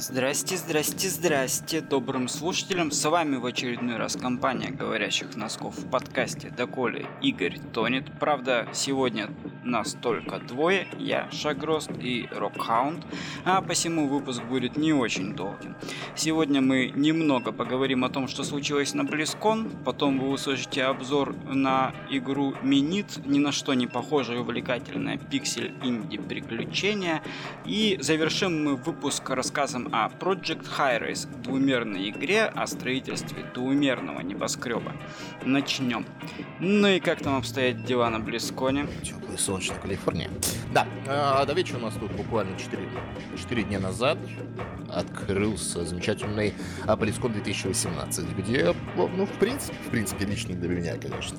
Здрасте, 0.00 0.56
здрасте, 0.56 1.08
здрасте, 1.08 1.80
добрым 1.80 2.28
слушателям. 2.28 2.92
С 2.92 3.04
вами 3.04 3.34
в 3.34 3.44
очередной 3.44 3.96
раз 3.96 4.16
компания 4.16 4.70
говорящих 4.70 5.34
носков 5.34 5.76
в 5.76 5.90
подкасте 5.90 6.50
Доколе 6.50 7.06
Игорь 7.20 7.58
Тонет. 7.72 8.04
Правда, 8.20 8.68
сегодня 8.72 9.28
нас 9.64 9.96
только 10.00 10.38
двое, 10.38 10.86
я 10.98 11.30
Шагрост 11.30 11.90
и 12.00 12.28
Рокхаунд, 12.30 13.04
а 13.44 13.60
посему 13.60 14.08
выпуск 14.08 14.42
будет 14.44 14.76
не 14.76 14.92
очень 14.92 15.34
долгим. 15.34 15.74
Сегодня 16.14 16.60
мы 16.60 16.92
немного 16.94 17.52
поговорим 17.52 18.04
о 18.04 18.08
том, 18.08 18.28
что 18.28 18.44
случилось 18.44 18.94
на 18.94 19.04
Близкон, 19.04 19.68
потом 19.84 20.18
вы 20.18 20.30
услышите 20.30 20.84
обзор 20.84 21.34
на 21.46 21.92
игру 22.10 22.54
Минит, 22.62 23.24
ни 23.26 23.38
на 23.38 23.52
что 23.52 23.74
не 23.74 23.86
похожее 23.86 24.40
увлекательное 24.40 25.18
пиксель 25.18 25.72
инди 25.82 26.18
приключения, 26.18 27.22
и 27.64 27.98
завершим 28.00 28.64
мы 28.64 28.76
выпуск 28.76 29.28
рассказом 29.30 29.88
о 29.92 30.08
Project 30.08 30.66
Hi-Res, 30.78 31.28
двумерной 31.42 32.10
игре 32.10 32.44
о 32.44 32.66
строительстве 32.66 33.44
двумерного 33.54 34.20
небоскреба. 34.20 34.92
Начнем. 35.44 36.06
Ну 36.60 36.88
и 36.88 37.00
как 37.00 37.20
там 37.20 37.36
обстоят 37.36 37.84
дела 37.84 38.10
на 38.10 38.20
Близконе? 38.20 38.86
Теплая 39.02 39.36
солнечная 39.58 39.78
Калифорния. 39.78 40.30
Да, 40.72 40.86
э, 41.06 41.46
до 41.46 41.52
вечера 41.52 41.78
у 41.78 41.80
нас 41.80 41.94
тут 41.94 42.12
буквально 42.12 42.56
4, 42.56 42.88
4 43.36 43.62
дня 43.64 43.80
назад 43.80 44.18
открылся 44.88 45.84
замечательный 45.84 46.54
Близкон 46.98 47.32
2018, 47.32 48.36
где, 48.36 48.74
ну, 48.96 49.26
в 49.26 49.38
принципе, 49.38 49.76
в 49.86 49.90
принципе, 49.90 50.26
лично 50.26 50.54
для 50.54 50.68
меня, 50.68 50.96
конечно, 50.96 51.38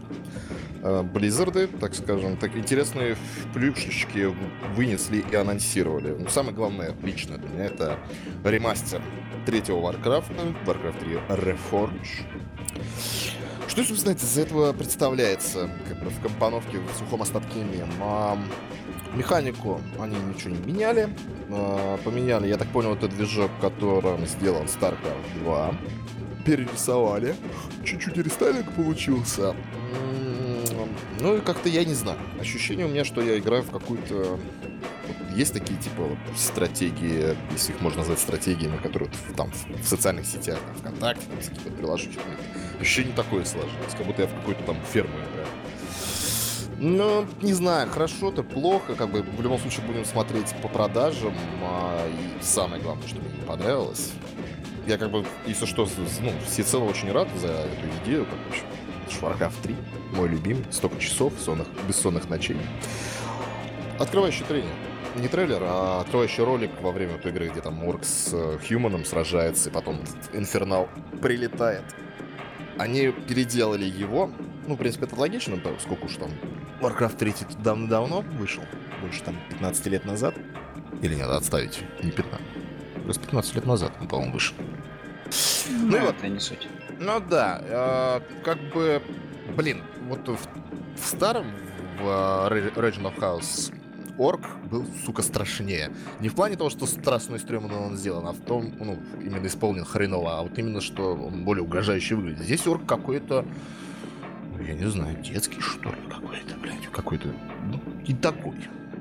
Близзарды, 1.13 1.67
так 1.67 1.93
скажем, 1.93 2.37
так 2.37 2.55
интересные 2.55 3.17
плюшечки 3.53 4.33
вынесли 4.75 5.23
и 5.29 5.35
анонсировали. 5.35 6.15
Но 6.17 6.29
самое 6.29 6.55
главное, 6.55 6.95
лично 7.03 7.37
для 7.37 7.49
меня, 7.49 7.65
это 7.65 7.99
ремастер 8.43 9.01
третьего 9.45 9.79
Warcraft, 9.79 10.65
Warcraft 10.65 10.99
3 10.99 11.13
Reforged. 11.37 13.38
Что, 13.69 13.83
собственно, 13.83 14.13
из 14.13 14.37
этого 14.37 14.73
представляется 14.73 15.69
как 15.87 16.03
бы, 16.03 16.09
в 16.09 16.19
компоновке, 16.21 16.79
в 16.79 16.97
сухом 16.97 17.21
остатке 17.21 17.59
мем? 17.59 17.87
А, 18.01 18.35
механику 19.13 19.79
они 19.99 20.17
ничего 20.17 20.55
не 20.55 20.73
меняли. 20.73 21.15
А, 21.49 21.97
поменяли, 21.97 22.47
я 22.47 22.57
так 22.57 22.67
понял, 22.69 22.95
этот 22.95 23.15
движок, 23.15 23.51
которым 23.61 24.25
сделан 24.25 24.65
StarCraft 24.65 25.43
2. 25.43 25.75
Перерисовали. 26.45 27.35
Чуть-чуть 27.85 28.17
рестайлинг 28.17 28.71
получился. 28.73 29.55
Ну 31.19 31.37
и 31.37 31.41
как-то 31.41 31.69
я 31.69 31.85
не 31.85 31.93
знаю. 31.93 32.17
Ощущение 32.39 32.87
у 32.87 32.89
меня, 32.89 33.05
что 33.05 33.21
я 33.21 33.37
играю 33.37 33.61
в 33.61 33.69
какую-то... 33.69 34.39
есть 35.35 35.53
такие 35.53 35.79
типа 35.79 36.17
стратегии, 36.35 37.37
если 37.51 37.73
их 37.73 37.81
можно 37.81 37.99
назвать 37.99 38.19
стратегиями, 38.19 38.77
которые 38.77 39.11
там 39.37 39.51
в, 39.51 39.87
социальных 39.87 40.25
сетях, 40.25 40.57
там, 40.65 40.75
ВКонтакте, 40.93 41.25
там 41.27 41.37
какие-то 41.37 41.71
приложения. 41.77 42.17
Ощущение 42.79 43.13
такое 43.13 43.45
сложилось, 43.45 43.93
как 43.97 44.05
будто 44.05 44.21
я 44.21 44.27
в 44.27 44.33
какую-то 44.33 44.63
там 44.63 44.77
ферму 44.91 45.13
играю. 45.13 45.47
Ну, 46.81 47.27
не 47.41 47.53
знаю, 47.53 47.89
хорошо-то, 47.89 48.41
плохо, 48.41 48.95
как 48.95 49.09
бы 49.09 49.21
в 49.21 49.41
любом 49.41 49.59
случае 49.59 49.85
будем 49.85 50.05
смотреть 50.05 50.55
по 50.61 50.69
продажам, 50.69 51.33
а, 51.61 52.07
и 52.07 52.43
самое 52.43 52.81
главное, 52.81 53.05
что 53.05 53.19
мне 53.19 53.29
не 53.37 53.45
понравилось, 53.45 54.11
я 54.87 54.97
как 54.97 55.11
бы, 55.11 55.25
если 55.45 55.65
что, 55.65 55.87
ну, 56.21 56.31
всецело 56.47 56.85
очень 56.85 57.11
рад 57.11 57.27
за 57.37 57.47
эту 57.47 58.03
идею, 58.03 58.25
как 58.25 58.39
бы, 58.39 58.55
Warcraft 59.21 59.61
3, 59.63 59.75
мой 60.13 60.29
любимый, 60.29 60.63
столько 60.71 60.99
часов 60.99 61.33
сонных, 61.39 61.67
бессонных 61.87 62.29
ночей. 62.29 62.57
Открывающий 63.99 64.45
трейлер. 64.45 64.71
Не 65.15 65.27
трейлер, 65.27 65.59
а 65.61 66.01
открывающий 66.01 66.43
ролик 66.43 66.71
во 66.81 66.91
время 66.91 67.17
той 67.17 67.31
игры, 67.31 67.49
где 67.49 67.61
там 67.61 67.73
Морг 67.73 68.05
с 68.05 68.29
э, 68.31 68.59
Хьюманом 68.65 69.03
сражается, 69.03 69.69
и 69.69 69.73
потом 69.73 69.99
Инфернал 70.33 70.87
прилетает. 71.21 71.83
Они 72.79 73.11
переделали 73.11 73.85
его. 73.85 74.31
Ну, 74.65 74.75
в 74.75 74.77
принципе, 74.77 75.05
это 75.05 75.15
логично, 75.15 75.57
да, 75.57 75.71
сколько 75.79 76.05
уж 76.05 76.15
там. 76.15 76.31
Warcraft 76.81 77.17
3 77.17 77.33
давно-давно 77.63 78.21
вышел. 78.21 78.63
Больше 79.01 79.21
там 79.23 79.35
15 79.49 79.85
лет 79.87 80.05
назад. 80.05 80.35
Или 81.01 81.15
нет, 81.15 81.27
отставить. 81.27 81.81
Не 82.01 82.11
15. 82.11 82.39
Просто 83.03 83.21
15 83.23 83.55
лет 83.55 83.65
назад 83.65 83.91
он, 83.99 84.07
по-моему, 84.07 84.33
вышел. 84.33 84.55
Ну, 85.69 85.97
ну 85.97 85.99
вот. 85.99 86.15
Это 86.15 86.27
не 86.29 86.39
суть. 86.39 86.67
Ну 86.99 87.19
да, 87.19 87.61
э, 87.61 88.21
как 88.43 88.57
бы, 88.73 89.01
блин, 89.55 89.83
вот 90.07 90.27
в, 90.27 90.37
в 90.37 91.05
старом, 91.05 91.47
в 91.99 92.03
uh, 92.03 92.75
Region 92.75 93.03
of 93.03 93.17
House 93.17 93.73
орк 94.19 94.41
был, 94.69 94.85
сука, 95.05 95.21
страшнее. 95.21 95.91
Не 96.19 96.29
в 96.29 96.35
плане 96.35 96.55
того, 96.57 96.69
что 96.69 96.85
страшно 96.85 97.35
и 97.35 97.39
стрёмно 97.39 97.81
он 97.81 97.97
сделан, 97.97 98.27
а 98.27 98.33
в 98.33 98.39
том, 98.39 98.73
ну, 98.79 98.99
именно 99.21 99.47
исполнен 99.47 99.85
хреново, 99.85 100.39
а 100.39 100.43
вот 100.43 100.57
именно, 100.59 100.81
что 100.81 101.15
он 101.15 101.43
более 101.43 101.63
угрожающе 101.63 102.15
выглядит. 102.15 102.43
Здесь 102.43 102.67
орк 102.67 102.85
какой-то, 102.85 103.45
ну, 104.51 104.63
я 104.63 104.73
не 104.73 104.89
знаю, 104.89 105.17
детский, 105.23 105.61
что 105.61 105.89
ли, 105.89 105.97
какой-то, 106.09 106.57
блядь, 106.61 106.87
какой-то, 106.91 107.29
ну, 107.65 107.79
и 108.05 108.13
такой. 108.13 108.57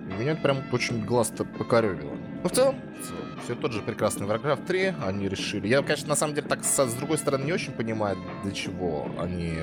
И 0.08 0.20
меня 0.20 0.36
прям 0.36 0.58
очень 0.72 1.04
глаз-то 1.04 1.44
покорёвило. 1.44 2.16
Ну, 2.42 2.48
в 2.48 2.52
целом, 2.52 2.76
все 3.44 3.54
тот 3.54 3.72
же 3.72 3.82
прекрасный 3.82 4.26
Warcraft 4.26 4.66
3 4.66 4.94
они 5.04 5.28
решили. 5.28 5.66
Я, 5.68 5.82
конечно, 5.82 6.08
на 6.08 6.16
самом 6.16 6.34
деле 6.34 6.46
так 6.46 6.64
с 6.64 6.94
другой 6.94 7.18
стороны 7.18 7.44
не 7.44 7.52
очень 7.52 7.72
понимаю, 7.72 8.16
для 8.44 8.52
чего 8.52 9.10
они 9.18 9.54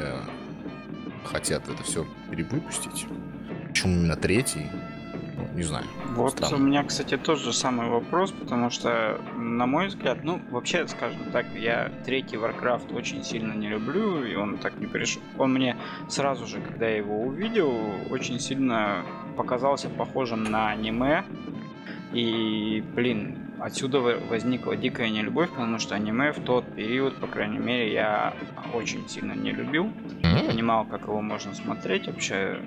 хотят 1.24 1.68
это 1.68 1.82
все 1.84 2.06
перевыпустить. 2.30 3.08
Почему 3.68 3.94
именно 3.94 4.16
третий? 4.16 4.70
Не 5.54 5.64
знаю. 5.64 5.86
Вот 6.16 6.32
Странно. 6.32 6.58
у 6.58 6.60
меня, 6.60 6.84
кстати, 6.84 7.18
тоже 7.18 7.54
самый 7.54 7.90
вопрос, 7.90 8.32
потому 8.32 8.70
что, 8.70 9.20
на 9.38 9.66
мой 9.66 9.88
взгляд, 9.88 10.24
ну, 10.24 10.42
вообще, 10.50 10.88
скажем 10.88 11.32
так, 11.32 11.46
я 11.56 11.92
третий 12.06 12.38
Warcraft 12.38 12.96
очень 12.96 13.24
сильно 13.24 13.54
не 13.54 13.68
люблю, 13.68 14.24
и 14.24 14.36
он 14.36 14.58
так 14.58 14.78
не 14.80 14.88
пришел. 14.88 15.22
Он 15.38 15.54
мне 15.54 15.78
сразу 16.10 16.46
же, 16.46 16.62
когда 16.62 16.88
я 16.88 16.98
его 16.98 17.22
увидел, 17.22 17.74
очень 18.10 18.40
сильно 18.40 19.04
показался 19.38 19.90
похожим 19.90 20.44
на 20.44 20.70
аниме. 20.70 21.24
И, 22.14 22.84
блин, 22.96 23.45
Отсюда 23.60 24.00
возникла 24.00 24.76
дикая 24.76 25.10
нелюбовь, 25.10 25.50
потому 25.50 25.80
что 25.80 25.96
аниме 25.96 26.32
в 26.32 26.40
тот 26.44 26.66
период, 26.76 27.16
по 27.20 27.28
крайней 27.28 27.58
мере, 27.58 27.94
я 27.94 28.34
очень 28.74 29.08
сильно 29.08 29.34
не 29.34 29.52
любил. 29.52 29.92
Не 30.22 30.44
понимал, 30.48 30.86
как 30.86 31.04
его 31.04 31.22
можно 31.22 31.54
смотреть. 31.54 32.08
Вообще, 32.08 32.60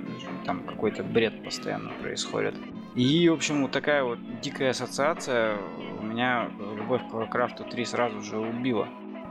там 0.45 0.63
какой-то 0.65 1.03
бред 1.05 1.45
постоянно 1.45 1.91
происходит. 2.01 2.55
И, 2.95 3.29
в 3.29 3.35
общем, 3.35 3.63
вот 3.63 3.71
такая 3.71 4.03
вот 4.03 4.19
дикая 4.41 4.71
ассоциация 4.71 5.57
у 6.01 6.03
меня 6.03 6.49
любовь 6.77 7.03
к 7.11 7.15
Warcraft 7.15 7.71
3 7.71 7.85
сразу 7.85 8.21
же 8.23 8.39
убила. 8.39 8.89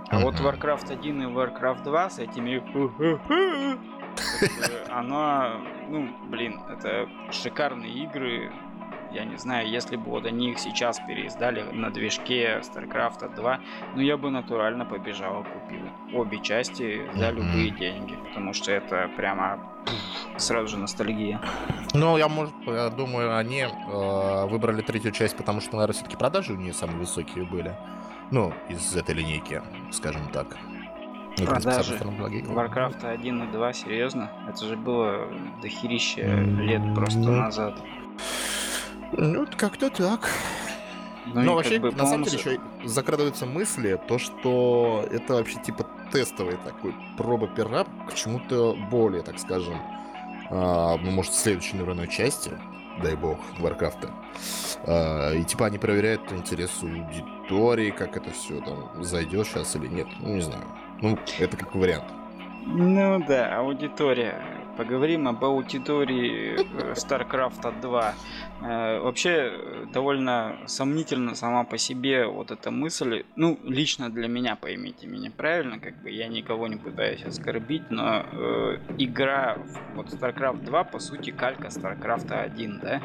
А 0.10 0.20
вот 0.20 0.36
Warcraft 0.36 0.94
1 0.94 1.22
и 1.22 1.26
Warcraft 1.26 1.84
2 1.84 2.10
с 2.10 2.20
этими... 2.20 2.62
Оно, 4.90 5.62
ну, 5.90 6.10
блин, 6.30 6.60
это 6.70 7.10
шикарные 7.32 7.92
игры, 8.04 8.52
я 9.12 9.26
не 9.26 9.38
знаю, 9.38 9.70
если 9.70 9.96
бы 9.96 10.12
вот 10.12 10.26
они 10.26 10.52
их 10.52 10.60
сейчас 10.60 11.00
переиздали 11.00 11.62
на 11.72 11.90
движке 11.90 12.62
StarCraft 12.62 13.36
2, 13.36 13.60
ну 13.96 14.02
я 14.02 14.18
бы 14.18 14.30
натурально 14.30 14.86
побежал 14.86 15.42
и 15.42 15.46
купил 15.46 15.90
обе 16.14 16.40
части 16.42 17.02
за 17.16 17.32
любые 17.32 17.72
деньги, 17.72 18.16
потому 18.28 18.54
что 18.54 18.72
это 18.72 19.10
прямо 19.16 19.60
сразу 20.38 20.68
же 20.68 20.78
ностальгия. 20.78 21.42
Ну, 21.94 22.18
я, 22.18 22.28
может, 22.28 22.54
я 22.66 22.90
думаю, 22.90 23.38
они 23.38 23.62
э, 23.62 24.46
выбрали 24.48 24.82
третью 24.82 25.12
часть, 25.12 25.38
потому 25.38 25.62
что, 25.62 25.76
наверное, 25.76 25.94
все-таки 25.94 26.18
продажи 26.18 26.54
у 26.54 26.58
нее 26.58 26.74
самые 26.74 27.00
высокие 27.00 27.46
были. 27.46 27.76
Ну, 28.30 28.54
из 28.70 28.96
этой 28.96 29.16
линейки, 29.16 29.62
скажем 29.92 30.30
так. 30.34 30.58
Ну, 31.38 31.46
продажи 31.46 31.96
Warcraft 31.96 33.06
1 33.06 33.44
и 33.44 33.52
2, 33.52 33.74
серьезно? 33.74 34.32
Это 34.50 34.66
же 34.66 34.76
было 34.76 35.28
дохерища 35.62 36.22
лет 36.22 36.82
просто 36.96 37.20
ну, 37.20 37.32
назад. 37.32 37.76
Ну, 39.12 39.48
как-то 39.56 39.90
так. 39.90 40.30
Ну, 41.34 41.42
Но 41.42 41.56
вообще, 41.56 41.80
бы, 41.80 41.92
на 41.92 42.06
самом 42.06 42.24
деле, 42.24 42.38
еще 42.38 42.60
закрадываются 42.86 43.46
мысли, 43.46 44.00
то, 44.08 44.18
что 44.18 45.06
это 45.12 45.34
вообще 45.34 45.60
типа 45.60 45.86
тестовый 46.12 46.58
такой 46.64 46.96
проба 47.18 47.48
пера 47.48 47.86
к 48.10 48.14
чему-то 48.14 48.76
более, 48.90 49.24
так 49.24 49.38
скажем, 49.40 49.78
а, 50.50 50.98
ну, 50.98 51.12
может, 51.12 51.34
следующей 51.34 51.76
наверное, 51.76 52.08
части, 52.08 52.52
дай 53.04 53.16
бог, 53.16 53.40
Варкрафта. 53.60 54.10
А, 54.86 55.34
и 55.34 55.44
типа 55.44 55.66
они 55.66 55.78
проверяют 55.78 56.32
интерес 56.32 56.72
аудитории, 56.82 57.92
как 57.92 58.16
это 58.16 58.32
все 58.32 58.62
там 58.62 59.04
зайдет 59.04 59.48
сейчас 59.48 59.76
или 59.76 59.88
нет. 59.88 60.08
Ну, 60.20 60.36
не 60.36 60.42
знаю. 60.42 60.64
Ну, 61.02 61.18
это 61.40 61.58
как 61.58 61.76
вариант. 61.76 62.06
Ну 62.66 63.24
да, 63.28 63.58
аудитория. 63.60 64.42
Поговорим 64.78 65.28
об 65.28 65.44
аудитории 65.44 66.60
э, 66.60 66.94
StarCraft 66.94 67.82
2. 67.82 68.14
Э, 68.62 69.00
вообще, 69.00 69.86
довольно 69.94 70.58
сомнительно 70.66 71.36
сама 71.36 71.64
по 71.64 71.78
себе 71.78 72.26
вот 72.26 72.52
эта 72.52 72.72
мысль. 72.72 73.24
Ну, 73.36 73.60
лично 73.64 74.10
для 74.10 74.28
меня, 74.28 74.56
поймите 74.56 75.08
меня 75.08 75.32
правильно, 75.32 75.80
как 75.80 76.02
бы 76.02 76.10
я 76.10 76.28
никого 76.28 76.68
не 76.68 76.78
пытаюсь 76.78 77.24
оскорбить, 77.24 77.90
но 77.92 78.26
э, 78.32 78.80
игра, 78.98 79.58
вот 79.96 80.08
StarCraft 80.08 80.64
2, 80.64 80.84
по 80.86 81.00
сути, 81.00 81.32
калька 81.32 81.68
StarCraft 81.68 82.32
1, 82.34 82.80
да? 82.80 83.02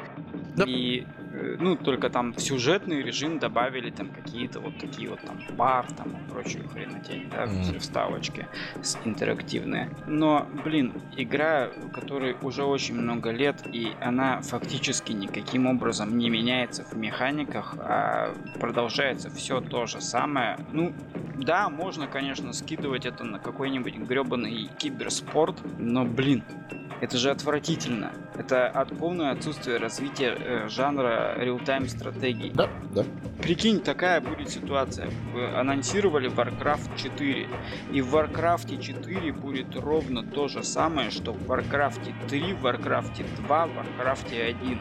да. 0.57 0.65
И 0.67 1.01
э, 1.01 1.22
ну, 1.59 1.77
только 1.77 2.11
там 2.11 2.33
в 2.33 2.41
сюжетный 2.41 3.03
режим 3.03 3.39
добавили 3.39 3.91
там 3.91 4.09
какие-то 4.09 4.61
вот 4.61 4.79
такие 4.79 5.09
вот 5.09 5.21
там 5.23 5.41
бар 5.57 5.87
там 5.97 6.13
и 6.13 6.31
прочую 6.31 6.69
хренотень, 6.69 7.29
да, 7.31 7.45
mm. 7.45 7.79
вставочки 7.79 8.47
с 8.83 8.99
интерактивные. 9.05 9.91
Но, 10.07 10.47
блин, 10.65 10.93
игра, 11.17 11.69
которой 11.93 12.37
уже 12.43 12.65
очень 12.65 12.95
много 12.95 13.31
лет, 13.31 13.57
и 13.73 13.93
она 14.01 14.41
фактически 14.43 15.13
никаким 15.13 15.67
образом 15.67 16.19
не 16.19 16.31
меняется 16.31 16.85
в 16.85 16.95
механиках, 16.97 17.75
а 17.79 18.35
продолжается 18.61 19.31
все 19.31 19.61
то 19.61 19.87
же 19.87 20.01
самое. 20.01 20.59
Ну, 20.73 20.93
да, 21.45 21.69
можно, 21.69 22.07
конечно, 22.07 22.53
скидывать 22.53 23.07
это 23.07 23.25
на 23.25 23.39
какой-нибудь 23.39 23.97
гребаный 23.97 24.69
киберспорт, 24.79 25.57
но, 25.79 26.05
блин, 26.05 26.45
это 27.03 27.17
же 27.17 27.31
отвратительно. 27.31 28.13
Это 28.37 28.69
от 28.69 28.97
полное 28.97 29.33
отсутствие 29.33 29.79
развития 29.79 30.37
э, 30.39 30.69
жанра 30.69 31.35
реал-тайм 31.37 31.89
стратегий. 31.89 32.53
Да, 32.55 32.69
да. 32.95 33.05
Прикинь, 33.43 33.81
такая 33.81 34.21
будет 34.21 34.51
ситуация. 34.51 35.11
Вы 35.35 35.47
анонсировали 35.49 36.31
Warcraft 36.31 36.97
4. 36.97 37.49
И 37.93 38.01
в 38.01 38.15
Warcraft 38.15 38.81
4 38.81 39.33
будет 39.33 39.75
ровно 39.75 40.23
то 40.23 40.47
же 40.47 40.63
самое, 40.63 41.11
что 41.11 41.33
в 41.33 41.51
Warcraft 41.51 42.29
3, 42.29 42.53
в 42.53 42.65
Warcraft 42.65 43.47
2, 43.47 43.67
в 43.67 43.71
Warcraft 43.71 44.59
1. 44.61 44.79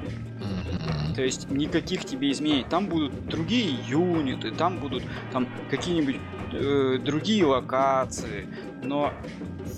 То 1.16 1.24
есть 1.24 1.50
никаких 1.50 2.06
тебе 2.06 2.31
изменений. 2.31 2.66
Там 2.69 2.88
будут 2.88 3.28
другие 3.28 3.69
юниты, 3.69 4.51
там 4.51 4.78
будут 4.78 5.04
там 5.31 5.48
какие-нибудь 5.69 6.18
э, 6.54 6.98
другие 7.04 7.45
локации. 7.45 8.48
Но 8.83 9.13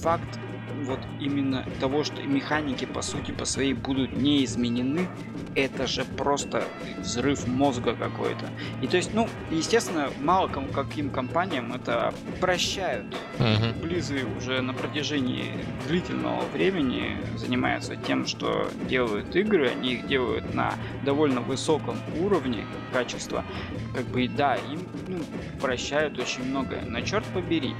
факт 0.01 0.39
вот 0.83 0.99
именно 1.19 1.65
того, 1.79 2.03
что 2.03 2.21
механики 2.23 2.85
по 2.85 3.01
сути 3.01 3.31
по 3.31 3.45
своей 3.45 3.73
будут 3.73 4.13
не 4.13 4.43
изменены, 4.45 5.07
это 5.55 5.87
же 5.87 6.05
просто 6.05 6.63
взрыв 6.99 7.47
мозга 7.47 7.95
какой-то. 7.95 8.49
И 8.81 8.87
то 8.87 8.97
есть, 8.97 9.13
ну, 9.13 9.27
естественно, 9.51 10.09
мало 10.21 10.47
кому, 10.47 10.67
каким 10.67 11.09
компаниям 11.09 11.73
это 11.73 12.13
прощают. 12.39 13.05
Uh-huh. 13.39 13.81
Близы 13.81 14.25
уже 14.37 14.61
на 14.61 14.73
протяжении 14.73 15.51
длительного 15.87 16.43
времени 16.53 17.17
занимаются 17.35 17.95
тем, 17.95 18.25
что 18.25 18.69
делают 18.89 19.35
игры, 19.35 19.69
они 19.69 19.93
их 19.93 20.07
делают 20.07 20.53
на 20.53 20.73
довольно 21.03 21.41
высоком 21.41 21.97
уровне 22.19 22.65
качества. 22.91 23.43
Как 23.95 24.05
бы, 24.05 24.27
да, 24.27 24.55
им 24.55 24.81
ну, 25.07 25.19
прощают 25.61 26.17
очень 26.19 26.43
многое. 26.45 26.83
Но 26.85 27.01
черт 27.01 27.25
побери, 27.33 27.75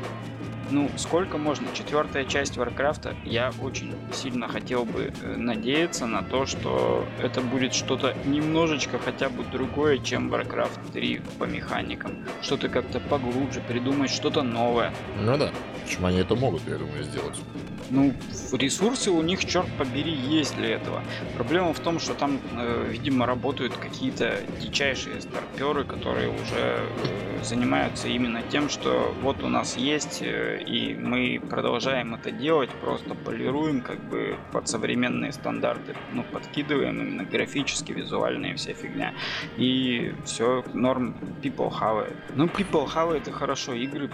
ну, 0.74 0.90
сколько 0.98 1.38
можно? 1.38 1.68
Четвертая 1.74 2.25
часть 2.25 2.58
Варкрафта. 2.58 3.16
Я 3.24 3.52
очень 3.62 3.94
сильно 4.12 4.48
хотел 4.48 4.86
бы 4.86 5.14
э, 5.22 5.36
надеяться 5.38 6.08
на 6.08 6.24
то, 6.24 6.48
что 6.48 7.06
это 7.22 7.42
будет 7.42 7.75
что-то 7.75 8.16
немножечко 8.25 8.98
хотя 8.98 9.30
бы 9.30 9.44
другое, 9.44 10.00
чем 10.00 10.34
Warcraft 10.34 10.92
3 10.92 11.22
по 11.38 11.44
механикам. 11.44 12.25
Что-то 12.42 12.70
как-то 12.70 13.00
поглубже, 13.00 13.62
придумать 13.62 14.10
что-то 14.10 14.42
новое. 14.42 14.92
Ну 15.22 15.38
да, 15.38 15.52
почему 15.84 16.08
они 16.08 16.18
это 16.18 16.36
могут, 16.36 16.68
я 16.68 16.78
думаю, 16.78 17.04
сделать. 17.04 17.40
Ну, 17.89 18.13
ресурсы 18.51 19.12
у 19.12 19.21
них, 19.21 19.45
черт 19.45 19.68
побери, 19.77 20.12
есть 20.12 20.56
для 20.56 20.75
этого. 20.75 21.03
Проблема 21.35 21.74
в 21.74 21.80
том, 21.80 22.00
что 22.00 22.13
там, 22.13 22.39
э, 22.57 22.88
видимо, 22.89 23.25
работают 23.25 23.74
какие-то 23.75 24.39
дичайшие 24.62 25.21
старперы, 25.21 25.83
которые 25.83 26.30
уже 26.30 26.44
э, 26.56 27.44
занимаются 27.44 28.07
именно 28.07 28.41
тем, 28.41 28.69
что 28.69 29.13
вот 29.21 29.44
у 29.44 29.47
нас 29.47 29.77
есть, 29.77 30.21
э, 30.21 30.62
и 30.65 30.95
мы 30.95 31.41
продолжаем 31.50 32.15
это 32.15 32.31
делать, 32.31 32.69
просто 32.81 33.15
полируем 33.15 33.81
как 33.81 34.00
бы 34.09 34.38
под 34.51 34.68
современные 34.68 35.31
стандарты. 35.31 35.95
Ну, 36.13 36.24
подкидываем 36.24 37.00
именно 37.01 37.24
графически, 37.24 37.91
визуальные 37.91 38.56
вся 38.56 38.74
фигня. 38.74 39.13
И 39.57 40.13
все, 40.25 40.63
норм, 40.74 41.15
people 41.41 41.71
have 41.71 42.07
it. 42.07 42.15
Ну, 42.35 42.45
people 42.45 42.88
have 42.94 43.15
это 43.15 43.31
хорошо, 43.31 43.74
игры, 43.74 44.09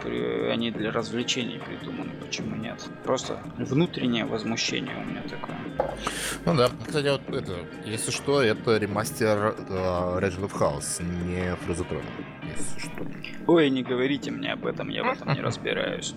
они 0.52 0.72
для 0.72 0.92
развлечений 0.92 1.60
придуманы, 1.60 2.12
почему 2.26 2.56
нет? 2.56 2.90
Просто 3.04 3.40
внутреннее 3.66 4.26
возмущение 4.26 4.96
у 4.96 5.10
меня 5.10 5.22
такое. 5.24 5.58
Ну 6.46 6.56
да. 6.56 6.70
Кстати, 6.86 7.08
вот 7.08 7.30
это, 7.30 7.54
если 7.86 8.12
что, 8.12 8.42
это 8.42 8.78
ремастер 8.78 9.56
uh, 9.70 10.20
Legend 10.20 10.50
of 10.50 10.54
House, 10.54 11.04
не 11.04 11.56
Фрозетрон, 11.66 12.04
если 12.44 12.80
что. 12.80 13.06
Ой, 13.48 13.70
не 13.70 13.84
говорите 13.84 14.32
мне 14.32 14.54
об 14.54 14.66
этом, 14.66 14.90
я 14.90 15.04
в 15.04 15.08
этом 15.08 15.34
не 15.34 15.42
разбираюсь. 15.42 16.16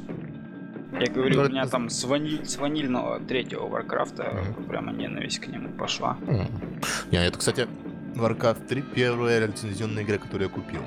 Я 0.92 1.10
говорю, 1.10 1.36
ну, 1.36 1.46
у 1.46 1.48
меня 1.48 1.62
это... 1.62 1.70
там 1.70 1.88
с, 1.88 2.04
ваниль, 2.04 2.44
с 2.44 2.58
ванильного 2.58 3.18
третьего 3.20 3.66
Варкрафта 3.66 4.24
mm-hmm. 4.24 4.68
прямо 4.68 4.92
ненависть 4.92 5.38
к 5.38 5.46
нему 5.46 5.70
пошла. 5.70 6.18
Mm-hmm. 6.20 6.76
Не, 7.12 7.26
это, 7.26 7.38
кстати, 7.38 7.66
Warcraft 8.14 8.66
3 8.66 8.82
первая 8.94 9.46
лицензионная 9.46 10.02
игра, 10.02 10.18
которую 10.18 10.48
я 10.48 10.54
купил. 10.54 10.82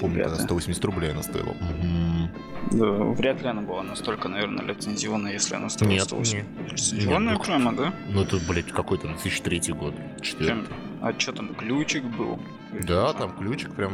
Помню, 0.00 0.24
когда 0.24 0.36
180 0.36 0.84
рублей 0.84 1.12
она 1.12 1.22
стоила. 1.22 1.52
Mm-hmm. 1.52 2.28
Да, 2.72 2.86
вряд 2.86 3.42
ли 3.42 3.48
она 3.48 3.62
была 3.62 3.82
настолько, 3.82 4.28
наверное, 4.28 4.64
лицензионная, 4.64 5.32
если 5.32 5.54
она 5.54 5.68
стоила 5.68 5.92
нет, 5.92 6.02
180. 6.02 6.34
Нет. 6.34 6.72
Лицензионная 6.72 7.34
нет, 7.34 7.42
прямо, 7.42 7.72
да? 7.72 7.92
Ну 8.08 8.22
это, 8.22 8.38
блядь, 8.48 8.72
какой-то 8.72 9.08
2003 9.08 9.72
год. 9.72 9.94
4. 10.20 10.64
А 11.02 11.14
что 11.18 11.32
там, 11.32 11.54
ключик 11.54 12.04
был? 12.04 12.38
Да, 12.82 13.12
там 13.12 13.36
ключик 13.36 13.74
прям... 13.74 13.92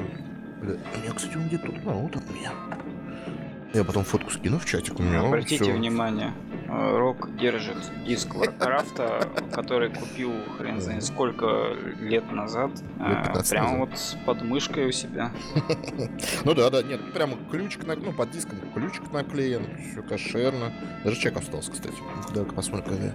Бля, 0.61 0.75
у 0.75 1.03
меня, 1.03 1.13
кстати, 1.15 1.37
он 1.37 1.49
где-то 1.49 1.67
тут, 1.67 1.79
а 1.87 1.91
вот 1.91 2.17
у 2.17 2.33
меня. 2.33 2.53
Я 3.75 3.85
потом 3.85 4.05
фотку 4.05 4.31
скину 4.31 4.59
в 4.59 4.67
чатик. 4.67 5.01
У 5.01 5.03
меня 5.03 5.21
Обратите 5.21 5.65
все... 5.65 5.73
внимание, 5.73 6.35
э, 6.69 6.97
Рок 6.99 7.35
держит 7.37 7.77
диск 8.07 8.35
Варкрафта, 8.35 9.29
который 9.53 9.89
купил 9.91 10.33
хрен 10.59 10.81
знает 10.81 11.05
сколько 11.05 11.75
лет 12.01 12.31
назад. 12.31 12.71
Лет 12.99 13.49
прямо 13.49 13.79
назад. 13.79 13.79
вот 13.79 14.17
под 14.27 14.43
мышкой 14.43 14.87
у 14.87 14.93
себя. 14.93 15.33
Ну 16.45 16.55
да, 16.55 16.71
да, 16.71 16.83
нет, 16.83 17.13
прямо 17.13 17.37
ключик, 17.51 17.87
на, 17.87 17.95
ну 17.97 18.13
под 18.13 18.31
диском 18.31 18.59
ключик 18.75 19.11
наклеен, 19.13 19.67
все 19.91 20.03
кошерно. 20.03 20.73
Даже 21.05 21.21
чек 21.21 21.37
остался, 21.37 21.73
кстати. 21.73 21.95
Давай-ка 22.35 22.55
посмотрим, 22.55 23.15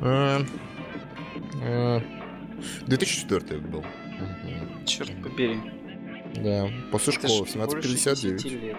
когда. 0.00 0.46
2004 2.86 3.60
был. 3.60 3.84
Черт 4.86 5.10
побери. 5.22 5.60
Да, 6.36 6.68
после 6.90 7.12
школы, 7.12 7.42
1759. 7.42 8.76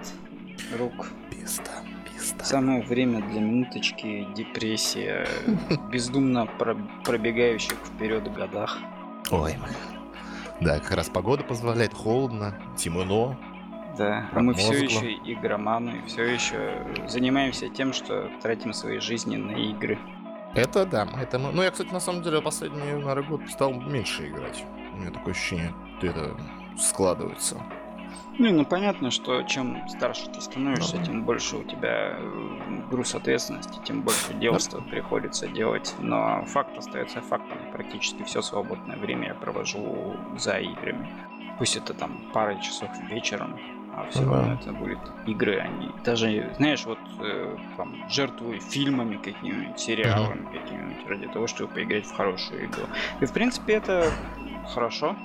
Рук. 0.77 1.07
Пизда, 1.29 1.71
пизда. 2.05 2.43
Самое 2.43 2.81
время 2.83 3.21
для 3.29 3.41
минуточки 3.41 4.27
депрессия, 4.35 5.27
бездумно 5.91 6.47
пробегающих 7.03 7.77
вперед 7.85 8.31
годах. 8.33 8.77
Ой, 9.31 9.55
да, 10.61 10.79
как 10.79 10.91
раз 10.91 11.09
погода 11.09 11.43
позволяет, 11.43 11.93
холодно, 11.93 12.55
темно. 12.75 13.37
Да, 13.97 14.29
а 14.31 14.41
мы 14.41 14.53
все 14.53 14.73
еще 14.73 15.13
игроманы, 15.13 16.03
все 16.05 16.23
еще 16.23 16.85
занимаемся 17.07 17.67
тем, 17.69 17.93
что 17.93 18.29
тратим 18.41 18.73
свои 18.73 18.99
жизни 18.99 19.37
на 19.37 19.51
игры. 19.51 19.97
Это 20.53 20.85
да, 20.85 21.07
это 21.19 21.39
мы. 21.39 21.51
Ну, 21.51 21.61
я, 21.61 21.71
кстати, 21.71 21.91
на 21.91 21.99
самом 21.99 22.21
деле 22.21 22.41
последний, 22.41 22.79
наверное, 22.79 23.23
год 23.23 23.41
стал 23.49 23.73
меньше 23.73 24.27
играть. 24.27 24.63
У 24.93 24.97
меня 24.97 25.11
такое 25.11 25.33
ощущение, 25.33 25.73
это 26.01 26.35
складывается. 26.79 27.61
Ну, 28.39 28.51
ну 28.51 28.65
понятно, 28.65 29.11
что 29.11 29.43
чем 29.43 29.87
старше 29.89 30.29
ты 30.29 30.41
становишься, 30.41 30.97
тем 31.03 31.23
больше 31.23 31.57
у 31.57 31.63
тебя 31.63 32.17
э, 32.17 32.89
груз 32.89 33.15
ответственности, 33.15 33.79
тем 33.83 34.01
больше 34.01 34.33
дел 34.33 34.57
приходится 34.89 35.47
делать. 35.47 35.95
Но 35.99 36.43
факт 36.45 36.77
остается 36.77 37.21
фактом. 37.21 37.57
Практически 37.73 38.23
все 38.23 38.41
свободное 38.41 38.97
время 38.97 39.29
я 39.29 39.33
провожу 39.33 40.15
за 40.37 40.59
играми. 40.59 41.07
Пусть 41.57 41.75
это 41.75 41.93
там 41.93 42.29
пара 42.33 42.55
часов 42.61 42.89
вечером, 43.09 43.59
а 43.97 44.05
все 44.11 44.19
равно 44.19 44.43
да. 44.43 44.53
это 44.61 44.73
будет 44.73 44.99
игры, 45.25 45.57
они 45.57 45.89
даже, 46.05 46.53
знаешь, 46.57 46.85
вот 46.85 46.99
э, 47.19 47.57
там 47.77 47.95
жертвуй 48.09 48.59
фильмами 48.59 49.17
какими-нибудь, 49.17 49.79
сериалами 49.79 50.41
uh-huh. 50.41 50.61
какими-нибудь 50.61 51.07
ради 51.07 51.27
того, 51.27 51.47
чтобы 51.47 51.73
поиграть 51.73 52.05
в 52.05 52.15
хорошую 52.15 52.65
игру. 52.65 52.83
И 53.21 53.25
в 53.25 53.33
принципе 53.33 53.73
это 53.73 54.11
хорошо, 54.67 55.15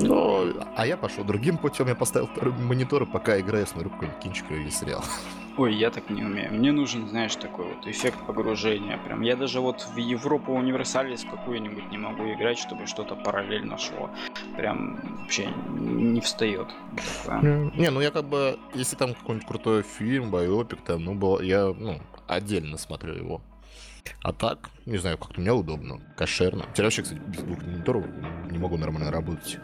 ну, 0.00 0.52
а 0.76 0.86
я 0.86 0.96
пошел 0.96 1.24
другим 1.24 1.58
путем. 1.58 1.88
Я 1.88 1.94
поставил 1.94 2.26
второй 2.26 2.52
монитор, 2.54 3.06
пока 3.06 3.38
играю, 3.40 3.66
смотрю 3.66 3.90
какой-нибудь 3.90 4.20
кинчик 4.20 4.50
или 4.50 4.70
сериал. 4.70 5.04
Ой, 5.56 5.72
я 5.72 5.90
так 5.90 6.10
не 6.10 6.24
умею. 6.24 6.52
Мне 6.52 6.72
нужен, 6.72 7.08
знаешь, 7.08 7.36
такой 7.36 7.66
вот 7.66 7.86
эффект 7.86 8.18
погружения. 8.26 8.98
Прям 8.98 9.22
я 9.22 9.36
даже 9.36 9.60
вот 9.60 9.82
в 9.82 9.96
Европу 9.96 10.52
Универсалис 10.52 11.24
какую-нибудь 11.30 11.92
не 11.92 11.98
могу 11.98 12.24
играть, 12.32 12.58
чтобы 12.58 12.86
что-то 12.86 13.14
параллельно 13.14 13.78
шло. 13.78 14.10
Прям 14.56 14.98
вообще 15.20 15.46
не 15.68 16.20
встает. 16.20 16.66
Не, 17.76 17.90
ну 17.90 18.00
я 18.00 18.10
как 18.10 18.24
бы, 18.24 18.58
если 18.74 18.96
там 18.96 19.14
какой-нибудь 19.14 19.46
крутой 19.46 19.82
фильм, 19.82 20.32
байопик, 20.32 20.80
там, 20.80 21.04
ну, 21.04 21.14
был, 21.14 21.40
я, 21.40 21.66
ну, 21.66 22.00
отдельно 22.26 22.76
смотрю 22.76 23.14
его. 23.14 23.40
А 24.22 24.32
так, 24.32 24.70
не 24.86 24.98
знаю, 24.98 25.18
как-то 25.18 25.40
мне 25.40 25.52
удобно, 25.52 26.00
кошерно. 26.16 26.64
Теперь 26.72 26.86
вообще, 26.86 27.02
кстати, 27.02 27.20
без 27.26 27.40
двух 27.40 27.62
мониторов 27.62 28.04
не 28.50 28.58
могу 28.58 28.76
нормально 28.76 29.10
работать. 29.10 29.58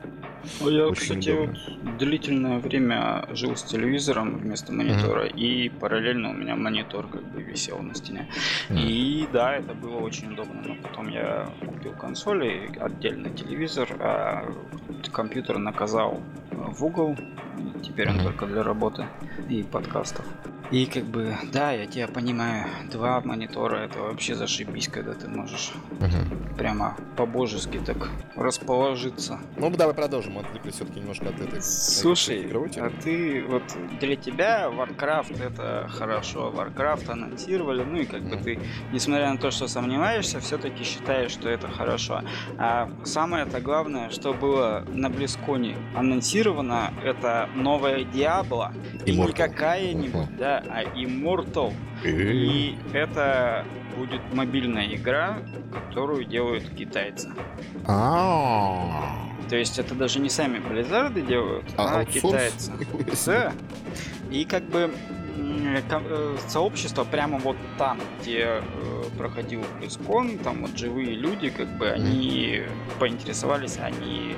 Ну, 0.61 0.71
я, 0.71 0.87
Очень 0.87 1.21
кстати, 1.21 1.31
вот 1.31 1.99
длительное 1.99 2.59
время 2.59 3.27
жил 3.33 3.57
с 3.57 3.63
телевизором 3.63 4.39
вместо 4.39 4.73
монитора, 4.73 5.27
mm-hmm. 5.27 5.37
и 5.37 5.69
параллельно 5.69 6.31
у 6.31 6.33
меня 6.33 6.57
монитор 6.57 7.09
как 7.09 7.23
бы 7.31 7.43
висел 7.43 7.79
на 7.81 7.95
стене. 7.95 8.27
Mm-hmm. 8.69 8.81
И 8.81 9.29
да, 9.33 9.57
это 9.57 9.75
было 9.75 9.99
очень 9.99 10.33
удобно, 10.33 10.63
но 10.65 10.75
потом 10.77 11.09
я 11.09 11.49
купил 11.61 11.93
консоль 11.93 12.47
и 12.47 12.79
отдельно 12.79 13.31
телевизор, 13.31 13.89
а 14.01 14.51
компьютер 15.13 15.59
наказал 15.59 16.23
в 16.51 16.85
угол. 16.85 17.17
Теперь 17.83 18.09
он 18.11 18.21
только 18.21 18.47
для 18.47 18.63
работы 18.63 19.07
и 19.49 19.63
подкастов. 19.63 20.25
И 20.71 20.87
как 20.87 21.05
бы, 21.05 21.37
да, 21.53 21.73
я 21.73 21.87
тебя 21.87 22.07
понимаю, 22.07 22.67
два 22.93 23.21
монитора 23.21 23.79
это 23.79 23.99
вообще 23.99 24.37
зашибись, 24.37 24.87
когда 24.87 25.15
ты 25.15 25.29
можешь 25.29 25.73
угу. 25.99 26.57
прямо 26.57 26.97
по-божески 27.17 27.81
так 27.85 28.09
расположиться. 28.37 29.41
Ну 29.57 29.69
давай 29.71 29.95
продолжим, 29.95 30.39
отвлеклись 30.39 30.75
все-таки 30.77 31.01
немножко 31.01 31.31
от 31.31 31.41
этой. 31.41 31.61
Слушай, 31.61 32.43
этой 32.53 32.79
а 32.79 32.91
ты 33.03 33.45
вот 33.49 33.65
для 33.99 34.15
тебя 34.15 34.69
Warcraft 34.69 35.43
это 35.43 35.89
хорошо, 35.89 36.53
Warcraft 36.57 37.11
анонсировали, 37.11 37.83
ну 37.83 37.99
и 37.99 38.05
как 38.05 38.23
бы 38.23 38.37
ты, 38.37 38.61
несмотря 38.93 39.33
на 39.33 39.39
то, 39.39 39.51
что 39.51 39.67
сомневаешься, 39.67 40.39
все-таки 40.39 40.85
считаешь, 40.85 41.33
что 41.33 41.49
это 41.49 41.69
хорошо. 41.69 42.23
А 42.59 42.91
самое 43.05 43.45
это 43.45 43.61
главное, 43.61 44.11
что 44.11 44.33
было 44.35 44.85
на 44.93 45.11
Близконе 45.11 45.77
анонсировано, 45.97 46.93
это 47.05 47.49
новая 47.57 48.05
Диабло, 48.05 48.73
и 49.05 49.17
не 49.17 49.33
какая-нибудь, 49.33 50.37
да, 50.37 50.60
а 50.69 50.83
Immortal. 50.83 51.73
И 52.05 52.77
это 52.93 53.65
будет 53.97 54.21
мобильная 54.33 54.95
игра, 54.95 55.39
которую 55.89 56.25
делают 56.25 56.69
китайцы. 56.71 57.31
А. 57.87 59.29
То 59.49 59.57
есть 59.57 59.79
это 59.79 59.95
даже 59.95 60.21
не 60.21 60.31
сами 60.31 60.59
Blizzard 60.59 61.27
делают, 61.27 61.65
а, 61.77 62.01
а 62.01 62.05
китайцы. 62.05 62.73
Да. 63.27 63.53
И 64.31 64.45
как 64.45 64.63
бы 64.65 64.93
сообщество 66.49 67.05
прямо 67.05 67.39
вот 67.39 67.57
там, 67.79 67.99
где 68.21 68.63
э, 68.63 69.03
проходил 69.17 69.63
BlizzCon, 69.81 70.43
там 70.43 70.63
вот 70.63 70.77
живые 70.77 71.15
люди, 71.15 71.51
как 71.51 71.69
бы 71.79 71.89
они 71.89 72.63
поинтересовались, 72.99 73.79
они 73.79 74.37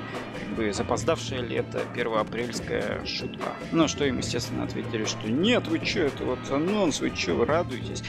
бы 0.52 0.72
запоздавшая 0.72 1.40
ли 1.40 1.56
это 1.56 1.82
первоапрельская 1.94 3.04
шутка. 3.06 3.54
Ну, 3.72 3.88
что 3.88 4.04
им, 4.04 4.18
естественно, 4.18 4.64
ответили, 4.64 5.04
что 5.04 5.30
нет, 5.30 5.66
вы 5.66 5.84
что, 5.84 6.00
это 6.00 6.24
вот 6.24 6.38
анонс, 6.50 7.00
вы 7.00 7.10
что, 7.14 7.34
вы 7.34 7.46
радуетесь? 7.46 8.02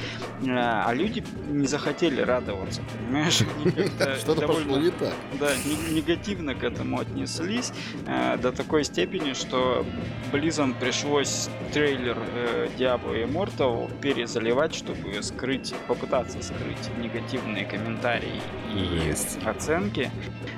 А, 0.47 0.91
люди 0.93 1.23
не 1.47 1.67
захотели 1.67 2.21
радоваться, 2.21 2.81
понимаешь? 2.93 3.39
Что-то 4.19 4.47
пошло 4.47 4.77
не 4.77 4.91
так. 4.91 5.13
Да, 5.39 5.50
негативно 5.91 6.55
к 6.55 6.63
этому 6.63 7.00
отнеслись 7.00 7.71
э, 8.05 8.38
до 8.38 8.51
такой 8.51 8.83
степени, 8.83 9.33
что 9.33 9.85
Близом 10.31 10.73
пришлось 10.73 11.50
трейлер 11.73 12.17
э, 12.17 12.69
Diablo 12.83 13.15
Immortal 13.15 13.89
перезаливать, 14.01 14.75
чтобы 14.75 15.23
скрыть, 15.23 15.73
попытаться 15.87 16.41
скрыть 16.41 16.89
негативные 17.01 17.63
комментарии 17.63 18.41
и 18.75 19.13
оценки. 19.45 20.11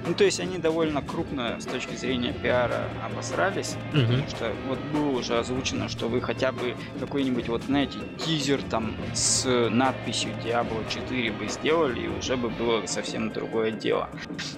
Ну, 0.07 0.15
то 0.15 0.23
есть 0.23 0.39
они 0.39 0.57
довольно 0.57 1.03
крупно 1.03 1.59
с 1.59 1.65
точки 1.65 1.95
зрения 1.95 2.33
пиара 2.33 2.85
обосрались, 3.03 3.75
угу. 3.93 4.01
потому 4.01 4.27
что 4.27 4.51
вот 4.67 4.79
было 4.91 5.19
уже 5.19 5.37
озвучено, 5.37 5.87
что 5.87 6.07
вы 6.07 6.19
хотя 6.21 6.51
бы 6.51 6.75
какой-нибудь, 6.99 7.47
вот 7.47 7.63
знаете, 7.63 7.99
тизер 8.17 8.61
там 8.63 8.95
с 9.13 9.45
надписью 9.69 10.31
Diablo 10.43 10.83
4 10.89 11.31
бы 11.31 11.47
сделали, 11.47 12.01
и 12.01 12.07
уже 12.07 12.37
бы 12.37 12.49
было 12.49 12.85
совсем 12.87 13.31
другое 13.31 13.71
дело. 13.71 14.09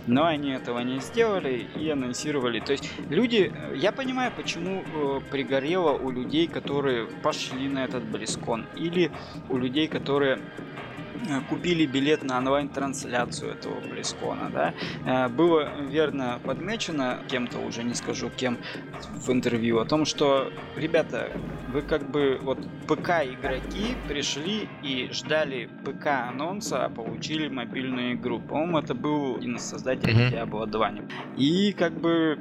Но 0.05 0.25
они 0.25 0.51
этого 0.51 0.79
не 0.79 1.00
сделали 1.00 1.67
и 1.75 1.89
анонсировали. 1.89 2.59
То 2.59 2.71
есть 2.71 2.89
люди, 3.09 3.51
я 3.75 3.91
понимаю, 3.91 4.31
почему 4.36 4.83
э, 4.83 5.21
пригорело 5.31 5.91
у 5.91 6.12
людей, 6.12 6.47
которые 6.47 7.07
пошли 7.24 7.47
на 7.56 7.86
этот 7.86 8.04
Близкон, 8.04 8.66
или 8.75 9.12
у 9.50 9.58
людей, 9.58 9.88
которые 9.88 10.39
Э, 11.30 11.42
купили 11.50 11.86
билет 11.86 12.24
на 12.24 12.38
онлайн-трансляцию 12.38 13.51
этого 13.51 13.80
Близкона, 13.80 14.50
да, 14.51 14.74
э, 15.06 15.30
было 15.30 15.70
верно 15.89 16.39
подмечено 16.44 17.20
кем-то, 17.27 17.60
уже 17.60 17.84
не 17.84 17.96
скажу 17.96 18.30
кем, 18.30 18.58
в 19.16 19.32
интервью, 19.32 19.80
о 19.80 19.86
том, 19.86 20.06
что, 20.06 20.51
ребята, 20.75 21.32
вы 21.74 21.82
как 21.82 22.10
бы 22.10 22.39
вот 22.42 22.60
ПК-игроки 22.88 23.96
пришли 24.08 24.70
и 24.84 25.10
ждали 25.12 25.70
ПК-анонса, 25.84 26.86
а 26.86 26.89
получили 26.89 27.48
мобильную 27.48 28.13
игру. 28.13 28.39
По-моему, 28.39 28.80
это 28.80 28.94
был 28.94 29.38
один 29.38 29.56
из 29.56 29.63
создателей 29.63 30.30
Diablo 30.30 30.66
2. 30.66 30.94
И 31.38 31.74
как 31.74 31.94
бы, 31.94 32.39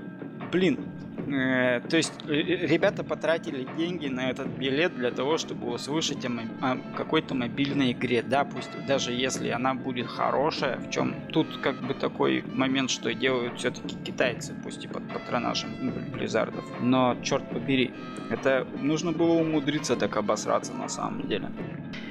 блин, 0.53 0.79
то 1.27 1.97
есть 1.97 2.13
э, 2.29 2.35
э, 2.35 2.67
ребята 2.67 3.03
потратили 3.03 3.67
деньги 3.77 4.07
на 4.07 4.31
этот 4.31 4.47
билет 4.47 4.95
для 4.95 5.11
того, 5.11 5.39
чтобы 5.39 5.73
услышать 5.73 6.25
о, 6.25 6.31
о 6.61 6.77
какой-то 6.97 7.35
мобильной 7.35 7.93
игре. 7.93 8.23
Да, 8.23 8.45
пусть 8.45 8.71
даже 8.87 9.13
если 9.13 9.49
она 9.49 9.75
будет 9.75 10.07
хорошая, 10.07 10.79
в 10.79 10.91
чем 10.91 11.15
тут 11.33 11.59
как 11.59 11.83
бы 11.83 11.95
такой 11.95 12.45
момент, 12.55 12.91
что 12.91 13.13
делают 13.13 13.59
все-таки 13.59 13.97
китайцы, 14.05 14.55
пусть 14.63 14.85
и 14.85 14.89
под 14.89 15.03
патронажем 15.13 15.71
Blizzard 16.13 16.50
ов. 16.50 16.65
Но 16.81 17.17
черт 17.23 17.49
побери, 17.51 17.91
это 18.31 18.65
нужно 18.81 19.11
было 19.11 19.33
умудриться 19.33 19.97
так 19.97 20.17
обосраться 20.17 20.73
на 20.75 20.89
самом 20.89 21.27
деле. 21.27 21.51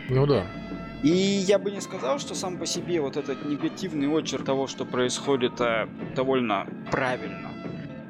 Ну 0.09 0.25
да. 0.27 0.45
И 1.03 1.09
я 1.09 1.57
бы 1.57 1.71
не 1.71 1.79
сказал, 1.79 2.19
что 2.19 2.35
сам 2.35 2.57
по 2.57 2.65
себе 2.65 2.99
вот 2.99 3.15
этот 3.15 3.45
негативный 3.45 4.07
очерк 4.07 4.43
того, 4.43 4.67
что 4.67 4.83
происходит, 4.83 5.53
довольно 6.15 6.67
правильно 6.91 7.54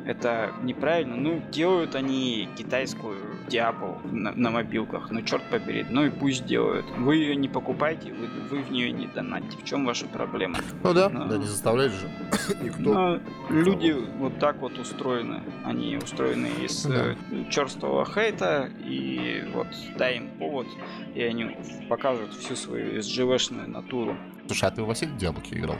это 0.05 0.53
неправильно. 0.61 1.15
Ну, 1.15 1.41
делают 1.51 1.95
они 1.95 2.47
китайскую 2.55 3.17
Diablo 3.47 3.99
на, 4.11 4.31
на 4.31 4.51
мобилках, 4.51 5.09
ну 5.11 5.21
черт 5.21 5.43
побери, 5.49 5.85
ну 5.89 6.05
и 6.05 6.09
пусть 6.09 6.45
делают. 6.45 6.85
Вы 6.97 7.17
ее 7.17 7.35
не 7.35 7.47
покупайте, 7.47 8.13
вы, 8.13 8.27
вы 8.49 8.61
в 8.63 8.71
нее 8.71 8.91
не 8.91 9.07
донатите. 9.07 9.57
В 9.57 9.63
чем 9.63 9.85
ваша 9.85 10.05
проблема? 10.05 10.59
Ну 10.83 10.93
да, 10.93 11.09
Но, 11.09 11.25
да 11.25 11.37
не 11.37 11.45
заставляет 11.45 11.91
же 11.91 12.09
никто. 12.61 12.81
Но 12.93 13.19
люди 13.49 13.95
вот 14.17 14.37
так 14.39 14.57
вот 14.57 14.77
устроены. 14.77 15.41
Они 15.63 15.97
устроены 15.97 16.49
из 16.63 16.83
да. 16.83 17.15
э, 17.31 17.49
черстого 17.49 18.05
хейта, 18.05 18.69
и 18.83 19.43
вот 19.53 19.67
дай 19.97 20.17
им 20.17 20.29
повод, 20.37 20.67
и 21.15 21.21
они 21.21 21.57
покажут 21.89 22.33
всю 22.33 22.55
свою 22.55 22.99
SGV-шную 22.99 23.67
натуру. 23.67 24.15
Слушай, 24.47 24.69
а 24.69 24.71
ты 24.71 24.83
во 24.83 24.93
всех 24.93 25.17
Диаблоки 25.17 25.55
играл? 25.55 25.77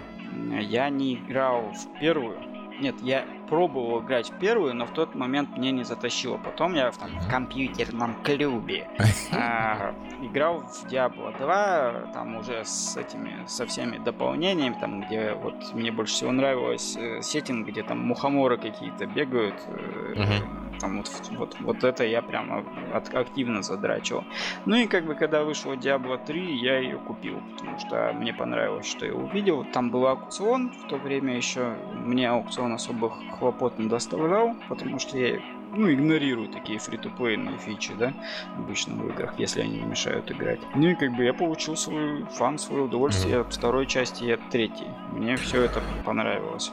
Я 0.60 0.90
не 0.90 1.16
играл 1.16 1.72
в 1.72 2.00
первую, 2.00 2.38
нет, 2.80 2.96
я 3.02 3.26
пробовал 3.50 4.02
играть 4.02 4.30
в 4.32 4.40
первую, 4.40 4.74
но 4.74 4.86
в 4.86 4.92
тот 4.92 5.16
момент 5.16 5.58
мне 5.58 5.72
не 5.72 5.84
затащило. 5.84 6.38
Потом 6.38 6.76
я 6.76 6.92
в 6.92 6.98
там, 6.98 7.10
компьютерном 7.30 8.16
клубе 8.24 8.88
э, 9.32 9.94
играл 10.22 10.62
в 10.62 10.86
Diablo 10.86 11.38
2, 11.38 12.12
там 12.14 12.38
уже 12.38 12.64
с 12.66 12.98
этими, 12.98 13.46
со 13.48 13.66
всеми 13.66 13.98
дополнениями, 13.98 14.78
там, 14.80 15.02
где 15.02 15.34
вот 15.34 15.74
мне 15.74 15.92
больше 15.92 16.14
всего 16.14 16.32
нравилось 16.32 16.96
э, 16.98 17.22
сеттинг, 17.22 17.68
где 17.68 17.84
там 17.84 18.00
мухоморы 18.00 18.58
какие-то 18.58 19.06
бегают. 19.06 19.56
Э, 19.68 20.40
там 20.80 20.98
вот, 20.98 21.10
вот, 21.32 21.58
вот 21.60 21.84
это 21.84 22.04
я 22.06 22.22
прямо 22.22 22.64
от, 22.94 23.14
активно 23.14 23.64
задрачивал. 23.64 24.24
Ну 24.66 24.76
и 24.76 24.88
как 24.88 25.06
бы 25.06 25.16
когда 25.16 25.44
вышла 25.44 25.74
Diablo 25.74 26.24
3, 26.24 26.56
я 26.56 26.80
ее 26.80 26.98
купил, 26.98 27.42
потому 27.56 27.80
что 27.80 28.14
мне 28.14 28.34
понравилось, 28.34 28.86
что 28.86 29.06
я 29.06 29.14
увидел. 29.14 29.66
Там 29.66 29.90
был 29.90 30.08
аукцион 30.08 30.72
в 30.72 30.88
то 30.88 30.98
время 30.98 31.36
еще. 31.36 31.76
Мне 31.94 32.30
аукцион 32.30 32.74
особых 32.74 33.14
хлопот 33.38 33.80
не 33.80 33.88
доставлял, 33.88 34.56
потому 34.70 35.00
что 35.00 35.18
я 35.18 35.40
ну, 35.76 35.92
игнорирую 35.92 36.48
такие 36.50 36.80
фри-то-плейные 36.80 37.58
фичи, 37.58 37.94
да, 37.98 38.14
обычно 38.58 38.96
в 38.96 39.10
играх, 39.10 39.38
если 39.38 39.62
они 39.62 39.80
не 39.80 39.86
мешают 39.86 40.32
играть. 40.32 40.60
Ну 40.76 40.90
и 40.90 40.96
как 40.96 41.16
бы 41.16 41.24
я 41.24 41.34
получил 41.34 41.76
свой 41.76 42.26
фан, 42.32 42.58
свое 42.58 42.84
удовольствие 42.84 43.42
от 43.42 43.54
второй 43.54 43.86
части 43.86 44.24
и 44.24 44.32
от 44.32 44.50
третьей. 44.50 44.88
Мне 45.12 45.36
все 45.36 45.64
это 45.64 45.82
понравилось. 46.06 46.72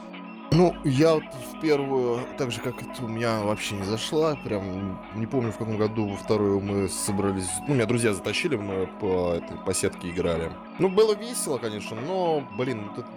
Ну, 0.55 0.75
я 0.83 1.15
вот 1.15 1.23
в 1.23 1.59
первую, 1.61 2.19
так 2.37 2.51
же 2.51 2.61
как 2.61 2.79
это 2.79 3.03
у 3.03 3.07
меня 3.07 3.41
вообще 3.41 3.73
не 3.73 3.85
зашла, 3.85 4.35
прям 4.35 4.99
не 5.15 5.25
помню 5.25 5.51
в 5.51 5.57
каком 5.57 5.77
году 5.77 6.07
во 6.07 6.15
вторую 6.15 6.59
мы 6.59 6.87
собрались, 6.89 7.49
ну, 7.67 7.73
меня 7.73 7.87
друзья 7.87 8.13
затащили, 8.13 8.55
мы 8.55 8.87
по 8.99 9.33
этой 9.33 9.57
по 9.57 9.73
сетке 9.73 10.11
играли. 10.11 10.51
Ну, 10.77 10.89
было 10.89 11.15
весело, 11.15 11.57
конечно, 11.57 11.97
но, 11.99 12.43
блин, 12.55 12.91
этот 12.93 13.07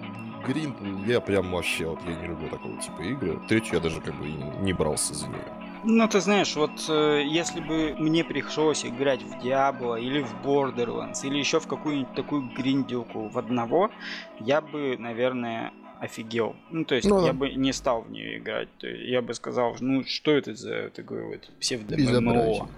Грин, 0.46 0.74
я 1.06 1.20
прям 1.20 1.52
вообще, 1.52 1.88
вот 1.88 1.98
я 2.06 2.14
не 2.14 2.28
люблю 2.28 2.48
такого 2.48 2.80
типа 2.80 3.02
игры. 3.02 3.38
Третью 3.48 3.74
я 3.74 3.80
даже 3.80 4.00
как 4.00 4.14
бы 4.14 4.28
не 4.28 4.72
брался 4.72 5.12
за 5.12 5.26
нее. 5.26 5.42
Ну, 5.84 6.08
ты 6.08 6.20
знаешь, 6.20 6.56
вот 6.56 6.86
э, 6.88 7.22
если 7.26 7.60
бы 7.60 7.94
мне 7.98 8.24
пришлось 8.24 8.84
играть 8.84 9.22
в 9.22 9.44
Diablo 9.44 10.00
или 10.00 10.22
в 10.22 10.34
Borderlands, 10.44 11.24
или 11.24 11.38
еще 11.38 11.60
в 11.60 11.66
какую-нибудь 11.66 12.14
такую 12.14 12.48
гриндилку 12.56 13.28
в 13.28 13.38
одного, 13.38 13.90
я 14.40 14.60
бы, 14.60 14.96
наверное, 14.98 15.72
офигел. 16.00 16.56
Ну, 16.70 16.84
то 16.84 16.94
есть 16.94 17.08
ну, 17.08 17.20
я 17.20 17.32
да. 17.32 17.38
бы 17.38 17.50
не 17.50 17.72
стал 17.72 18.02
в 18.02 18.10
нее 18.10 18.38
играть. 18.38 18.68
Я 18.82 19.22
бы 19.22 19.34
сказал, 19.34 19.76
ну, 19.80 20.04
что 20.04 20.32
это 20.32 20.54
за 20.54 20.90
такое 20.90 21.24
вот 21.24 21.50
псевдо-ММО? 21.60 22.68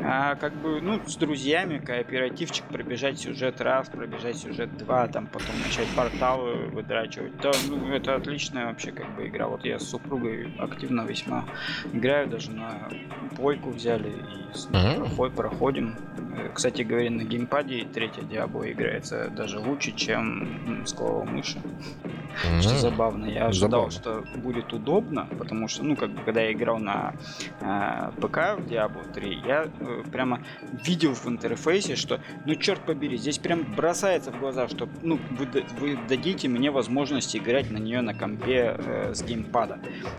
А 0.00 0.36
как 0.36 0.54
бы, 0.54 0.80
ну, 0.80 1.00
с 1.06 1.16
друзьями, 1.16 1.78
кооперативчик, 1.78 2.64
пробежать 2.66 3.18
сюжет 3.18 3.60
раз, 3.60 3.88
пробежать 3.88 4.36
сюжет 4.36 4.76
два, 4.76 5.08
там 5.08 5.26
потом 5.26 5.56
начать 5.64 5.88
порталы 5.96 6.66
выдрачивать. 6.66 7.36
Да, 7.40 7.50
ну, 7.68 7.92
это 7.92 8.14
отличная 8.14 8.66
вообще 8.66 8.92
как 8.92 9.14
бы 9.16 9.26
игра. 9.26 9.48
Вот 9.48 9.64
я 9.64 9.78
с 9.78 9.88
супругой 9.88 10.54
активно 10.58 11.02
весьма 11.02 11.46
играю, 11.92 12.28
даже 12.28 12.50
на 12.52 12.88
плойку 13.36 13.70
взяли 13.70 14.08
и 14.10 14.56
с 14.56 14.68
mm-hmm. 14.68 15.34
проходим. 15.34 15.96
Э, 16.36 16.50
кстати 16.54 16.82
говоря, 16.82 17.10
на 17.10 17.24
геймпаде 17.24 17.84
третья 17.92 18.22
Диабло 18.22 18.70
играется 18.70 19.28
даже 19.30 19.58
лучше, 19.58 19.92
чем 19.92 20.84
с 20.86 20.92
клавой 20.92 21.26
мыши. 21.26 21.58
Mm-hmm. 21.58 22.60
Что 22.60 22.76
забавно. 22.76 23.26
Я 23.26 23.46
ожидал, 23.46 23.90
забавно. 23.90 24.26
что 24.30 24.38
будет 24.38 24.72
удобно, 24.72 25.26
потому 25.38 25.66
что, 25.66 25.82
ну, 25.82 25.96
как 25.96 26.10
бы, 26.10 26.22
когда 26.22 26.42
я 26.42 26.52
играл 26.52 26.78
на 26.78 27.14
э, 27.60 28.10
ПК 28.20 28.56
в 28.58 28.66
Diablo 28.68 29.12
3, 29.12 29.42
я 29.44 29.66
прямо 30.12 30.42
видел 30.84 31.14
в 31.14 31.26
интерфейсе, 31.26 31.96
что, 31.96 32.20
ну, 32.46 32.54
черт 32.54 32.80
побери, 32.80 33.16
здесь 33.16 33.38
прям 33.38 33.64
бросается 33.74 34.32
в 34.32 34.38
глаза, 34.38 34.68
что, 34.68 34.88
ну, 35.02 35.18
вы, 35.30 35.48
вы 35.78 35.98
дадите 36.08 36.48
мне 36.48 36.70
возможность 36.70 37.36
играть 37.36 37.70
на 37.70 37.78
нее 37.78 38.00
на 38.00 38.14
компе 38.14 38.76
э, 38.78 39.14
с 39.14 39.22
геймпада. 39.22 39.78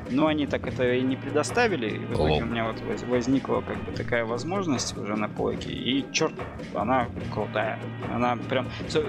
Но 0.09 0.27
они 0.27 0.47
так 0.47 0.67
это 0.67 0.93
и 0.93 1.01
не 1.01 1.15
предоставили, 1.15 1.89
и 1.89 1.99
в 1.99 2.13
итоге 2.13 2.43
у 2.43 2.45
меня 2.45 2.65
вот 2.65 2.81
возникла 3.07 3.61
как 3.61 3.77
бы 3.83 3.91
такая 3.91 4.25
возможность 4.25 4.97
уже 4.97 5.15
на 5.15 5.29
плойке, 5.29 5.71
и 5.71 6.05
черт, 6.11 6.33
она 6.73 7.07
крутая. 7.33 7.79
Она 8.13 8.38
прям 8.49 8.67
со 8.88 9.03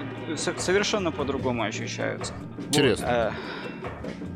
совершенно 0.57 1.11
по-другому 1.11 1.63
ощущается. 1.63 2.33
Интересно. 2.67 3.07
Вот, 3.07 3.15
э, 3.15 3.31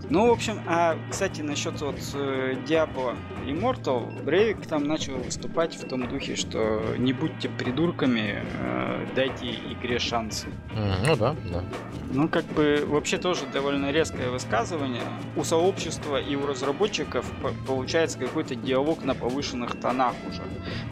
ну, 0.09 0.27
в 0.29 0.31
общем, 0.31 0.59
а, 0.67 0.97
кстати, 1.09 1.41
насчет 1.41 1.81
вот 1.81 1.95
э, 2.13 2.55
Diablo 2.65 3.15
Immortal, 3.47 4.23
Брейвик 4.23 4.67
там 4.67 4.83
начал 4.83 5.15
выступать 5.15 5.75
в 5.75 5.87
том 5.87 6.07
духе, 6.07 6.35
что 6.35 6.81
не 6.97 7.11
будьте 7.11 7.49
придурками, 7.49 8.43
э, 8.59 9.07
дайте 9.15 9.47
игре 9.71 9.97
шансы. 9.97 10.47
ну 11.05 11.15
да, 11.15 11.35
да. 11.51 11.63
Ну, 12.11 12.29
как 12.29 12.45
бы, 12.45 12.85
вообще 12.87 13.17
тоже 13.17 13.41
довольно 13.51 13.91
резкое 13.91 14.29
высказывание. 14.29 15.01
У 15.35 15.43
сообщества 15.43 16.21
и 16.21 16.35
у 16.35 16.45
разработчиков 16.45 17.25
получается 17.67 18.19
какой-то 18.19 18.55
диалог 18.55 19.03
на 19.03 19.15
повышенных 19.15 19.79
тонах 19.79 20.13
уже. 20.29 20.41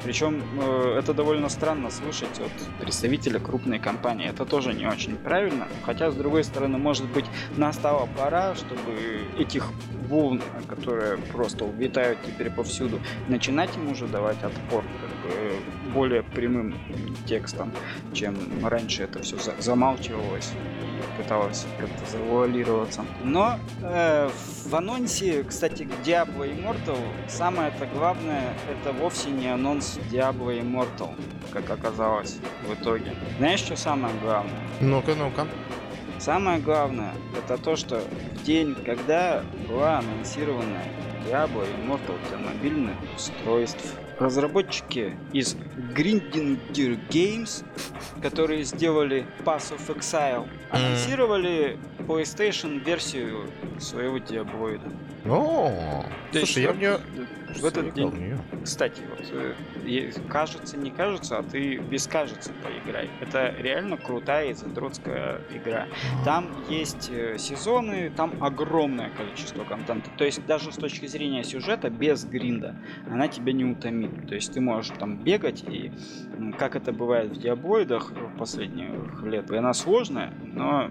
Причем 0.03 0.41
э, 0.60 0.98
это 1.00 1.13
довольно 1.13 1.50
странно 1.50 1.91
слышать 1.91 2.39
от 2.39 2.79
представителя 2.79 3.39
крупной 3.39 3.79
компании. 3.79 4.27
Это 4.27 4.45
тоже 4.45 4.74
не 4.74 4.86
очень 4.88 5.15
правильно. 5.15 5.67
Хотя, 5.86 6.12
с 6.12 6.15
другой 6.15 6.43
стороны, 6.43 6.77
может 6.77 7.05
быть, 7.05 7.25
настала 7.57 8.10
пора, 8.17 8.42
чтобы 8.55 9.25
этих 9.38 9.67
волн, 10.07 10.41
которые 10.67 11.17
просто 11.17 11.65
улетают 11.65 12.19
теперь 12.25 12.50
повсюду, 12.51 13.00
начинать 13.27 13.75
им 13.75 13.91
уже 13.91 14.07
давать 14.07 14.43
отпор 14.43 14.83
как 15.01 15.31
бы, 15.31 15.93
более 15.93 16.23
прямым 16.23 16.75
текстом, 17.25 17.71
чем 18.13 18.35
раньше 18.63 19.03
это 19.03 19.21
все 19.21 19.38
замалчивалось 19.59 20.51
пыталась 21.17 21.65
как-то 21.79 22.12
завуалироваться. 22.12 23.05
Но 23.23 23.59
э, 23.81 24.29
в 24.65 24.75
анонсе, 24.75 25.43
кстати, 25.43 25.88
Diablo 26.03 26.45
Immortal, 26.45 26.97
самое-то 27.27 27.85
главное, 27.88 28.53
это 28.69 28.93
вовсе 28.93 29.29
не 29.29 29.47
анонс 29.47 30.00
Diablo 30.12 30.59
Immortal, 30.59 31.13
как 31.51 31.69
оказалось 31.69 32.38
в 32.67 32.73
итоге. 32.73 33.13
Знаешь, 33.38 33.59
что 33.59 33.75
самое 33.75 34.13
главное? 34.21 34.59
Ну-ка, 34.81 35.15
ну-ка. 35.15 35.47
Самое 36.23 36.57
главное, 36.59 37.13
это 37.37 37.61
то, 37.61 37.75
что 37.75 37.99
в 37.99 38.43
день, 38.43 38.75
когда 38.85 39.43
была 39.67 39.99
анонсирована 39.99 40.81
Diablo 41.27 41.67
Immortal 41.75 42.17
для 42.29 42.37
мобильных 42.37 42.95
устройств, 43.13 43.95
разработчики 44.19 45.17
из 45.33 45.57
Grindinger 45.93 46.97
Games, 47.09 47.65
которые 48.21 48.63
сделали 48.63 49.25
Pass 49.43 49.75
of 49.77 49.93
Exile, 49.93 50.47
анонсировали 50.69 51.77
PlayStation 52.07 52.79
версию 52.79 53.49
своего 53.77 54.17
Диаблоида. 54.19 54.89
О, 55.25 56.05
слушай, 56.31 56.63
я 56.63 56.71
в 56.71 56.77
нее 56.77 56.99
в 57.60 57.65
этот 57.65 57.93
день. 57.93 58.38
Кстати, 58.63 59.01
вот 59.10 59.27
э, 59.31 60.12
кажется, 60.29 60.77
не 60.77 60.91
кажется, 60.91 61.38
а 61.38 61.43
ты 61.43 61.77
без 61.77 62.07
кажется 62.07 62.51
поиграй. 62.63 63.10
Это 63.22 63.53
реально 63.57 63.98
крутая 63.98 64.51
и 64.51 64.53
задротская 64.53 65.41
игра. 65.53 65.88
Там 66.25 66.48
есть 66.69 67.10
э, 67.12 67.38
сезоны, 67.38 68.12
там 68.15 68.33
огромное 68.41 69.10
количество 69.12 69.63
контента. 69.63 70.10
То 70.17 70.25
есть 70.25 70.45
даже 70.45 70.72
с 70.72 70.75
точки 70.75 71.05
зрения 71.05 71.43
сюжета, 71.43 71.89
без 71.89 72.25
гринда, 72.25 72.75
она 73.10 73.27
тебя 73.27 73.53
не 73.53 73.65
утомит. 73.65 74.27
То 74.27 74.36
есть 74.36 74.54
ты 74.54 74.62
можешь 74.62 74.95
там 74.97 75.17
бегать, 75.17 75.63
и 75.67 75.91
как 76.58 76.75
это 76.75 76.91
бывает 76.91 77.32
в 77.32 77.39
диаблоидах 77.39 78.12
в 78.12 78.38
последних 78.38 79.23
лет, 79.23 79.49
она 79.51 79.73
сложная, 79.73 80.34
но 80.41 80.89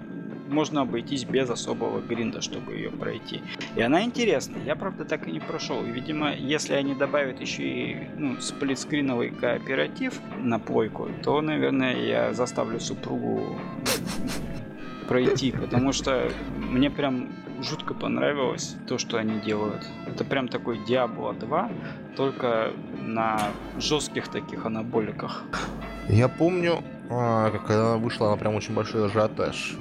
можно 0.52 0.82
обойтись 0.82 1.24
без 1.24 1.50
особого 1.50 2.00
гринда, 2.00 2.40
чтобы 2.40 2.74
ее 2.74 2.90
пройти. 2.90 3.40
И 3.74 3.82
она 3.82 4.02
интересная. 4.04 4.62
Я, 4.64 4.76
правда, 4.76 5.04
так 5.04 5.26
и 5.26 5.32
не 5.32 5.40
прошел. 5.40 5.84
И, 5.84 5.90
видимо, 5.90 6.34
если 6.34 6.74
они 6.74 6.94
добавят 6.94 7.40
еще 7.40 7.62
и 7.62 7.96
ну, 8.16 8.40
сплитскриновый 8.40 9.30
кооператив 9.30 10.20
на 10.38 10.58
плойку, 10.58 11.08
то, 11.22 11.40
наверное, 11.40 11.96
я 11.96 12.32
заставлю 12.34 12.78
супругу 12.78 13.58
пройти, 15.08 15.52
потому 15.52 15.92
что 15.92 16.30
мне 16.56 16.90
прям 16.90 17.28
жутко 17.62 17.94
понравилось 17.94 18.76
то, 18.88 18.98
что 18.98 19.18
они 19.18 19.40
делают. 19.40 19.86
Это 20.06 20.24
прям 20.24 20.48
такой 20.48 20.78
Diablo 20.78 21.38
2, 21.38 21.70
только 22.16 22.72
на 22.98 23.50
жестких 23.78 24.28
таких 24.28 24.66
анаболиках. 24.66 25.44
Я 26.08 26.28
помню, 26.28 26.82
когда 27.08 27.92
она 27.92 27.96
вышла, 27.96 28.28
она 28.28 28.36
прям 28.36 28.54
очень 28.54 28.74
большой 28.74 29.06
ажиотаж 29.06 29.76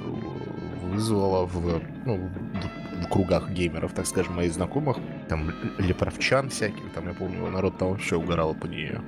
вызвала 0.92 1.46
в, 1.46 1.80
ну, 2.04 2.30
в, 3.02 3.08
кругах 3.08 3.50
геймеров, 3.50 3.92
так 3.92 4.06
скажем, 4.06 4.34
моих 4.34 4.52
знакомых. 4.52 4.98
Там 5.28 5.52
леправчан 5.78 6.48
всяких, 6.48 6.92
там, 6.94 7.08
я 7.08 7.14
помню, 7.14 7.50
народ 7.50 7.78
там 7.78 7.90
вообще 7.90 8.16
угорал 8.16 8.54
по 8.54 8.66
нее. 8.66 9.00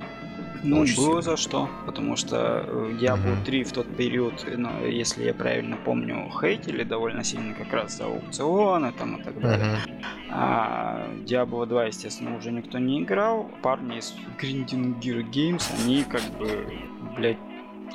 Ну, 0.63 0.79
Очень 0.79 0.95
было 0.97 1.21
сильно. 1.21 1.21
за 1.21 1.37
что, 1.37 1.69
потому 1.85 2.15
что 2.15 2.65
Diablo 2.99 3.37
uh-huh. 3.37 3.45
3 3.45 3.63
в 3.63 3.71
тот 3.71 3.95
период, 3.95 4.45
ну, 4.57 4.85
если 4.85 5.23
я 5.23 5.33
правильно 5.33 5.77
помню, 5.77 6.31
хейтили 6.41 6.83
довольно 6.83 7.23
сильно 7.23 7.53
как 7.53 7.71
раз 7.71 7.97
за 7.97 8.05
аукционы 8.05 8.91
там 8.91 9.17
и 9.17 9.23
так 9.23 9.39
далее. 9.39 9.65
Uh-huh. 9.67 10.05
А 10.31 11.07
Diablo 11.25 11.67
2, 11.67 11.85
естественно, 11.85 12.35
уже 12.35 12.51
никто 12.51 12.79
не 12.79 13.03
играл. 13.03 13.51
Парни 13.61 13.99
из 13.99 14.15
Grinding 14.41 14.99
Gear 14.99 15.29
Games, 15.29 15.63
они 15.83 16.03
как 16.03 16.23
бы, 16.39 16.65
блядь, 17.15 17.37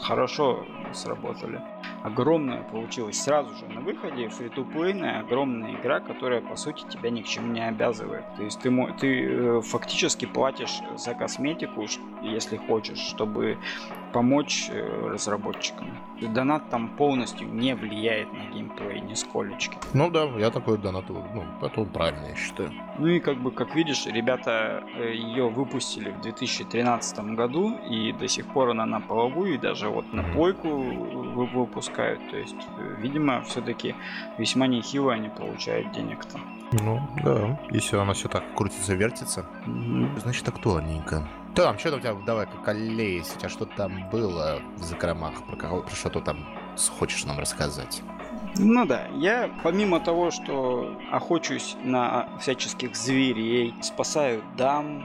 хорошо 0.01 0.65
сработали 0.93 1.61
огромная 2.03 2.63
получилась 2.63 3.21
сразу 3.21 3.55
же 3.55 3.67
на 3.67 3.81
выходе, 3.81 4.29
фри-то-плейная 4.29 5.21
огромная 5.21 5.75
игра, 5.75 6.01
которая 6.01 6.41
по 6.41 6.57
сути 6.57 6.85
тебя 6.89 7.11
ни 7.11 7.23
к 7.23 7.27
чему 7.27 7.53
не 7.53 7.67
обязывает. 7.67 8.25
То 8.37 8.43
есть 8.43 8.61
ты, 8.61 8.71
ты 8.99 9.25
э, 9.25 9.61
фактически 9.61 10.25
платишь 10.27 10.83
за 10.97 11.15
косметику, 11.15 11.87
если 12.23 12.57
хочешь, 12.57 12.99
чтобы 12.99 13.59
помочь 14.13 14.69
э, 14.71 15.09
разработчикам. 15.13 15.89
Донат 16.21 16.69
там 16.71 16.89
полностью 16.89 17.49
не 17.49 17.75
влияет 17.75 18.33
на 18.33 18.53
геймплей 18.53 19.01
нисколечки. 19.01 19.79
Ну 19.95 20.11
да, 20.11 20.25
я 20.39 20.51
такой 20.51 20.79
донат, 20.79 21.05
ну, 21.09 21.45
это 21.63 21.85
правильно, 21.85 22.27
я 22.27 22.37
считаю. 22.37 22.73
Ну 22.99 23.07
и 23.07 23.21
как 23.21 23.39
бы, 23.39 23.51
как 23.51 23.75
видишь, 23.75 24.07
ребята 24.07 24.85
э, 24.97 25.15
ее 25.15 25.49
выпустили 25.49 26.11
в 26.11 26.21
2013 26.21 27.21
году, 27.35 27.79
и 27.89 28.13
до 28.13 28.29
сих 28.29 28.47
пор 28.47 28.71
она 28.71 28.87
на 28.87 29.01
половую, 29.01 29.55
и 29.55 29.59
даже 29.59 29.89
вот 29.89 30.13
на 30.13 30.23
плойку 30.23 30.69
выпускают. 30.69 32.21
То 32.31 32.37
есть, 32.37 32.57
э, 32.79 32.97
видимо, 32.99 33.43
все-таки 33.43 33.95
весьма 34.39 34.67
нехило 34.67 35.13
они 35.15 35.29
получают 35.29 35.93
денег-то. 35.93 36.39
Ну, 36.73 37.01
да. 37.25 37.59
Если 37.71 37.97
она 37.97 38.13
все 38.13 38.29
так 38.29 38.45
крутится, 38.55 38.95
вертится, 38.95 39.45
mm-hmm. 39.67 40.21
значит 40.21 40.49
актуальненько. 40.49 41.27
Там, 41.55 41.79
что 41.79 41.97
у 41.97 42.01
тебя, 42.01 42.15
давай, 42.15 42.47
как 42.47 42.63
колеясь, 42.63 43.35
у 43.35 43.39
тебя 43.39 43.49
что-то 43.49 43.77
там 43.77 44.09
было 44.11 44.63
в 44.77 44.83
закромах, 44.83 45.45
про, 45.47 45.57
кого, 45.57 45.83
про 45.83 45.95
что 45.95 46.09
ты 46.09 46.21
там 46.21 46.47
хочешь 46.99 47.25
нам 47.25 47.39
рассказать? 47.39 48.03
Ну 48.57 48.85
да, 48.85 49.07
я 49.17 49.51
помимо 49.63 50.01
того, 50.01 50.31
что 50.31 50.97
охочусь 51.11 51.77
на 51.85 52.29
всяческих 52.41 52.97
зверей, 52.97 53.75
спасаю 53.81 54.43
дам, 54.57 55.05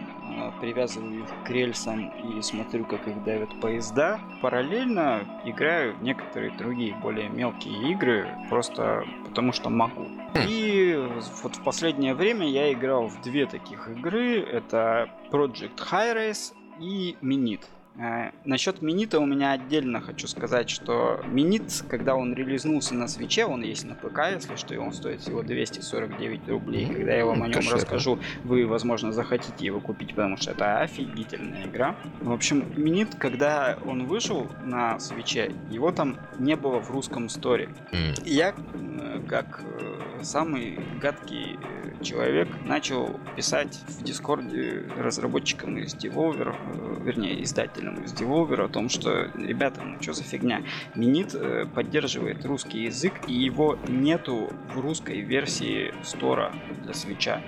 привязываю 0.60 1.24
их 1.24 1.30
к 1.46 1.50
рельсам 1.50 2.10
и 2.10 2.42
смотрю, 2.42 2.86
как 2.86 3.08
их 3.08 3.24
давят 3.24 3.50
поезда, 3.62 4.20
параллельно 4.42 5.22
играю 5.46 5.96
некоторые 6.02 6.52
другие 6.52 6.96
более 6.96 7.30
мелкие 7.30 7.92
игры, 7.92 8.28
просто 8.50 9.04
потому 9.28 9.52
что 9.52 9.70
могу. 9.70 10.08
И 10.48 10.96
вот 11.44 11.56
в 11.56 11.64
последнее 11.64 12.14
время 12.14 12.48
я 12.50 12.72
играл 12.72 13.08
в 13.08 13.22
две 13.22 13.46
таких 13.46 13.90
игры. 13.90 14.40
Это 14.42 15.10
Project 15.32 15.78
High 15.92 16.16
Race 16.16 16.54
и 16.80 17.18
Minit. 17.22 17.62
Э, 17.98 18.32
насчет 18.44 18.82
Минита 18.82 19.20
у 19.20 19.26
меня 19.26 19.52
отдельно 19.54 20.02
хочу 20.02 20.28
сказать, 20.28 20.70
что 20.70 21.22
Минит, 21.28 21.84
когда 21.90 22.16
он 22.16 22.34
релизнулся 22.34 22.94
на 22.94 23.08
свече, 23.08 23.46
он 23.46 23.62
есть 23.62 23.86
на 23.86 23.96
ПК, 23.96 24.32
если 24.34 24.56
что, 24.56 24.74
и 24.74 24.78
он 24.78 24.94
стоит 24.94 25.22
всего 25.22 25.44
249 25.44 26.48
рублей. 26.50 26.88
Когда 26.88 27.14
я 27.14 27.26
вам 27.26 27.44
о 27.44 27.48
нем 27.48 27.64
расскажу, 27.72 28.20
вы, 28.44 28.68
возможно, 28.68 29.12
захотите 29.12 29.66
его 29.66 29.80
купить, 29.80 30.10
потому 30.10 30.38
что 30.38 30.52
это 30.52 30.80
офигительная 30.80 31.66
игра. 31.66 31.96
В 32.22 32.32
общем, 32.32 32.66
Минит, 32.76 33.16
когда 33.16 33.78
он 33.86 34.06
вышел 34.06 34.48
на 34.64 35.00
свече, 35.00 35.52
его 35.70 35.92
там 35.92 36.18
не 36.38 36.56
было 36.56 36.80
в 36.80 36.92
русском 36.92 37.30
сторе. 37.30 37.70
Mm. 37.92 38.24
Я, 38.26 38.54
э, 38.74 39.22
как 39.28 39.62
э, 39.64 40.24
самый 40.24 40.80
гадкий 41.02 41.58
человек, 42.02 42.50
начал 42.66 43.20
писать 43.36 43.80
в 43.88 44.04
Дискорде 44.04 44.84
разработчикам 44.98 45.78
из 45.78 45.96
Devolver, 45.96 46.56
вернее, 47.04 47.42
издателям 47.44 47.85
пользователям 47.86 48.04
из 48.04 48.14
Devolver 48.14 48.66
о 48.66 48.68
том, 48.68 48.90
что, 48.90 49.30
ребята, 49.36 49.82
ну 49.84 50.02
что 50.02 50.14
за 50.14 50.24
фигня, 50.24 50.62
Минит 50.96 51.34
э, 51.34 51.66
поддерживает 51.74 52.46
русский 52.46 52.84
язык, 52.84 53.14
и 53.28 53.34
его 53.34 53.78
нету 53.88 54.52
в 54.74 54.80
русской 54.80 55.22
версии 55.22 55.94
стора 56.04 56.54
для 56.84 56.94
свеча. 56.94 57.42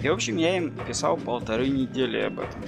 И, 0.00 0.08
в 0.08 0.12
общем, 0.12 0.36
я 0.36 0.56
им 0.56 0.72
писал 0.86 1.16
полторы 1.16 1.68
недели 1.68 2.18
об 2.18 2.40
этом. 2.40 2.62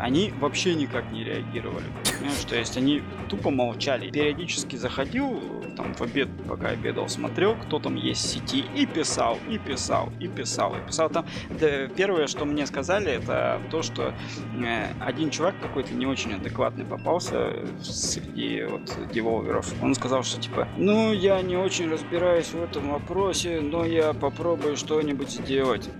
Они 0.00 0.32
вообще 0.40 0.74
никак 0.74 1.10
не 1.12 1.24
реагировали. 1.24 1.86
Понимаешь, 2.24 2.44
то 2.44 2.56
есть 2.56 2.76
они 2.78 3.02
тупо 3.28 3.50
молчали. 3.50 4.10
Периодически 4.10 4.76
заходил, 4.76 5.42
там 5.76 5.92
в 5.92 6.00
обед, 6.00 6.30
пока 6.48 6.68
обедал, 6.68 7.06
смотрел, 7.10 7.54
кто 7.54 7.78
там 7.78 7.96
есть 7.96 8.24
в 8.24 8.28
сети, 8.30 8.64
и 8.74 8.86
писал, 8.86 9.38
и 9.50 9.58
писал, 9.58 10.08
и 10.20 10.26
писал, 10.26 10.74
и 10.74 10.86
писал. 10.86 11.10
Там 11.10 11.26
да, 11.60 11.86
первое, 11.88 12.26
что 12.26 12.46
мне 12.46 12.66
сказали, 12.66 13.12
это 13.12 13.60
то, 13.70 13.82
что 13.82 14.14
э, 14.64 14.86
один 15.00 15.28
чувак 15.28 15.54
какой-то 15.60 15.92
не 15.92 16.06
очень 16.06 16.32
адекватный 16.32 16.86
попался 16.86 17.52
среди 17.82 18.64
вот 18.64 18.90
деволверов. 19.12 19.70
Он 19.82 19.94
сказал, 19.94 20.22
что 20.22 20.40
типа, 20.40 20.66
ну, 20.78 21.12
я 21.12 21.42
не 21.42 21.58
очень 21.58 21.90
разбираюсь 21.90 22.54
в 22.54 22.62
этом 22.62 22.88
вопросе, 22.88 23.60
но 23.60 23.84
я 23.84 24.14
попробую 24.14 24.78
что-нибудь 24.78 25.28
сделать. 25.28 25.90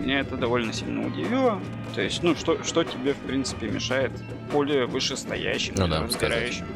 Меня 0.00 0.20
это 0.20 0.36
довольно 0.36 0.72
сильно 0.72 1.06
удивило. 1.06 1.60
То 1.94 2.00
есть, 2.00 2.22
ну, 2.22 2.34
что, 2.34 2.62
что 2.64 2.84
тебе, 2.84 3.12
в 3.12 3.18
принципе, 3.18 3.68
мешает 3.68 4.12
более 4.52 4.86
вышестоящим, 4.86 5.74
ну, 5.76 5.88
да, 5.88 6.02
разбирающим? 6.02 6.66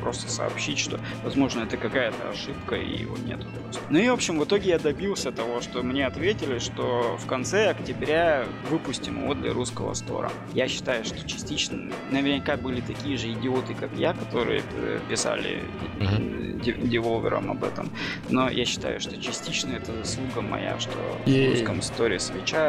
Просто 0.00 0.30
сообщить, 0.30 0.78
что, 0.78 1.00
возможно, 1.22 1.62
это 1.62 1.76
какая-то 1.76 2.30
ошибка, 2.30 2.74
и 2.74 2.98
его 3.02 3.16
нету 3.18 3.46
просто. 3.60 3.82
Ну 3.88 3.98
и, 3.98 4.08
в 4.08 4.12
общем, 4.12 4.38
в 4.38 4.44
итоге 4.44 4.70
я 4.70 4.78
добился 4.78 5.32
того, 5.32 5.60
что 5.60 5.82
мне 5.82 6.06
ответили, 6.06 6.58
что 6.58 7.16
в 7.18 7.26
конце 7.26 7.70
октября 7.70 8.44
выпустим 8.68 9.22
его 9.22 9.34
для 9.34 9.52
русского 9.52 9.94
стора. 9.94 10.30
Я 10.52 10.68
считаю, 10.68 11.04
что 11.04 11.26
частично 11.26 11.90
наверняка 12.10 12.56
были 12.56 12.80
такие 12.80 13.16
же 13.16 13.32
идиоты, 13.32 13.74
как 13.74 13.90
я, 13.96 14.12
которые 14.12 14.62
э, 14.74 15.00
писали 15.08 15.62
mm-hmm. 16.00 16.88
деволверам 16.88 17.50
об 17.50 17.64
этом. 17.64 17.88
Но 18.28 18.50
я 18.50 18.64
считаю, 18.64 19.00
что 19.00 19.20
частично 19.20 19.72
это 19.72 19.92
заслуга 19.96 20.42
моя, 20.42 20.78
что 20.78 20.92
в 21.24 21.50
русском 21.50 21.80
сторе 21.82 22.18
свеча 22.18 22.61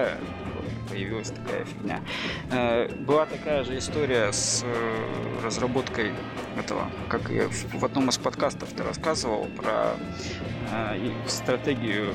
появилась 0.89 1.31
такая 1.31 1.65
фигня. 1.65 2.01
Э, 2.51 2.87
была 2.87 3.25
такая 3.25 3.63
же 3.63 3.77
история 3.77 4.31
с 4.31 4.63
э, 4.63 5.43
разработкой 5.43 6.13
этого, 6.57 6.89
как 7.09 7.29
я 7.29 7.47
в 7.49 7.83
одном 7.83 8.09
из 8.09 8.17
подкастов 8.17 8.69
ты 8.73 8.83
рассказывал 8.83 9.45
про 9.57 9.95
э, 10.71 11.11
стратегию 11.27 12.13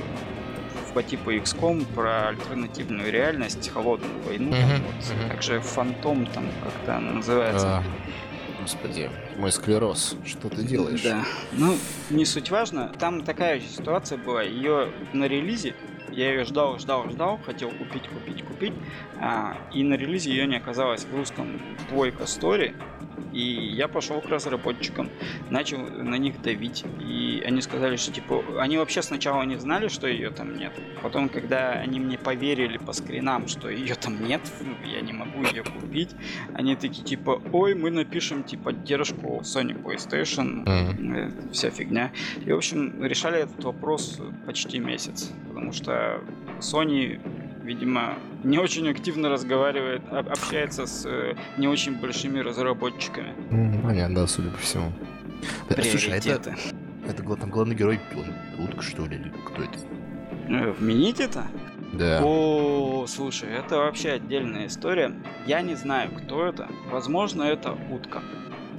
по 0.93 1.03
типу 1.03 1.31
XCOM 1.31 1.85
про 1.93 2.29
альтернативную 2.29 3.11
реальность, 3.11 3.69
холодную 3.69 4.21
войну, 4.23 4.51
mm-hmm. 4.51 4.61
там, 4.61 4.81
вот, 4.81 4.95
mm-hmm. 4.95 5.29
также 5.29 5.59
Фантом 5.59 6.25
там 6.27 6.45
как-то 6.63 6.97
она 6.97 7.11
называется. 7.11 7.67
А, 7.77 7.83
господи, 8.61 9.09
мой 9.37 9.51
склероз, 9.51 10.15
что 10.25 10.49
ты 10.49 10.63
делаешь? 10.63 11.01
Да, 11.03 11.23
ну 11.51 11.77
не 12.09 12.25
суть 12.25 12.49
важно, 12.49 12.91
там 12.99 13.23
такая 13.23 13.59
же 13.59 13.67
ситуация 13.67 14.17
была, 14.17 14.41
ее 14.41 14.91
на 15.13 15.25
релизе 15.25 15.75
я 16.11 16.31
ее 16.31 16.43
ждал, 16.45 16.79
ждал, 16.79 17.09
ждал, 17.09 17.39
хотел 17.45 17.69
купить, 17.71 18.07
купить, 18.07 18.43
купить. 18.43 18.73
А, 19.19 19.57
и 19.73 19.83
на 19.83 19.95
релизе 19.95 20.31
ее 20.31 20.47
не 20.47 20.57
оказалось 20.57 21.05
в 21.05 21.15
русском 21.15 21.59
двойка 21.89 22.25
стори. 22.25 22.73
И 23.33 23.41
я 23.41 23.87
пошел 23.87 24.21
к 24.21 24.29
разработчикам, 24.29 25.09
начал 25.49 25.79
на 25.79 26.15
них 26.15 26.41
давить. 26.41 26.85
И 26.99 27.43
они 27.45 27.61
сказали, 27.61 27.95
что 27.95 28.11
типа, 28.11 28.43
они 28.59 28.77
вообще 28.77 29.01
сначала 29.01 29.43
не 29.43 29.57
знали, 29.57 29.87
что 29.87 30.07
ее 30.07 30.29
там 30.29 30.57
нет. 30.57 30.73
Потом, 31.01 31.29
когда 31.29 31.71
они 31.73 31.99
мне 31.99 32.17
поверили 32.17 32.77
по 32.77 32.93
скринам, 32.93 33.47
что 33.47 33.69
ее 33.69 33.95
там 33.95 34.23
нет, 34.23 34.41
я 34.85 35.01
не 35.01 35.13
могу 35.13 35.43
ее 35.43 35.63
купить, 35.63 36.15
они 36.53 36.75
такие 36.75 37.03
типа, 37.03 37.41
ой, 37.51 37.75
мы 37.75 37.91
напишем 37.91 38.43
типа 38.43 38.69
поддержку 38.69 39.41
Sony 39.43 39.73
PlayStation, 39.81 40.63
mm-hmm. 40.63 41.51
вся 41.51 41.71
фигня. 41.71 42.11
И 42.45 42.51
в 42.51 42.57
общем 42.57 43.03
решали 43.03 43.39
этот 43.39 43.63
вопрос 43.63 44.21
почти 44.45 44.79
месяц, 44.79 45.31
потому 45.47 45.71
что 45.71 46.21
Sony 46.59 47.19
видимо, 47.69 48.15
не 48.43 48.57
очень 48.57 48.89
активно 48.89 49.29
разговаривает, 49.29 50.01
общается 50.11 50.87
с 50.87 51.05
э, 51.05 51.35
не 51.57 51.67
очень 51.67 51.99
большими 51.99 52.39
разработчиками. 52.39 53.33
понятно, 53.83 54.15
да, 54.15 54.27
судя 54.27 54.49
по 54.49 54.57
всему. 54.57 54.91
Да, 55.69 55.83
слушай, 55.83 56.13
а 56.13 56.17
это, 56.17 56.55
это 57.07 57.23
главный, 57.23 57.47
главный 57.47 57.75
герой 57.75 57.99
Утка, 58.57 58.81
что 58.81 59.05
ли, 59.05 59.17
или 59.17 59.31
кто 59.45 59.61
это? 59.63 59.79
Э, 60.47 60.71
в 60.71 60.81
Мините-то? 60.81 61.45
Да. 61.93 62.21
О, 62.23 63.05
слушай, 63.07 63.49
это 63.49 63.77
вообще 63.77 64.13
отдельная 64.13 64.65
история. 64.65 65.13
Я 65.45 65.61
не 65.61 65.75
знаю, 65.75 66.09
кто 66.11 66.47
это. 66.47 66.67
Возможно, 66.91 67.43
это 67.43 67.77
утка. 67.91 68.23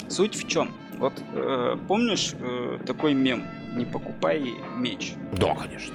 Суть 0.09 0.35
в 0.35 0.49
чем? 0.49 0.71
Вот 0.99 1.13
э, 1.33 1.77
помнишь 1.87 2.35
э, 2.41 2.79
такой 2.85 3.15
мем? 3.15 3.45
Не 3.77 3.85
покупай 3.85 4.55
меч. 4.77 5.15
Да, 5.33 5.55
конечно. 5.55 5.95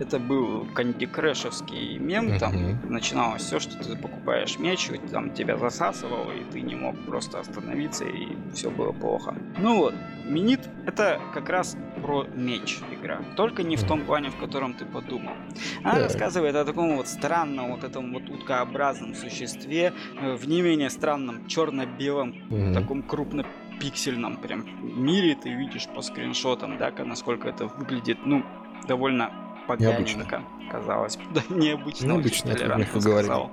Это 0.00 0.18
был 0.18 0.66
Канди 0.74 1.06
Крэшевский 1.06 1.98
мем, 1.98 2.38
там 2.38 2.54
uh-huh. 2.54 2.88
начиналось 2.88 3.42
все, 3.42 3.60
что 3.60 3.76
ты 3.76 3.96
покупаешь 3.96 4.58
меч, 4.58 4.90
там 5.12 5.30
тебя 5.34 5.58
засасывало, 5.58 6.32
и 6.32 6.42
ты 6.50 6.62
не 6.62 6.74
мог 6.74 6.98
просто 7.04 7.38
остановиться, 7.38 8.04
и 8.04 8.28
все 8.54 8.70
было 8.70 8.92
плохо. 8.92 9.34
Ну 9.58 9.76
вот, 9.76 9.94
Минит 10.24 10.60
это 10.86 11.20
как 11.34 11.50
раз 11.50 11.76
про 12.02 12.24
меч 12.34 12.78
игра, 12.92 13.20
только 13.36 13.62
не 13.62 13.76
в 13.76 13.84
том 13.84 14.02
плане, 14.02 14.30
в 14.30 14.36
котором 14.36 14.72
ты 14.74 14.86
подумал. 14.86 15.34
Она 15.82 15.94
да. 15.94 16.04
рассказывает 16.04 16.56
о 16.56 16.64
таком 16.64 16.96
вот 16.96 17.06
странном, 17.06 17.72
вот 17.72 17.84
этом 17.84 18.12
вот 18.14 18.28
уткообразном 18.30 19.14
существе, 19.14 19.92
э, 20.20 20.34
в 20.34 20.48
не 20.48 20.62
менее 20.62 20.88
странном 20.88 21.46
черно-белом, 21.46 22.34
uh-huh. 22.48 22.74
таком 22.74 23.02
крупно 23.02 23.44
пиксельном 23.80 24.36
прям 24.36 24.64
мире 24.82 25.34
ты 25.34 25.50
видишь 25.50 25.88
по 25.88 26.00
скриншотам, 26.02 26.78
да, 26.78 26.92
насколько 27.04 27.48
это 27.48 27.66
выглядит, 27.66 28.18
ну, 28.24 28.44
довольно 28.86 29.30
поганенько, 29.78 30.42
казалось 30.70 31.16
бы. 31.16 31.22
Да, 31.34 31.42
необычно. 31.48 32.06
Необычно, 32.06 32.50
это 32.50 32.76
мягко 32.76 33.00
сказал. 33.00 33.50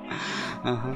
Ага. 0.64 0.96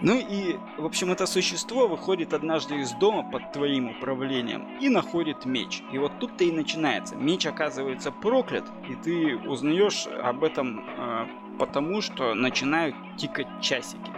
Ну 0.00 0.16
и, 0.16 0.56
в 0.76 0.86
общем, 0.86 1.10
это 1.10 1.26
существо 1.26 1.88
выходит 1.88 2.32
однажды 2.32 2.76
из 2.76 2.92
дома 2.92 3.28
под 3.28 3.52
твоим 3.52 3.90
управлением 3.90 4.78
и 4.80 4.88
находит 4.88 5.44
меч. 5.44 5.82
И 5.92 5.98
вот 5.98 6.12
тут-то 6.20 6.44
и 6.44 6.52
начинается. 6.52 7.16
Меч 7.16 7.46
оказывается 7.46 8.12
проклят, 8.12 8.64
и 8.88 8.94
ты 8.94 9.36
узнаешь 9.36 10.06
об 10.22 10.44
этом 10.44 10.84
э, 10.86 11.26
потому, 11.58 12.00
что 12.00 12.34
начинают 12.34 12.94
тикать 13.16 13.48
часики. 13.60 14.12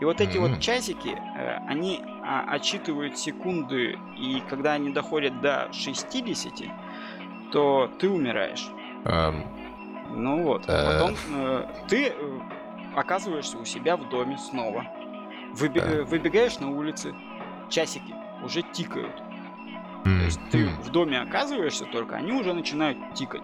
И 0.00 0.04
вот 0.04 0.20
эти 0.20 0.38
mm-hmm. 0.38 0.48
вот 0.48 0.60
часики, 0.60 1.08
э, 1.08 1.58
они 1.66 2.00
э, 2.00 2.40
отсчитывают 2.48 3.18
секунды, 3.18 3.98
и 4.16 4.42
когда 4.48 4.72
они 4.74 4.92
доходят 4.92 5.42
до 5.42 5.68
60, 5.72 6.54
то 7.52 7.90
ты 7.98 8.08
умираешь. 8.08 8.66
Um, 9.04 9.44
ну 10.10 10.42
вот, 10.42 10.66
uh... 10.66 10.92
потом 10.92 11.14
э, 11.34 11.66
ты 11.88 12.08
э, 12.08 12.40
оказываешься 12.94 13.58
у 13.58 13.64
себя 13.64 13.96
в 13.96 14.08
доме 14.08 14.38
снова. 14.38 14.86
Выби- 15.54 15.80
uh... 15.80 16.04
Выбегаешь 16.04 16.58
на 16.58 16.70
улице, 16.70 17.14
часики 17.68 18.14
уже 18.42 18.62
тикают. 18.62 19.22
То 20.04 20.10
есть 20.24 20.40
ты 20.50 20.68
в 20.68 20.90
доме 20.90 21.20
оказываешься 21.20 21.84
только, 21.84 22.16
они 22.16 22.32
уже 22.32 22.52
начинают 22.54 22.98
тикать. 23.14 23.42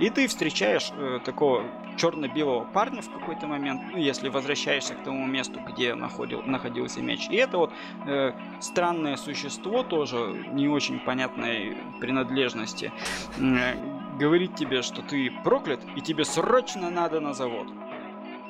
И 0.00 0.10
ты 0.10 0.26
встречаешь 0.26 0.92
э, 0.96 1.20
такого 1.24 1.64
черно-белого 1.96 2.64
парня 2.64 3.02
в 3.02 3.10
какой-то 3.10 3.46
момент, 3.46 3.82
ну, 3.92 3.98
если 3.98 4.28
возвращаешься 4.28 4.94
к 4.94 5.02
тому 5.04 5.26
месту, 5.26 5.60
где 5.60 5.94
находил, 5.94 6.42
находился 6.42 7.00
меч. 7.00 7.28
И 7.30 7.36
это 7.36 7.58
вот 7.58 7.72
э, 8.06 8.32
странное 8.60 9.16
существо, 9.16 9.82
тоже 9.82 10.46
не 10.52 10.68
очень 10.68 10.98
понятной 11.00 11.76
принадлежности, 12.00 12.92
э, 13.38 13.74
говорит 14.20 14.54
тебе, 14.54 14.82
что 14.82 15.00
ты 15.00 15.30
проклят, 15.42 15.80
и 15.96 16.02
тебе 16.02 16.24
срочно 16.24 16.90
надо 16.90 17.20
на 17.20 17.32
завод. 17.32 17.66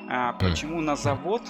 А 0.09 0.33
почему 0.33 0.81
на 0.81 0.97
завод? 0.97 1.41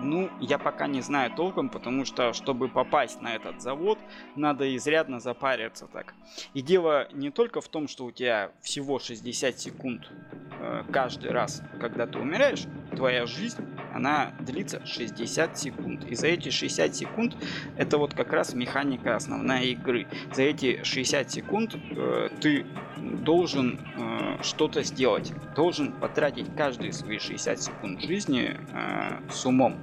Ну, 0.00 0.30
я 0.40 0.58
пока 0.58 0.88
не 0.88 1.00
знаю 1.00 1.30
толком, 1.30 1.68
потому 1.68 2.04
что, 2.04 2.32
чтобы 2.32 2.66
попасть 2.66 3.20
на 3.22 3.36
этот 3.36 3.62
завод, 3.62 4.00
надо 4.34 4.76
изрядно 4.76 5.20
запариться 5.20 5.86
так. 5.86 6.14
И 6.54 6.60
дело 6.60 7.06
не 7.12 7.30
только 7.30 7.60
в 7.60 7.68
том, 7.68 7.86
что 7.86 8.06
у 8.06 8.10
тебя 8.10 8.50
всего 8.62 8.98
60 8.98 9.56
секунд 9.56 10.10
э, 10.58 10.82
каждый 10.92 11.30
раз, 11.30 11.62
когда 11.80 12.08
ты 12.08 12.18
умираешь, 12.18 12.64
твоя 12.96 13.26
жизнь 13.26 13.64
она 13.94 14.32
длится 14.40 14.84
60 14.84 15.58
секунд. 15.58 16.04
И 16.10 16.14
за 16.14 16.28
эти 16.28 16.48
60 16.48 16.96
секунд 16.96 17.36
это 17.76 17.98
вот 17.98 18.14
как 18.14 18.32
раз 18.32 18.54
механика 18.54 19.14
основная 19.14 19.62
игры. 19.64 20.06
За 20.34 20.42
эти 20.42 20.82
60 20.82 21.30
секунд 21.30 21.74
э, 21.74 22.28
ты 22.40 22.66
должен 23.02 23.78
э, 23.96 24.42
что-то 24.42 24.82
сделать. 24.82 25.32
Должен 25.54 25.92
потратить 25.92 26.46
каждые 26.56 26.92
свои 26.92 27.18
60 27.18 27.60
секунд 27.60 28.02
жизни 28.02 28.56
э, 28.72 29.30
с 29.30 29.44
умом. 29.44 29.76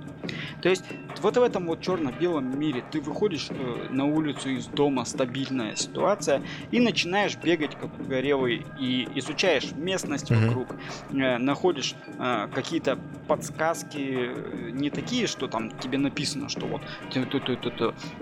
То 0.61 0.69
есть 0.69 0.83
вот 1.21 1.37
в 1.37 1.41
этом 1.41 1.67
вот 1.67 1.81
черно-белом 1.81 2.59
мире 2.59 2.83
ты 2.91 3.01
выходишь 3.01 3.47
э, 3.49 3.87
на 3.89 4.05
улицу 4.05 4.49
из 4.49 4.67
дома, 4.67 5.05
стабильная 5.05 5.75
ситуация, 5.75 6.41
и 6.71 6.79
начинаешь 6.79 7.35
бегать 7.37 7.75
как 7.75 7.99
угорелый, 7.99 8.65
и 8.79 9.07
изучаешь 9.15 9.71
местность 9.73 10.31
mm-hmm. 10.31 10.47
вокруг, 10.47 10.75
э, 11.11 11.37
находишь 11.37 11.95
э, 12.17 12.47
какие-то 12.53 12.97
подсказки, 13.27 13.97
э, 13.97 14.69
не 14.71 14.89
такие, 14.89 15.27
что 15.27 15.47
там 15.47 15.71
тебе 15.79 15.97
написано, 15.97 16.49
что 16.49 16.65
вот, 16.65 16.81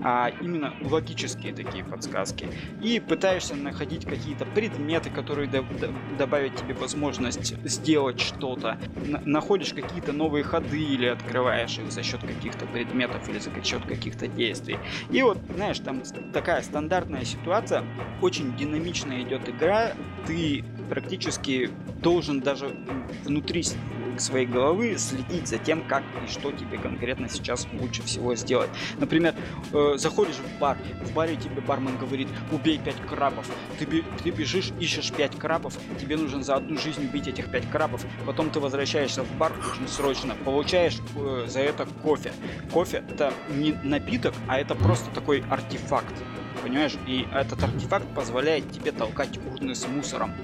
а 0.02 0.28
именно 0.40 0.74
логические 0.82 1.54
такие 1.54 1.84
подсказки. 1.84 2.48
И 2.82 3.00
пытаешься 3.00 3.54
находить 3.54 4.04
какие-то 4.04 4.44
предметы, 4.44 4.87
которые 5.10 5.48
до- 5.48 5.64
добавят 6.18 6.56
тебе 6.56 6.74
возможность 6.74 7.54
сделать 7.64 8.20
что-то. 8.20 8.78
Находишь 9.24 9.74
какие-то 9.74 10.12
новые 10.12 10.42
ходы 10.42 10.80
или 10.80 11.06
открываешь 11.06 11.78
их 11.78 11.92
за 11.92 12.02
счет 12.02 12.20
каких-то 12.22 12.66
предметов 12.66 13.28
или 13.28 13.38
за 13.38 13.50
счет 13.62 13.84
каких-то 13.84 14.26
действий. 14.28 14.78
И 15.12 15.22
вот, 15.22 15.38
знаешь, 15.54 15.78
там 15.80 16.02
такая 16.32 16.62
стандартная 16.62 17.24
ситуация, 17.24 17.84
очень 18.20 18.56
динамично 18.56 19.20
идет 19.22 19.48
игра, 19.48 19.92
ты 20.26 20.64
практически 20.88 21.70
должен 22.02 22.40
даже 22.40 22.70
внутри 23.24 23.62
своей 24.20 24.46
головы 24.46 24.96
следить 24.98 25.48
за 25.48 25.58
тем, 25.58 25.82
как 25.82 26.02
и 26.24 26.30
что 26.30 26.52
тебе 26.52 26.78
конкретно 26.78 27.28
сейчас 27.28 27.66
лучше 27.72 28.02
всего 28.02 28.34
сделать. 28.34 28.70
Например, 28.98 29.34
э, 29.72 29.94
заходишь 29.96 30.36
в 30.36 30.58
бар, 30.58 30.76
в 31.02 31.12
баре 31.12 31.36
тебе 31.36 31.60
бармен 31.60 31.96
говорит, 31.96 32.28
убей 32.52 32.78
5 32.78 33.06
крабов. 33.06 33.46
Ты, 33.78 33.86
ты 34.22 34.30
бежишь, 34.30 34.72
ищешь 34.80 35.12
5 35.12 35.36
крабов, 35.36 35.74
тебе 36.00 36.16
нужно 36.16 36.42
за 36.42 36.56
одну 36.56 36.78
жизнь 36.78 37.04
убить 37.04 37.28
этих 37.28 37.50
5 37.50 37.70
крабов. 37.70 38.04
Потом 38.26 38.50
ты 38.50 38.60
возвращаешься 38.60 39.22
в 39.22 39.32
бар 39.36 39.52
срочно, 39.86 40.34
получаешь 40.44 40.98
э, 41.16 41.44
за 41.46 41.60
это 41.60 41.86
кофе. 42.02 42.32
Кофе 42.72 43.04
это 43.08 43.32
не 43.50 43.72
напиток, 43.82 44.34
а 44.46 44.58
это 44.58 44.74
просто 44.74 45.10
такой 45.10 45.42
артефакт. 45.48 46.14
Понимаешь? 46.62 46.96
И 47.06 47.26
этот 47.32 47.62
артефакт 47.62 48.06
позволяет 48.14 48.70
тебе 48.72 48.92
толкать 48.92 49.38
урны 49.46 49.74
с 49.74 49.86
мусором 49.86 50.34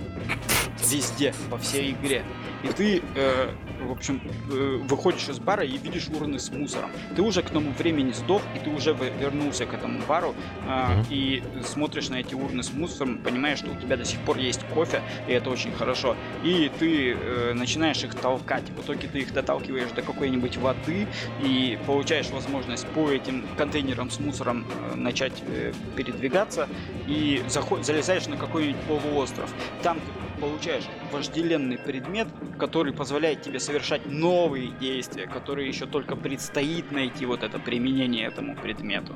везде, 0.91 1.35
по 1.51 1.59
всей 1.59 1.93
игре. 1.93 2.25
И 2.63 2.69
ты 2.69 3.03
э, 3.15 3.51
в 3.85 3.93
общем, 3.93 4.21
э, 4.51 4.79
выходишь 4.89 5.29
из 5.29 5.39
бара 5.39 5.65
и 5.65 5.77
видишь 5.79 6.09
урны 6.09 6.39
с 6.39 6.51
мусором. 6.51 6.91
Ты 7.15 7.23
уже 7.23 7.43
к 7.43 7.51
тому 7.51 7.71
времени 7.73 8.13
сдох, 8.13 8.43
и 8.55 8.59
ты 8.59 8.71
уже 8.71 8.95
вернулся 8.95 9.67
к 9.67 9.75
этому 9.75 10.01
бару, 10.09 10.35
mm-hmm. 10.67 11.07
и 11.11 11.43
смотришь 11.65 12.09
на 12.09 12.17
эти 12.17 12.35
урны 12.35 12.63
с 12.63 12.73
мусором, 12.73 13.19
понимаешь, 13.19 13.59
что 13.59 13.71
у 13.71 13.77
тебя 13.77 13.97
до 13.97 14.05
сих 14.05 14.19
пор 14.21 14.39
есть 14.39 14.63
кофе, 14.75 15.03
и 15.29 15.33
это 15.33 15.51
очень 15.51 15.73
хорошо. 15.73 16.17
И 16.43 16.71
ты 16.79 17.13
э, 17.13 17.53
начинаешь 17.55 18.03
их 18.03 18.15
толкать. 18.15 18.65
В 18.77 18.83
итоге 18.83 19.09
ты 19.09 19.21
их 19.21 19.33
доталкиваешь 19.33 19.91
до 19.91 20.03
какой-нибудь 20.03 20.57
воды 20.57 21.07
и 21.43 21.79
получаешь 21.87 22.31
возможность 22.31 22.87
по 22.89 23.11
этим 23.11 23.47
контейнерам 23.57 24.11
с 24.11 24.19
мусором 24.19 24.67
э, 24.93 24.95
начать 24.95 25.43
э, 25.47 25.73
передвигаться 25.97 26.69
и 27.07 27.43
заход- 27.49 27.83
залезаешь 27.83 28.27
на 28.27 28.37
какой-нибудь 28.37 28.81
полуостров. 28.83 29.53
Там 29.83 29.99
ты 30.01 30.11
получаешь 30.45 30.85
вожделенный 31.11 31.79
предмет, 31.79 32.29
который 32.59 32.93
позволяет 32.93 33.43
тебе 33.43 33.59
совершать 33.59 34.03
новые 34.07 34.69
действия, 34.81 35.27
которые 35.27 35.69
еще 35.69 35.87
только 35.87 36.17
предстоит 36.17 36.93
найти 36.93 37.25
вот 37.25 37.43
это 37.43 37.59
применение 37.59 38.27
этому 38.27 38.55
предмету. 38.55 39.15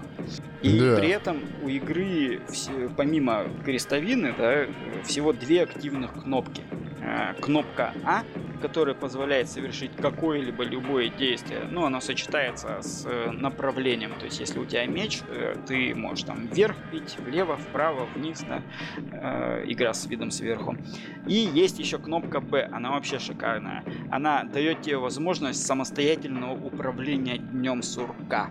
И 0.63 0.81
да. 0.81 0.97
при 0.97 1.09
этом 1.11 1.41
у 1.63 1.69
игры, 1.69 2.41
помимо 2.97 3.45
крестовины, 3.65 4.35
да, 4.37 4.67
всего 5.05 5.33
две 5.33 5.63
активных 5.63 6.23
кнопки. 6.23 6.63
Э, 7.09 7.35
кнопка 7.41 7.93
А 8.05 8.23
которое 8.61 8.93
позволяет 8.93 9.49
совершить 9.49 9.95
какое-либо 9.95 10.65
любое 10.65 11.11
действие, 11.11 11.61
ну, 11.71 11.85
оно 11.85 12.01
сочетается 12.01 12.83
с 12.83 13.07
э, 13.07 13.31
направлением. 13.31 14.11
То 14.19 14.25
есть, 14.25 14.41
если 14.41 14.59
у 14.59 14.65
тебя 14.65 14.85
меч, 14.85 15.21
э, 15.29 15.55
ты 15.65 15.95
можешь 15.95 16.25
там 16.25 16.49
вверх 16.49 16.75
бить, 16.91 17.17
влево, 17.21 17.57
вправо, 17.57 18.09
вниз, 18.17 18.45
да, 18.49 18.61
игра 19.65 19.95
с 19.95 20.07
видом 20.07 20.33
сверху. 20.33 20.77
И 21.29 21.35
есть 21.35 21.79
еще 21.79 21.99
кнопка 21.99 22.41
B, 22.41 22.69
она 22.73 22.91
вообще 22.91 23.21
шикарная. 23.21 23.85
Она 24.11 24.43
дает 24.43 24.83
тебе 24.83 24.97
возможность 24.97 25.65
самостоятельного 25.65 26.55
управления 26.55 27.39
днем 27.39 27.85
сурка. 27.85 28.51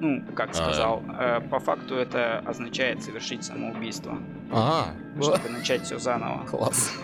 Ну, 0.00 0.24
как 0.34 0.52
а. 0.52 0.54
сказал, 0.54 1.02
а, 1.06 1.40
по 1.42 1.60
факту 1.60 1.96
это 1.96 2.38
означает 2.46 3.02
совершить 3.02 3.44
самоубийство. 3.44 4.18
Ага. 4.50 4.94
Чтобы 5.20 5.48
начать 5.50 5.82
все 5.82 5.98
заново. 5.98 6.46
Класс. 6.46 6.94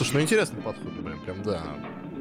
Слушай, 0.00 0.14
ну 0.14 0.20
интересный 0.22 0.62
подход, 0.62 0.94
прям, 1.04 1.20
прям 1.20 1.42
да. 1.42 1.62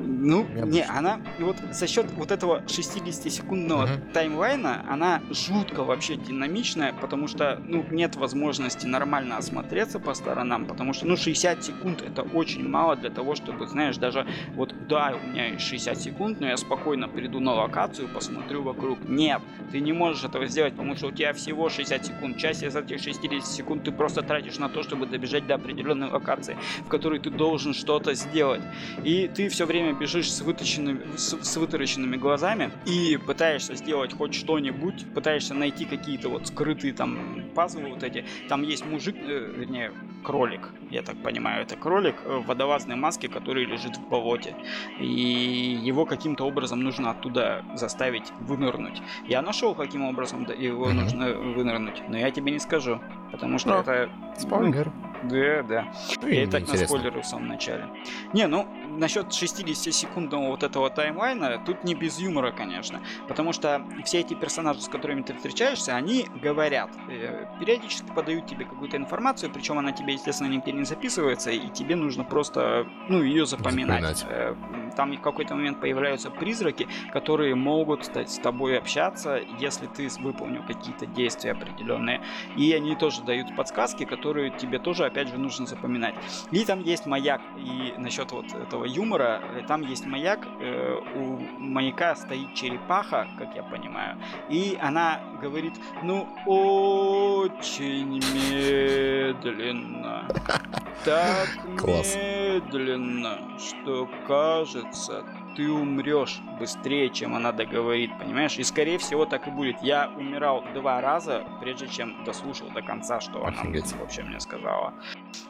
Ну, 0.02 0.48
не, 0.66 0.84
она 0.84 1.20
вот 1.40 1.58
за 1.72 1.88
счет 1.88 2.08
вот 2.16 2.32
этого 2.32 2.62
60-секундного 2.68 3.84
uh-huh. 3.84 4.12
таймлайна, 4.14 4.86
она 4.90 5.22
жутко 5.30 5.84
вообще 5.84 6.16
динамичная, 6.16 6.94
потому 6.94 7.28
что, 7.28 7.62
ну, 7.66 7.86
нет 7.92 8.16
возможности 8.16 8.88
нормально 8.88 9.38
осмотреться 9.38 10.00
по 10.00 10.14
сторонам, 10.14 10.66
потому 10.66 10.94
что, 10.94 11.06
ну, 11.06 11.18
60 11.18 11.64
секунд 11.64 12.02
это 12.02 12.22
очень 12.22 12.68
мало 12.68 12.96
для 12.96 13.10
того, 13.10 13.36
чтобы, 13.36 13.68
знаешь, 13.68 13.98
даже 13.98 14.26
вот, 14.56 14.74
да, 14.88 15.16
у 15.22 15.28
меня 15.28 15.48
есть 15.48 15.66
60 15.66 15.98
секунд, 16.00 16.40
но 16.40 16.48
я 16.48 16.58
спокойно 16.58 17.10
приду 17.10 17.40
на 17.40 17.54
локацию, 17.54 18.08
посмотрю 18.08 18.64
вокруг. 18.64 19.00
Нет, 19.08 19.42
ты 19.72 19.82
не 19.82 19.92
можешь 19.92 20.24
этого 20.24 20.46
сделать, 20.48 20.74
потому 20.74 20.96
что 20.96 21.08
у 21.08 21.12
тебя 21.12 21.34
всего 21.34 21.70
60 21.70 22.06
секунд. 22.06 22.38
Часть 22.38 22.64
из 22.64 22.76
этих 22.76 23.02
60 23.02 23.46
секунд 23.46 23.84
ты 23.84 23.92
просто 23.92 24.22
тратишь 24.22 24.58
на 24.60 24.70
то, 24.70 24.84
чтобы 24.84 25.06
добежать 25.06 25.46
до 25.48 25.56
определенной 25.56 26.10
локации, 26.10 26.58
в 26.86 26.88
которой 26.88 27.20
ты 27.20 27.30
должен 27.30 27.74
что-то 27.74 28.14
сделать. 28.14 28.62
И 29.04 29.30
ты 29.34 29.50
все 29.50 29.66
время 29.66 29.89
бежишь 29.94 30.32
с, 30.32 30.42
вытащенными, 30.42 31.18
с, 31.18 31.36
с 31.42 31.58
вытаращенными 31.58 32.16
глазами 32.16 32.72
и 32.86 33.18
пытаешься 33.18 33.76
сделать 33.76 34.14
хоть 34.14 34.34
что-нибудь, 34.34 35.06
пытаешься 35.14 35.54
найти 35.54 35.86
какие-то 35.86 36.30
вот 36.30 36.48
скрытые 36.48 36.94
там 36.94 37.46
пазлы 37.56 37.90
вот 37.90 38.04
эти. 38.04 38.26
Там 38.48 38.64
есть 38.64 38.86
мужик, 38.86 39.16
э, 39.18 39.54
вернее, 39.58 39.92
кролик, 40.24 40.70
я 40.90 41.02
так 41.02 41.22
понимаю, 41.22 41.64
это 41.64 41.76
кролик 41.76 42.16
в 42.26 42.46
водолазной 42.46 42.96
маске, 42.96 43.28
который 43.28 43.66
лежит 43.66 43.98
в 43.98 44.10
болоте. 44.10 44.56
И 45.00 45.80
его 45.84 46.06
каким-то 46.06 46.46
образом 46.46 46.82
нужно 46.82 47.12
оттуда 47.12 47.64
заставить 47.76 48.32
вынырнуть. 48.40 49.02
Я 49.28 49.42
нашел, 49.42 49.76
каким 49.76 50.06
образом 50.06 50.46
его 50.58 50.92
нужно 50.92 51.32
вынырнуть, 51.32 52.02
но 52.08 52.18
я 52.18 52.32
тебе 52.32 52.52
не 52.52 52.60
скажу, 52.60 53.00
потому 53.32 53.60
что 53.60 53.70
no. 53.70 53.82
это... 53.82 54.10
Спойлер. 54.38 54.92
Да, 55.24 55.64
да. 55.64 55.94
Ну, 56.22 56.28
я 56.28 56.44
и 56.44 56.48
так 56.48 56.68
на 56.68 56.78
спойлеры 56.78 57.22
в 57.22 57.26
самом 57.26 57.48
начале. 57.48 57.88
Не, 58.34 58.48
ну, 58.48 58.68
насчет 58.98 59.28
60-секундного 59.28 60.48
вот 60.48 60.64
этого 60.64 60.90
таймлайна, 60.90 61.62
тут 61.66 61.84
не 61.84 61.96
без 61.96 62.20
юмора, 62.20 62.52
конечно. 62.52 63.02
Потому 63.28 63.54
что 63.54 63.82
все 64.06 64.20
эти 64.20 64.34
персонажи, 64.34 64.82
с 64.82 64.88
которыми 64.88 65.22
ты 65.22 65.34
встречаешься, 65.34 65.96
они 65.96 66.28
говорят. 66.42 66.90
Э, 67.10 67.48
периодически 67.60 68.10
подают 68.14 68.48
тебе 68.48 68.66
какую-то 68.66 68.98
информацию, 68.98 69.52
причем 69.52 69.78
она 69.78 69.92
тебе, 69.92 70.09
естественно, 70.12 70.50
нигде 70.50 70.72
не 70.72 70.84
записывается, 70.84 71.52
и 71.52 71.70
тебе 71.70 71.96
нужно 71.96 72.24
просто, 72.24 72.88
ну, 73.08 73.22
ее 73.22 73.46
запоминать. 73.46 74.18
запоминать. 74.18 74.26
Э, 74.30 74.56
там 74.96 75.12
в 75.16 75.22
какой-то 75.22 75.56
момент 75.56 75.80
появляются 75.80 76.30
призраки, 76.30 76.88
которые 77.14 77.56
могут 77.56 78.06
стать 78.06 78.30
с 78.30 78.38
тобой 78.38 78.78
общаться, 78.78 79.40
если 79.60 79.88
ты 79.88 80.10
выполнил 80.20 80.64
какие-то 80.64 81.06
действия 81.06 81.52
определенные. 81.52 82.22
И 82.58 82.74
они 82.74 82.96
тоже 82.96 83.22
дают 83.24 83.56
подсказки, 83.56 84.04
которые 84.04 84.52
тебе 84.52 84.80
тоже, 84.80 85.06
опять 85.06 85.30
же, 85.30 85.38
нужно 85.38 85.66
запоминать. 85.66 86.16
И 86.52 86.66
там 86.66 86.82
есть 86.82 87.06
маяк. 87.06 87.42
И 87.58 87.94
насчет 87.98 88.32
вот 88.32 88.54
этого 88.54 88.86
юмора, 88.86 89.42
э, 89.56 89.64
там 89.68 89.82
есть 89.84 90.06
маяк. 90.06 90.48
Э, 90.60 91.00
у 91.16 91.40
маяка 91.60 92.16
стоит 92.16 92.54
черепаха, 92.56 93.28
как 93.38 93.56
я 93.56 93.64
понимаю. 93.64 94.18
И 94.50 94.78
она 94.82 95.20
говорит, 95.42 95.74
ну, 96.04 96.28
очень 96.46 98.20
медленно. 98.34 99.99
Так 101.06 101.48
медленно, 101.66 103.58
что 103.58 104.10
кажется, 104.28 105.24
кажется, 105.24 105.24
ты 105.56 105.70
умрешь 105.70 106.40
быстрее, 106.60 107.10
чем 107.10 107.36
она 107.36 107.52
договорит, 107.52 108.12
понимаешь? 108.20 108.58
И 108.58 108.64
скорее 108.64 108.98
всего 108.98 109.26
так 109.26 109.48
и 109.48 109.52
будет. 109.52 109.82
Я 109.82 110.10
умирал 110.10 110.64
два 110.74 111.02
раза, 111.02 111.44
прежде 111.62 111.88
чем 111.88 112.24
дослушал 112.24 112.70
до 112.70 112.82
конца, 112.82 113.20
что 113.20 113.46
Офигеть. 113.46 113.92
она 113.94 114.02
вообще 114.02 114.24
мне 114.24 114.40
сказала. 114.40 114.94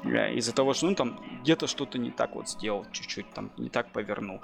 Из-за 0.03 0.53
того, 0.53 0.73
что 0.73 0.87
ну 0.87 0.95
там 0.95 1.19
где-то 1.41 1.67
что-то 1.67 1.97
не 1.97 2.11
так 2.11 2.35
вот 2.35 2.49
сделал, 2.49 2.85
чуть-чуть 2.91 3.29
там 3.31 3.51
не 3.57 3.69
так 3.69 3.91
повернул. 3.91 4.41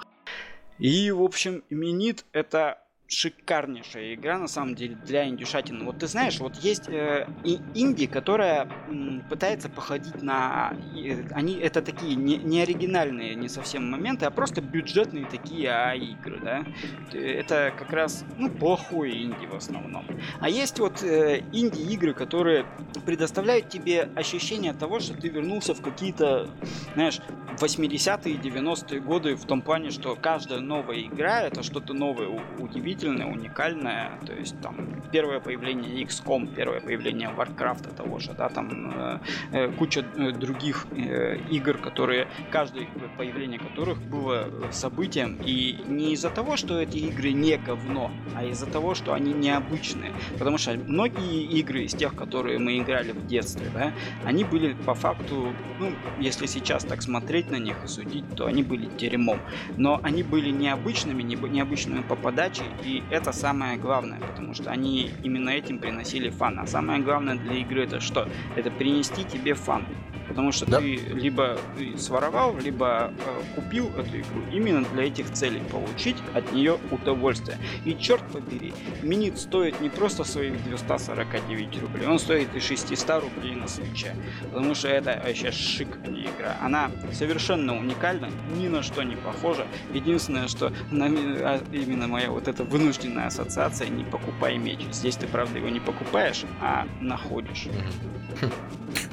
И, 0.78 1.10
в 1.10 1.22
общем, 1.22 1.62
именит 1.70 2.26
это 2.32 2.78
шикарнейшая 3.08 4.14
игра, 4.14 4.38
на 4.38 4.48
самом 4.48 4.74
деле, 4.74 4.96
для 5.06 5.28
индюшатин. 5.28 5.84
Вот 5.84 5.98
ты 5.98 6.06
знаешь, 6.06 6.40
вот 6.40 6.56
есть 6.56 6.88
э, 6.88 7.26
инди, 7.74 8.06
которая 8.06 8.68
м, 8.88 9.22
пытается 9.28 9.68
походить 9.68 10.22
на... 10.22 10.74
э, 10.96 11.22
они 11.32 11.56
это 11.58 11.82
такие 11.82 12.16
не, 12.16 12.36
не 12.36 12.62
оригинальные 12.62 13.34
не 13.36 13.48
совсем 13.48 13.88
моменты, 13.88 14.26
а 14.26 14.30
просто 14.30 14.60
бюджетные 14.60 15.26
такие 15.26 15.70
а-игры, 15.70 16.40
да? 16.42 16.64
Это 17.12 17.72
как 17.76 17.92
раз, 17.92 18.24
ну, 18.38 18.50
плохой 18.50 19.22
инди 19.22 19.46
в 19.46 19.54
основном. 19.54 20.04
А 20.40 20.48
есть 20.48 20.78
вот 20.80 21.02
э, 21.02 21.42
инди-игры, 21.52 22.12
которые 22.12 22.66
предоставляют 23.04 23.68
тебе 23.68 24.08
ощущение 24.16 24.72
того, 24.72 24.98
что 24.98 25.14
ты 25.14 25.28
вернулся 25.28 25.74
в 25.74 25.80
какие-то, 25.80 26.50
знаешь, 26.94 27.20
80-е, 27.56 28.34
90-е 28.36 29.00
годы 29.00 29.36
в 29.36 29.44
том 29.44 29.62
плане, 29.62 29.90
что 29.90 30.16
каждая 30.16 30.60
новая 30.60 31.00
игра 31.00 31.42
это 31.42 31.62
что-то 31.62 31.94
новое, 31.94 32.28
удивительное, 32.58 32.95
уникальное. 33.04 34.10
То 34.26 34.32
есть 34.32 34.60
там 34.60 35.02
первое 35.12 35.40
появление 35.40 36.02
XCOM, 36.04 36.54
первое 36.54 36.80
появление 36.80 37.30
Warcraft 37.36 37.94
того 37.94 38.18
же, 38.18 38.32
да, 38.32 38.48
там 38.48 38.92
э, 38.94 39.18
э 39.52 39.68
куча 39.72 40.04
э, 40.16 40.32
других 40.32 40.86
э, 40.92 41.38
игр, 41.50 41.78
которые, 41.78 42.28
каждое 42.50 42.86
появление 43.16 43.58
которых 43.58 43.98
было 44.02 44.48
событием. 44.70 45.38
И 45.44 45.78
не 45.86 46.12
из-за 46.12 46.30
того, 46.30 46.56
что 46.56 46.80
эти 46.80 46.98
игры 46.98 47.32
не 47.32 47.56
говно, 47.56 48.10
а 48.34 48.44
из-за 48.44 48.66
того, 48.66 48.94
что 48.94 49.12
они 49.12 49.32
необычные. 49.32 50.12
Потому 50.38 50.58
что 50.58 50.72
многие 50.72 51.44
игры 51.44 51.84
из 51.84 51.92
тех, 51.92 52.14
которые 52.14 52.58
мы 52.58 52.78
играли 52.78 53.12
в 53.12 53.26
детстве, 53.26 53.66
да, 53.74 53.92
они 54.24 54.44
были 54.44 54.74
по 54.74 54.94
факту, 54.94 55.52
ну, 55.78 55.92
если 56.20 56.46
сейчас 56.46 56.84
так 56.84 57.02
смотреть 57.02 57.50
на 57.50 57.56
них 57.56 57.76
и 57.84 57.88
судить, 57.88 58.24
то 58.36 58.46
они 58.46 58.62
были 58.62 58.86
дерьмом. 58.98 59.38
Но 59.76 60.00
они 60.02 60.22
были 60.22 60.50
необычными, 60.50 61.22
необычными 61.22 62.02
по 62.02 62.16
подаче, 62.16 62.62
и 62.86 63.02
это 63.10 63.32
самое 63.32 63.76
главное, 63.76 64.20
потому 64.20 64.54
что 64.54 64.70
они 64.70 65.10
именно 65.24 65.50
этим 65.50 65.78
приносили 65.78 66.30
фан. 66.30 66.60
А 66.60 66.66
самое 66.66 67.00
главное 67.00 67.34
для 67.34 67.54
игры 67.54 67.82
это 67.82 68.00
что? 68.00 68.28
Это 68.54 68.70
принести 68.70 69.24
тебе 69.24 69.54
фан. 69.54 69.84
Потому 70.28 70.52
что 70.52 70.66
да. 70.66 70.78
ты 70.78 70.96
либо 70.96 71.58
своровал, 71.96 72.56
либо 72.58 73.12
э, 73.18 73.42
купил 73.54 73.88
эту 73.96 74.18
игру 74.20 74.42
именно 74.52 74.84
для 74.94 75.04
этих 75.04 75.32
целей, 75.32 75.60
получить 75.70 76.16
от 76.34 76.52
нее 76.52 76.78
удовольствие. 76.90 77.58
И 77.84 77.96
черт 77.96 78.22
побери, 78.32 78.72
минит 79.02 79.38
стоит 79.38 79.80
не 79.80 79.88
просто 79.88 80.24
своих 80.24 80.62
249 80.64 81.82
рублей, 81.82 82.06
он 82.06 82.18
стоит 82.18 82.54
и 82.54 82.60
600 82.60 83.22
рублей 83.22 83.54
на 83.54 83.68
свече. 83.68 84.14
Потому 84.52 84.74
что 84.74 84.88
это 84.88 85.22
вообще 85.24 85.52
шик, 85.52 85.98
а 86.04 86.08
не 86.08 86.22
игра. 86.22 86.56
Она 86.62 86.90
совершенно 87.12 87.76
уникальна, 87.76 88.30
ни 88.56 88.68
на 88.68 88.82
что 88.82 89.02
не 89.02 89.16
похожа. 89.16 89.66
Единственное, 89.92 90.48
что 90.48 90.72
на, 90.90 91.06
а, 91.06 91.60
именно 91.72 92.08
моя 92.08 92.30
вот 92.30 92.48
эта 92.48 92.64
вынужденная 92.64 93.26
ассоциация 93.26 93.88
не 93.88 94.04
покупай 94.04 94.58
меч. 94.58 94.80
Здесь 94.90 95.16
ты, 95.16 95.26
правда, 95.26 95.58
его 95.58 95.68
не 95.68 95.80
покупаешь, 95.80 96.44
а 96.60 96.86
находишь. 97.00 97.68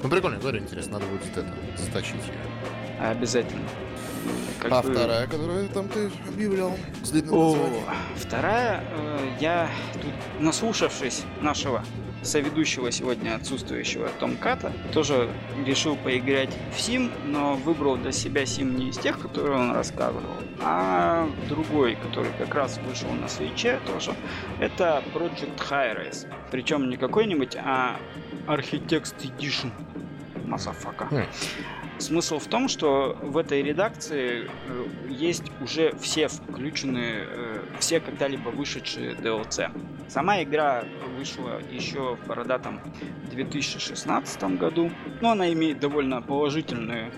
Ну, 0.01 0.09
прикольно, 0.09 0.37
говорю, 0.37 0.59
интересно, 0.59 0.99
надо 1.03 1.11
будет 1.11 1.37
это, 1.37 1.47
заточить 1.77 2.21
ее. 2.27 3.07
Обязательно. 3.07 3.67
Как 4.59 4.71
а 4.71 4.81
бы... 4.81 4.93
вторая, 4.93 5.27
которую 5.27 5.67
там 5.69 5.89
ты 5.89 6.09
объявлял 6.27 6.77
с 7.03 7.09
длинным 7.09 7.33
О, 7.33 7.57
Вторая, 8.15 8.83
э, 8.91 9.35
я 9.41 9.69
тут, 9.93 10.13
наслушавшись 10.39 11.23
нашего 11.41 11.83
соведущего 12.21 12.89
сегодня 12.89 13.35
отсутствующего 13.35 14.07
Том 14.21 14.37
Ката, 14.37 14.71
тоже 14.93 15.29
решил 15.65 15.97
поиграть 15.97 16.51
в 16.73 16.79
Сим, 16.79 17.11
но 17.25 17.55
выбрал 17.55 17.97
для 17.97 18.13
себя 18.13 18.45
Сим 18.45 18.77
не 18.77 18.89
из 18.89 18.97
тех, 18.97 19.19
которые 19.19 19.59
он 19.59 19.71
рассказывал, 19.73 20.23
а 20.61 21.29
другой, 21.49 21.95
который 21.95 22.31
как 22.37 22.55
раз 22.55 22.79
вышел 22.87 23.11
на 23.11 23.27
свече 23.27 23.81
тоже. 23.85 24.15
Это 24.61 25.03
Project 25.13 25.57
Hi-Res. 25.69 26.27
Причем 26.51 26.89
не 26.89 26.95
какой-нибудь, 26.95 27.57
а 27.57 27.97
Architect 28.47 29.15
Edition. 29.21 29.71
Масафака. 30.45 31.05
Хм. 31.05 31.25
Смысл 31.99 32.39
в 32.39 32.47
том, 32.47 32.67
что 32.67 33.17
в 33.21 33.37
этой 33.37 33.61
редакции 33.63 34.49
э, 34.67 34.85
есть 35.09 35.43
уже 35.61 35.95
все 35.97 36.27
включенные, 36.27 37.25
э, 37.27 37.63
все 37.79 37.99
когда-либо 37.99 38.49
вышедшие 38.49 39.13
DLC. 39.13 39.71
Сама 40.09 40.43
игра 40.43 40.83
вышла 41.17 41.61
еще 41.71 42.15
в 42.15 42.27
бородатом 42.27 42.79
2016 43.31 44.43
году, 44.57 44.91
но 45.21 45.31
она 45.31 45.51
имеет 45.53 45.79
довольно 45.79 46.21
положительные 46.21 47.11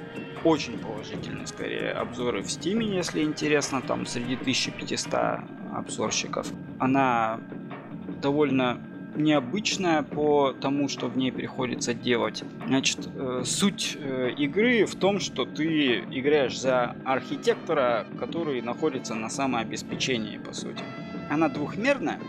очень 0.43 0.77
положительные, 0.77 1.47
скорее, 1.47 1.91
обзоры 1.91 2.43
в 2.43 2.45
Steam, 2.45 2.83
если 2.83 3.23
интересно, 3.23 3.81
там 3.81 4.05
среди 4.05 4.35
1500 4.35 5.39
обзорщиков. 5.73 6.47
Она 6.79 7.39
довольно 8.21 8.79
необычная 9.15 10.04
по 10.04 10.54
тому, 10.54 10.88
что 10.88 11.08
в 11.08 11.17
ней 11.17 11.32
приходится 11.32 11.93
делать. 11.93 12.43
Значит, 12.67 13.08
э, 13.15 13.43
суть 13.45 13.97
э, 13.99 14.32
игры 14.38 14.86
в 14.86 14.95
том, 14.95 15.19
что 15.19 15.45
ты 15.45 15.99
играешь 16.12 16.60
за 16.60 16.95
архитектора, 17.06 18.06
который 18.19 18.62
находится 18.62 19.15
на 19.15 19.30
самообеспечении, 19.30 20.38
по 20.38 20.54
сути. 20.54 20.84
Она 21.30 21.49
двухмерная, 21.49 22.19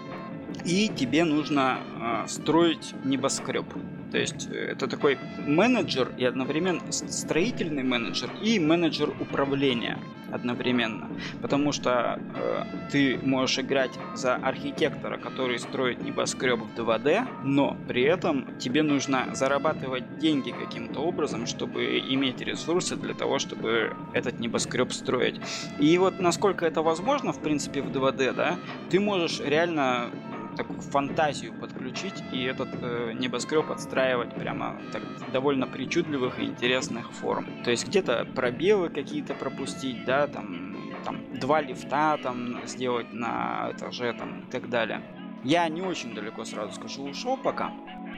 и 0.64 0.88
тебе 0.88 1.24
нужно 1.24 1.78
э, 2.00 2.28
строить 2.28 2.94
небоскреб. 3.04 3.66
То 4.12 4.18
есть 4.18 4.46
это 4.46 4.86
такой 4.86 5.18
менеджер 5.46 6.12
и 6.16 6.24
одновременно 6.24 6.80
строительный 6.90 7.82
менеджер 7.82 8.30
и 8.42 8.58
менеджер 8.58 9.10
управления 9.20 9.98
одновременно. 10.32 11.08
Потому 11.40 11.72
что 11.72 12.18
э, 12.34 12.62
ты 12.90 13.18
можешь 13.22 13.58
играть 13.58 13.92
за 14.14 14.36
архитектора, 14.36 15.18
который 15.18 15.58
строит 15.58 16.02
небоскреб 16.02 16.60
в 16.60 16.78
2D, 16.78 17.26
но 17.44 17.76
при 17.86 18.02
этом 18.02 18.46
тебе 18.58 18.82
нужно 18.82 19.26
зарабатывать 19.32 20.04
деньги 20.18 20.50
каким-то 20.50 21.00
образом, 21.00 21.46
чтобы 21.46 21.98
иметь 21.98 22.40
ресурсы 22.40 22.96
для 22.96 23.14
того, 23.14 23.38
чтобы 23.38 23.94
этот 24.12 24.38
небоскреб 24.40 24.92
строить. 24.92 25.40
И 25.78 25.98
вот 25.98 26.18
насколько 26.20 26.66
это 26.66 26.82
возможно, 26.82 27.32
в 27.32 27.40
принципе, 27.40 27.82
в 27.82 27.90
2D, 27.90 28.32
да, 28.32 28.58
ты 28.90 29.00
можешь 29.00 29.40
реально 29.40 30.10
такую 30.56 30.80
фантазию 30.80 31.52
подключить 31.52 32.24
и 32.32 32.42
этот 32.42 32.68
э, 32.82 33.12
небоскреб 33.12 33.70
отстраивать 33.70 34.34
прямо 34.34 34.76
так 34.92 35.02
довольно 35.32 35.66
причудливых 35.66 36.38
и 36.38 36.44
интересных 36.44 37.12
форм. 37.12 37.46
То 37.64 37.70
есть 37.70 37.86
где-то 37.86 38.26
пробелы 38.34 38.88
какие-то 38.88 39.34
пропустить, 39.34 40.04
да, 40.04 40.26
там, 40.26 40.76
там 41.04 41.20
два 41.38 41.60
лифта 41.60 42.18
там 42.22 42.60
сделать 42.66 43.12
на 43.12 43.70
этаже 43.72 44.12
там 44.14 44.40
и 44.40 44.50
так 44.50 44.68
далее. 44.68 45.02
Я 45.44 45.68
не 45.68 45.82
очень 45.82 46.14
далеко 46.14 46.44
сразу 46.44 46.72
скажу 46.72 47.04
ушел 47.04 47.36
пока, 47.36 47.70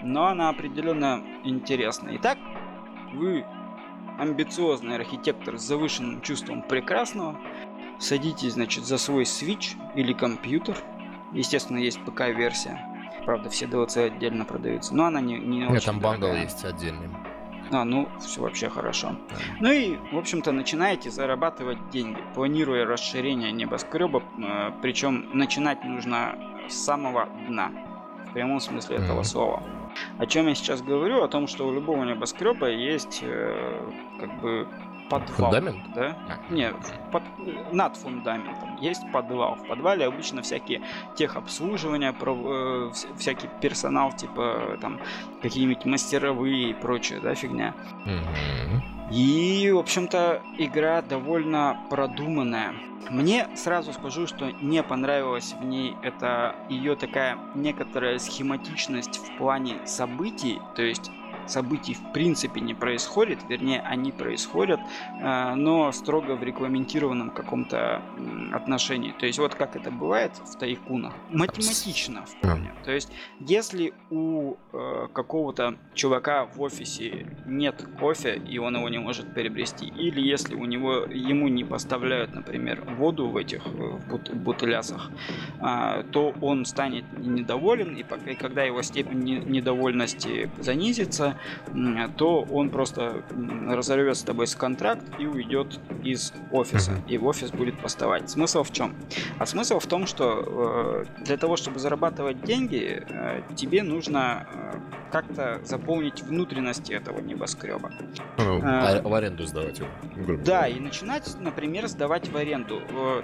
но 0.03 0.27
она 0.27 0.48
определенно 0.48 1.22
интересна. 1.44 2.11
Итак, 2.14 2.38
вы 3.12 3.44
амбициозный 4.18 4.96
архитектор 4.96 5.59
с 5.59 5.62
завышенным 5.62 6.22
чувством 6.22 6.62
прекрасного, 6.62 7.38
садитесь, 7.98 8.55
значит, 8.55 8.85
за 8.85 8.98
свой 8.98 9.24
Switch 9.24 9.77
или 9.94 10.12
компьютер– 10.12 10.77
Естественно, 11.32 11.78
есть 11.78 12.00
ПК-версия. 12.04 12.78
Правда, 13.24 13.50
все 13.50 13.66
DLC 13.66 14.06
отдельно 14.06 14.44
продаются. 14.44 14.94
Но 14.94 15.04
она 15.04 15.20
не, 15.20 15.38
не 15.38 15.58
Нет, 15.60 15.70
очень 15.70 15.86
там 15.86 16.00
бандл 16.00 16.32
есть 16.32 16.64
отдельный. 16.64 17.08
А, 17.70 17.84
ну, 17.84 18.08
все 18.20 18.40
вообще 18.40 18.70
хорошо. 18.70 19.16
Ну 19.60 19.70
и, 19.70 19.96
в 20.12 20.16
общем-то, 20.18 20.52
начинаете 20.52 21.10
зарабатывать 21.10 21.90
деньги, 21.90 22.18
планируя 22.34 22.86
расширение 22.86 23.52
небоскреба, 23.52 24.22
э, 24.22 24.72
причем 24.80 25.28
начинать 25.34 25.84
нужно 25.84 26.34
с 26.68 26.74
самого 26.74 27.28
дна, 27.46 27.70
в 28.28 28.32
прямом 28.32 28.60
смысле 28.60 28.96
mm-hmm. 28.96 29.04
этого 29.04 29.22
слова. 29.22 29.62
О 30.18 30.26
чем 30.26 30.48
я 30.48 30.54
сейчас 30.54 30.80
говорю? 30.80 31.22
О 31.22 31.28
том, 31.28 31.46
что 31.46 31.66
у 31.66 31.72
любого 31.72 32.04
небоскреба 32.04 32.70
есть 32.70 33.20
э, 33.22 33.90
как 34.20 34.40
бы 34.40 34.66
подвал. 35.09 35.51
Фундамент? 35.51 35.92
Да? 35.94 36.16
А. 36.29 36.53
Нет, 36.53 36.75
под, 37.12 37.23
над 37.73 37.97
фундаментом 37.97 38.77
есть 38.81 39.03
подвал. 39.12 39.57
В 39.57 39.66
подвале 39.68 40.07
обычно 40.07 40.42
всякие 40.42 40.83
техобслуживания, 41.16 42.12
про, 42.12 42.35
э, 42.35 42.90
всякий 43.18 43.49
персонал, 43.61 44.12
типа 44.12 44.79
там 44.81 45.01
какие-нибудь 45.42 45.85
мастеровые 45.85 46.71
и 46.71 46.75
прочее, 46.75 47.21
да, 47.21 47.35
фигня. 47.35 47.75
И, 49.11 49.71
в 49.73 49.79
общем-то, 49.79 50.42
игра 50.59 51.01
довольно 51.01 51.81
продуманная. 51.88 52.75
Мне 53.11 53.49
сразу 53.57 53.92
скажу, 53.94 54.27
что 54.27 54.51
не 54.61 54.83
понравилась 54.83 55.55
в 55.59 55.64
ней 55.64 55.97
это 56.03 56.55
ее 56.68 56.94
такая 56.94 57.38
некоторая 57.55 58.18
схематичность 58.18 59.16
в 59.16 59.38
плане 59.38 59.79
событий, 59.87 60.61
то 60.77 60.83
есть 60.83 61.11
событий 61.50 61.94
в 61.94 62.12
принципе 62.12 62.61
не 62.61 62.74
происходит, 62.74 63.38
вернее, 63.48 63.80
они 63.80 64.12
происходят, 64.12 64.80
э, 65.20 65.54
но 65.54 65.92
строго 65.92 66.37
в 66.37 66.42
регламентированном 66.42 67.30
каком-то 67.30 68.02
отношении. 68.52 69.12
То 69.18 69.26
есть 69.26 69.38
вот 69.38 69.54
как 69.54 69.76
это 69.76 69.90
бывает 69.90 70.32
в 70.44 70.58
тайкунах. 70.58 71.14
Математично 71.30 72.24
вполне. 72.26 72.72
То 72.84 72.92
есть 72.92 73.11
если 73.40 73.92
у 74.11 74.54
э, 74.72 75.08
какого-то 75.12 75.76
чувака 75.94 76.46
в 76.46 76.61
офисе 76.61 77.26
нет 77.46 77.87
кофе, 77.98 78.37
и 78.37 78.58
он 78.58 78.76
его 78.76 78.88
не 78.88 78.98
может 78.98 79.34
приобрести, 79.34 79.87
или 79.87 80.20
если 80.20 80.54
у 80.54 80.64
него 80.64 81.04
ему 81.04 81.48
не 81.48 81.64
поставляют, 81.64 82.34
например, 82.34 82.82
воду 82.98 83.28
в 83.28 83.37
этих 83.37 83.62
бут 84.08 84.34
бутылясах, 84.34 85.11
э, 85.61 86.04
то 86.12 86.34
он 86.40 86.64
станет 86.64 87.04
недоволен, 87.18 87.96
и, 87.96 88.04
и 88.30 88.34
когда 88.34 88.62
его 88.62 88.82
степень 88.82 89.22
недовольности 89.46 90.50
занизится, 90.58 91.37
то 92.16 92.46
он 92.50 92.70
просто 92.70 93.22
разорвет 93.68 94.16
с 94.16 94.22
тобой 94.22 94.46
с 94.46 94.54
контракт 94.54 95.02
и 95.18 95.26
уйдет 95.26 95.78
из 96.02 96.32
офиса, 96.52 96.92
и 97.06 97.18
в 97.18 97.26
офис 97.26 97.50
будет 97.50 97.78
поставать. 97.78 98.30
Смысл 98.30 98.62
в 98.62 98.72
чем? 98.72 98.94
А 99.38 99.46
смысл 99.46 99.78
в 99.78 99.86
том, 99.86 100.06
что 100.06 101.04
э, 101.18 101.24
для 101.24 101.36
того, 101.36 101.56
чтобы 101.56 101.78
зарабатывать 101.78 102.42
деньги, 102.42 103.04
э, 103.08 103.42
тебе 103.56 103.82
нужно 103.82 104.46
э, 104.52 104.78
как-то 105.10 105.60
заполнить 105.64 106.22
внутренности 106.22 106.92
этого 106.92 107.20
небоскреба. 107.20 107.90
Ну, 108.38 108.60
а, 108.62 109.00
в 109.02 109.14
аренду 109.14 109.46
сдавать 109.46 109.78
его. 109.78 109.88
Да, 110.44 110.68
и 110.68 110.78
начинать, 110.80 111.36
например, 111.40 111.88
сдавать 111.88 112.28
в 112.28 112.36
аренду. 112.36 112.82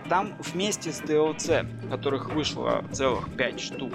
Там 0.08 0.34
вместе 0.38 0.92
с 0.92 1.02
DLC, 1.02 1.66
которых 1.90 2.32
вышло 2.32 2.84
целых 2.92 3.30
5 3.36 3.60
штук, 3.60 3.92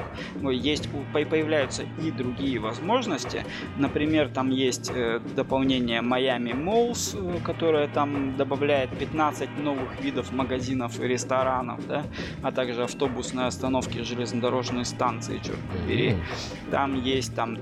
есть, 0.51 0.89
появляются 1.13 1.83
и 2.03 2.11
другие 2.11 2.59
возможности. 2.59 3.43
Например, 3.77 4.08
там 4.33 4.49
есть 4.49 4.91
дополнение 5.35 6.01
Miami 6.01 6.53
Malls, 6.53 7.41
которое 7.43 7.87
там 7.87 8.35
добавляет 8.37 8.89
15 8.97 9.49
новых 9.63 10.01
видов 10.01 10.31
магазинов 10.31 10.99
и 10.99 11.07
ресторанов, 11.07 11.85
да, 11.87 12.03
а 12.43 12.51
также 12.51 12.83
автобусные 12.83 13.47
остановки, 13.47 14.01
железнодорожные 14.01 14.85
станции, 14.85 15.39
черт 15.43 15.59
побери. 15.71 16.15
Там 16.71 17.01
есть 17.01 17.35
там 17.35 17.57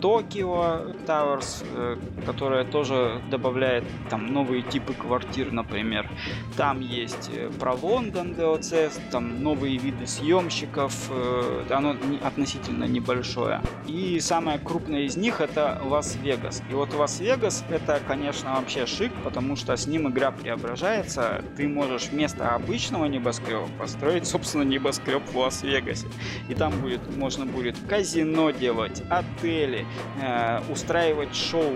Tokyo 0.00 0.94
Towers, 1.06 1.64
э, 1.74 1.96
которая 2.26 2.64
тоже 2.64 3.22
добавляет 3.30 3.84
там 4.10 4.32
новые 4.32 4.62
типы 4.62 4.94
квартир, 4.94 5.52
например. 5.52 6.10
Там 6.56 6.80
есть 6.80 7.30
э, 7.32 7.50
про 7.60 7.74
Лондон 7.74 8.32
DLC, 8.32 8.90
там 9.10 9.42
новые 9.42 9.78
виды 9.78 10.06
съемщиков, 10.06 11.08
э, 11.10 11.66
оно 11.70 11.96
относительно 12.24 12.84
небольшое. 12.84 13.60
И 13.86 14.18
самое 14.20 14.58
крупное 14.58 15.02
из 15.02 15.16
них 15.16 15.40
это 15.40 15.80
Лас-Вегас. 15.82 16.62
И 16.70 16.74
вот 16.74 16.94
Лас-Вегас 16.94 17.64
это, 17.70 18.00
конечно, 18.06 18.54
вообще 18.54 18.86
шик, 18.86 19.12
потому 19.24 19.56
что 19.56 19.76
с 19.76 19.86
ним 19.86 20.08
игра 20.08 20.30
преображается. 20.30 21.44
Ты 21.56 21.68
можешь 21.68 22.08
вместо 22.08 22.54
обычного 22.54 23.06
небоскреба 23.06 23.68
построить, 23.78 24.26
собственно, 24.26 24.62
небоскреб 24.62 25.22
в 25.32 25.36
Лас-Вегасе. 25.36 26.06
И 26.48 26.54
там 26.54 26.72
будет, 26.80 27.00
можно 27.16 27.46
будет 27.46 27.76
казино 27.88 28.50
делать, 28.50 29.02
отели, 29.10 29.86
э, 30.20 30.60
устраивать 30.70 31.34
шоу, 31.34 31.72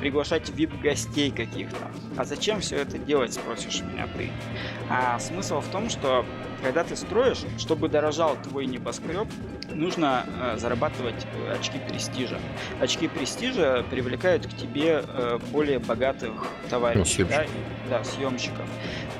приглашать 0.00 0.50
вип-гостей 0.50 1.30
каких-то. 1.30 1.90
А 2.16 2.24
зачем 2.24 2.60
все 2.60 2.76
это 2.76 2.98
делать, 2.98 3.34
спросишь 3.34 3.82
меня 3.82 4.06
ты? 4.16 4.30
А 4.88 5.18
смысл 5.18 5.60
в 5.60 5.66
том, 5.68 5.88
что 5.88 6.24
когда 6.62 6.84
ты 6.84 6.96
строишь, 6.96 7.42
чтобы 7.58 7.88
дорожал 7.88 8.36
твой 8.42 8.66
небоскреб, 8.66 9.28
нужно 9.72 10.24
э, 10.26 10.58
зарабатывать 10.58 11.26
э, 11.46 11.52
очки 11.52 11.78
престижа. 11.88 12.38
Очки 12.80 13.08
престижа 13.08 13.84
привлекают 13.90 14.46
к 14.46 14.56
тебе 14.56 15.04
э, 15.06 15.38
более 15.50 15.78
богатых 15.78 16.32
товарищей, 16.68 17.24
да, 17.24 17.44
да, 17.88 18.04
съемщиков. 18.04 18.68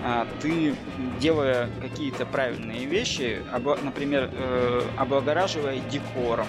А, 0.03 0.27
ты, 0.41 0.75
делая 1.21 1.69
какие-то 1.81 2.27
правильные 2.27 2.87
вещи, 2.87 3.43
например, 3.83 4.31
э, 4.33 4.83
облагораживая 4.97 5.79
декором, 5.91 6.47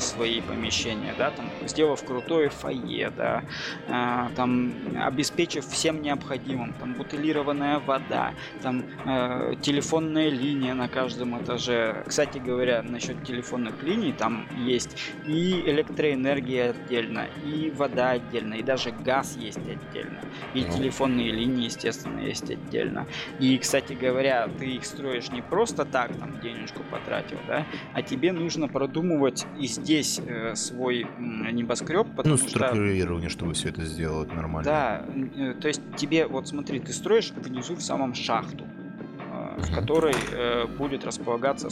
свои 0.00 0.40
помещения, 0.40 1.14
да, 1.16 1.30
там, 1.30 1.50
сделав 1.66 2.04
крутое 2.04 2.48
фойе, 2.48 3.10
да, 3.16 3.42
э, 3.86 4.34
там, 4.36 4.72
обеспечив 5.00 5.66
всем 5.66 6.02
необходимым, 6.02 6.72
там, 6.74 6.94
бутылированная 6.94 7.78
вода, 7.78 8.32
там, 8.62 8.84
э, 9.04 9.54
телефонная 9.60 10.28
линия 10.28 10.74
на 10.74 10.88
каждом 10.88 11.40
этаже. 11.42 12.04
Кстати 12.06 12.38
говоря, 12.38 12.82
насчет 12.82 13.22
телефонных 13.24 13.82
линий, 13.82 14.12
там 14.12 14.46
есть 14.56 14.96
и 15.26 15.62
электроэнергия 15.66 16.70
отдельно, 16.70 17.26
и 17.44 17.70
вода 17.70 18.10
отдельно, 18.10 18.54
и 18.54 18.62
даже 18.62 18.90
газ 18.90 19.36
есть 19.36 19.58
отдельно, 19.58 20.20
и 20.54 20.64
ну. 20.64 20.76
телефонные 20.76 21.30
линии, 21.30 21.64
естественно, 21.64 22.20
есть 22.20 22.50
отдельно. 22.50 23.06
И, 23.38 23.56
кстати 23.58 23.92
говоря, 23.92 24.48
ты 24.58 24.66
их 24.66 24.84
строишь 24.84 25.30
не 25.30 25.42
просто 25.42 25.84
так, 25.84 26.14
там, 26.16 26.40
денежку 26.40 26.82
потратил, 26.90 27.38
да, 27.46 27.66
а 27.94 28.02
тебе 28.02 28.32
нужно 28.32 28.68
продумывать 28.68 29.46
из 29.58 29.78
здесь 29.88 30.20
э, 30.26 30.54
свой 30.54 31.06
небоскреб, 31.18 32.08
ну, 32.22 32.36
структурирование, 32.36 33.30
что... 33.30 33.38
чтобы 33.38 33.54
все 33.54 33.70
это 33.70 33.86
сделать 33.86 34.30
нормально. 34.34 34.62
Да, 34.64 35.04
э, 35.34 35.54
то 35.54 35.66
есть 35.66 35.80
тебе, 35.96 36.26
вот 36.26 36.46
смотри, 36.46 36.78
ты 36.78 36.92
строишь 36.92 37.30
внизу 37.30 37.74
в 37.74 37.80
самом 37.80 38.12
шахту 38.12 38.66
в 39.58 39.74
которой 39.74 40.14
э, 40.32 40.66
будет 40.66 41.04
располагаться 41.04 41.68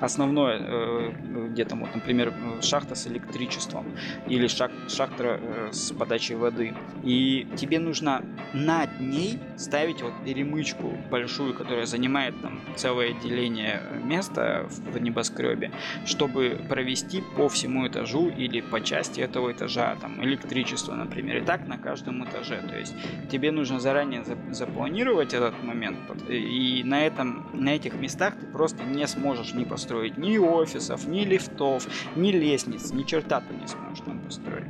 основное, 0.00 0.58
э, 0.60 1.48
где 1.50 1.64
там, 1.64 1.80
вот, 1.80 1.94
например, 1.94 2.32
шахта 2.62 2.94
с 2.94 3.06
электричеством 3.06 3.86
или 4.26 4.46
шах, 4.46 4.70
шахта 4.88 5.40
э, 5.40 5.68
с 5.72 5.92
подачей 5.92 6.36
воды. 6.36 6.74
И 7.02 7.46
тебе 7.56 7.78
нужно 7.78 8.22
над 8.52 9.00
ней 9.00 9.38
ставить 9.56 10.02
вот 10.02 10.12
перемычку 10.24 10.92
большую, 11.10 11.54
которая 11.54 11.86
занимает 11.86 12.40
там 12.40 12.60
целое 12.76 13.12
деление 13.12 13.82
места 14.04 14.66
в 14.68 14.98
небоскребе, 14.98 15.70
чтобы 16.06 16.60
провести 16.68 17.22
по 17.36 17.48
всему 17.48 17.86
этажу 17.86 18.28
или 18.28 18.60
по 18.60 18.80
части 18.80 19.20
этого 19.20 19.52
этажа 19.52 19.96
там 20.00 20.22
электричество, 20.24 20.94
например, 20.94 21.38
и 21.38 21.40
так 21.40 21.66
на 21.66 21.78
каждом 21.78 22.24
этаже. 22.24 22.62
То 22.68 22.78
есть 22.78 22.94
тебе 23.30 23.50
нужно 23.50 23.80
заранее 23.80 24.24
запланировать 24.50 25.34
этот 25.34 25.62
момент, 25.62 25.98
и 26.28 26.82
на 26.84 27.06
этом 27.06 27.23
этом, 27.24 27.46
на 27.52 27.70
этих 27.70 27.94
местах 27.94 28.34
ты 28.38 28.46
просто 28.46 28.84
не 28.84 29.06
сможешь 29.06 29.54
ни 29.54 29.64
построить 29.64 30.18
ни 30.18 30.38
офисов, 30.38 31.06
ни 31.06 31.24
лифтов, 31.24 31.86
ни 32.16 32.30
лестниц, 32.30 32.92
ни 32.92 33.02
черта 33.02 33.40
ты 33.40 33.54
не 33.54 33.66
сможешь 33.66 34.00
там 34.04 34.18
построить. 34.20 34.66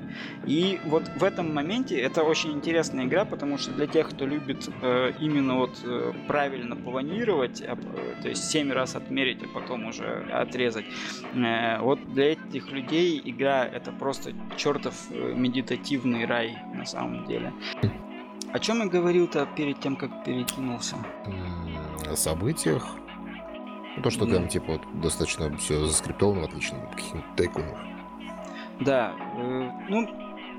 И 0.46 0.80
вот 0.84 1.04
в 1.16 1.24
этом 1.24 1.54
моменте 1.54 1.98
это 1.98 2.22
очень 2.22 2.52
интересная 2.52 3.04
игра, 3.04 3.24
потому 3.24 3.58
что 3.58 3.72
для 3.72 3.86
тех, 3.86 4.10
кто 4.10 4.26
любит 4.26 4.68
э, 4.82 5.12
именно 5.20 5.56
вот 5.58 5.80
э, 5.84 6.12
правильно 6.26 6.76
планировать, 6.76 7.60
э, 7.60 7.76
то 8.22 8.28
есть 8.28 8.44
7 8.50 8.72
раз 8.72 8.96
отмерить, 8.96 9.42
а 9.42 9.46
потом 9.48 9.86
уже 9.86 10.26
отрезать, 10.32 10.86
э, 11.34 11.80
вот 11.80 11.98
для 12.12 12.32
этих 12.32 12.70
людей 12.70 13.20
игра 13.24 13.64
это 13.64 13.92
просто 13.92 14.32
чертов 14.56 14.94
э, 15.10 15.34
медитативный 15.34 16.26
рай 16.26 16.58
на 16.74 16.84
самом 16.84 17.26
деле. 17.26 17.52
О 18.54 18.60
чем 18.60 18.78
я 18.78 18.86
говорил-то 18.86 19.48
перед 19.56 19.80
тем, 19.80 19.96
как 19.96 20.22
перекинулся? 20.22 20.96
О 22.08 22.16
событиях. 22.16 22.86
Ну, 23.96 24.02
то, 24.02 24.10
что 24.10 24.24
mm. 24.24 24.34
там, 24.34 24.48
типа, 24.48 24.72
вот, 24.72 25.00
достаточно 25.00 25.56
все 25.56 25.86
заскриптовано, 25.86 26.42
в 26.42 26.44
отличие 26.44 26.80
от 26.82 26.94
каких-нибудь 26.94 27.36
тайкунов. 27.36 27.78
Да, 28.80 29.14
э, 29.36 29.70
ну, 29.88 30.08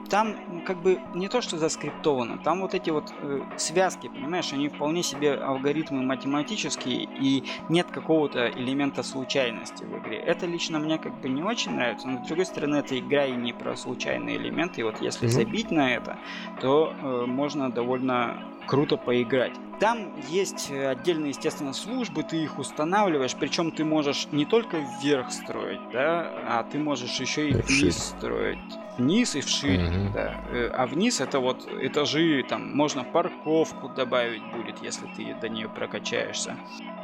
там 0.09 0.63
как 0.65 0.81
бы 0.81 0.99
не 1.13 1.27
то, 1.27 1.41
что 1.41 1.57
заскриптовано, 1.57 2.37
там 2.37 2.61
вот 2.61 2.73
эти 2.73 2.89
вот 2.89 3.13
э, 3.21 3.41
связки, 3.57 4.07
понимаешь, 4.07 4.53
они 4.53 4.69
вполне 4.69 5.03
себе 5.03 5.33
алгоритмы 5.33 6.03
математические, 6.03 7.07
и 7.19 7.43
нет 7.69 7.87
какого-то 7.91 8.49
элемента 8.49 9.03
случайности 9.03 9.83
в 9.83 9.97
игре. 9.99 10.17
Это 10.17 10.45
лично 10.45 10.79
мне 10.79 10.97
как 10.97 11.19
бы 11.21 11.29
не 11.29 11.43
очень 11.43 11.71
нравится, 11.71 12.07
но 12.07 12.23
с 12.23 12.27
другой 12.27 12.45
стороны, 12.45 12.77
эта 12.77 12.97
игра 12.99 13.25
и 13.25 13.35
не 13.35 13.53
про 13.53 13.75
случайные 13.75 14.37
элементы, 14.37 14.81
и 14.81 14.83
вот 14.83 15.01
если 15.01 15.27
mm-hmm. 15.27 15.31
забить 15.31 15.71
на 15.71 15.93
это, 15.93 16.17
то 16.61 16.93
э, 16.93 17.25
можно 17.25 17.71
довольно 17.71 18.43
круто 18.65 18.97
поиграть. 18.97 19.53
Там 19.79 20.13
есть 20.29 20.69
э, 20.71 20.87
отдельные, 20.87 21.29
естественно, 21.29 21.73
службы, 21.73 22.23
ты 22.23 22.37
их 22.37 22.59
устанавливаешь, 22.59 23.35
причем 23.35 23.71
ты 23.71 23.83
можешь 23.83 24.27
не 24.31 24.45
только 24.45 24.77
вверх 24.77 25.31
строить, 25.31 25.81
да, 25.91 26.31
а 26.47 26.63
ты 26.63 26.79
можешь 26.79 27.19
еще 27.19 27.49
и 27.49 27.53
вниз 27.53 27.97
строить. 27.97 28.59
Вниз 28.97 29.35
и 29.35 29.41
вширь, 29.41 29.81
mm-hmm. 29.81 30.13
да. 30.13 30.41
Э, 30.49 30.69
а 30.73 30.85
вниз 30.85 31.19
это 31.19 31.39
вот 31.39 31.67
этажи, 31.81 32.45
там 32.47 32.73
можно 32.73 33.03
парковку 33.03 33.89
добавить 33.89 34.43
будет, 34.53 34.81
если 34.81 35.07
ты 35.17 35.35
до 35.41 35.49
нее 35.49 35.67
прокачаешься. 35.67 36.55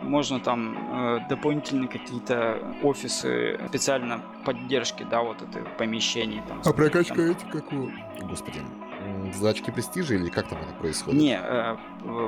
Можно 0.02 0.40
там 0.40 1.18
э, 1.18 1.20
дополнительные 1.28 1.90
какие-то 1.90 2.58
офисы 2.84 3.60
специально 3.68 4.22
поддержки, 4.46 5.06
да, 5.10 5.22
вот 5.22 5.42
это 5.42 5.60
помещений. 5.78 6.42
Там, 6.48 6.62
а 6.64 6.72
прокачка 6.72 7.16
там... 7.16 7.32
эти 7.32 7.46
какую? 7.52 7.92
Господи, 8.22 8.62
за 9.34 9.50
очки 9.50 9.72
престижа 9.72 10.16
или 10.16 10.30
как 10.30 10.48
там 10.48 10.60
это 10.62 10.74
происходит? 10.74 11.20
Не, 11.20 11.40
э, 11.42 11.78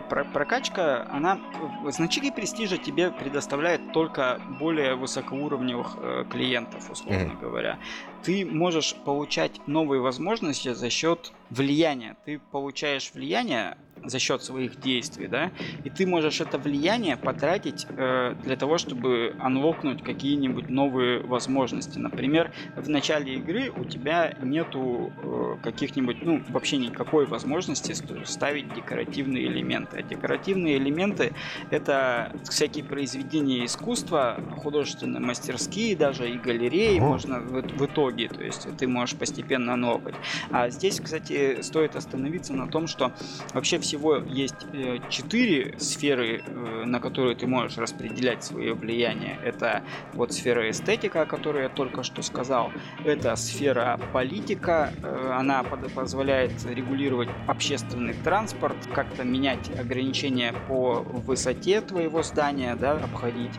про 0.09 0.23
прокачка, 0.25 1.07
она... 1.11 1.39
Значки 1.87 2.31
престижа 2.31 2.77
тебе 2.77 3.11
предоставляет 3.11 3.93
только 3.93 4.39
более 4.59 4.95
высокоуровневых 4.95 5.97
э, 5.97 6.25
клиентов, 6.29 6.89
условно 6.89 7.31
mm-hmm. 7.33 7.39
говоря. 7.39 7.79
Ты 8.23 8.45
можешь 8.45 8.95
получать 9.05 9.59
новые 9.67 10.01
возможности 10.01 10.73
за 10.73 10.89
счет 10.89 11.33
влияния. 11.49 12.15
Ты 12.25 12.39
получаешь 12.51 13.11
влияние 13.13 13.77
за 14.05 14.19
счет 14.19 14.43
своих 14.43 14.79
действий, 14.79 15.27
да, 15.27 15.51
и 15.83 15.89
ты 15.89 16.05
можешь 16.05 16.41
это 16.41 16.57
влияние 16.57 17.17
потратить 17.17 17.87
э, 17.89 18.35
для 18.43 18.55
того, 18.55 18.77
чтобы 18.77 19.35
анлокнуть 19.39 20.03
какие-нибудь 20.03 20.69
новые 20.69 21.19
возможности. 21.19 21.97
Например, 21.97 22.51
в 22.75 22.89
начале 22.89 23.35
игры 23.35 23.71
у 23.75 23.85
тебя 23.85 24.35
нету 24.41 25.13
э, 25.23 25.55
каких-нибудь, 25.63 26.17
ну, 26.21 26.41
вообще 26.49 26.77
никакой 26.77 27.25
возможности 27.25 27.93
ставить 28.25 28.73
декоративные 28.73 29.45
элементы. 29.45 29.97
А 29.97 30.01
декоративные 30.01 30.77
элементы 30.77 31.33
это 31.69 32.31
всякие 32.49 32.83
произведения 32.83 33.65
искусства, 33.65 34.39
художественные 34.57 35.21
мастерские, 35.21 35.95
даже 35.95 36.29
и 36.29 36.37
галереи 36.37 36.99
О. 36.99 37.03
можно 37.03 37.39
в, 37.39 37.61
в 37.61 37.85
итоге, 37.85 38.27
то 38.27 38.43
есть 38.43 38.67
ты 38.77 38.87
можешь 38.87 39.15
постепенно 39.15 39.73
анлокать. 39.73 40.15
А 40.51 40.69
здесь, 40.69 40.99
кстати, 40.99 41.61
стоит 41.61 41.95
остановиться 41.95 42.53
на 42.53 42.67
том, 42.67 42.87
что 42.87 43.11
вообще 43.53 43.79
все 43.79 43.92
всего 43.93 44.15
есть 44.15 44.65
э, 44.73 44.97
четыре 45.09 45.75
сферы, 45.77 46.41
э, 46.45 46.83
на 46.85 46.99
которые 46.99 47.35
ты 47.35 47.45
можешь 47.45 47.77
распределять 47.77 48.43
свое 48.43 48.73
влияние. 48.73 49.37
Это 49.43 49.83
вот 50.13 50.33
сфера 50.33 50.67
эстетика, 50.69 51.21
о 51.21 51.25
которой 51.25 51.63
я 51.63 51.69
только 51.69 52.01
что 52.01 52.23
сказал. 52.23 52.71
Это 53.05 53.35
сфера 53.35 53.99
политика. 54.11 54.91
Э, 55.03 55.33
она 55.37 55.63
позволяет 55.63 56.51
регулировать 56.65 57.29
общественный 57.47 58.15
транспорт, 58.15 58.75
как-то 58.93 59.23
менять 59.23 59.69
ограничения 59.79 60.55
по 60.67 61.01
высоте 61.27 61.81
твоего 61.81 62.23
здания, 62.23 62.75
да, 62.75 62.93
обходить. 62.93 63.51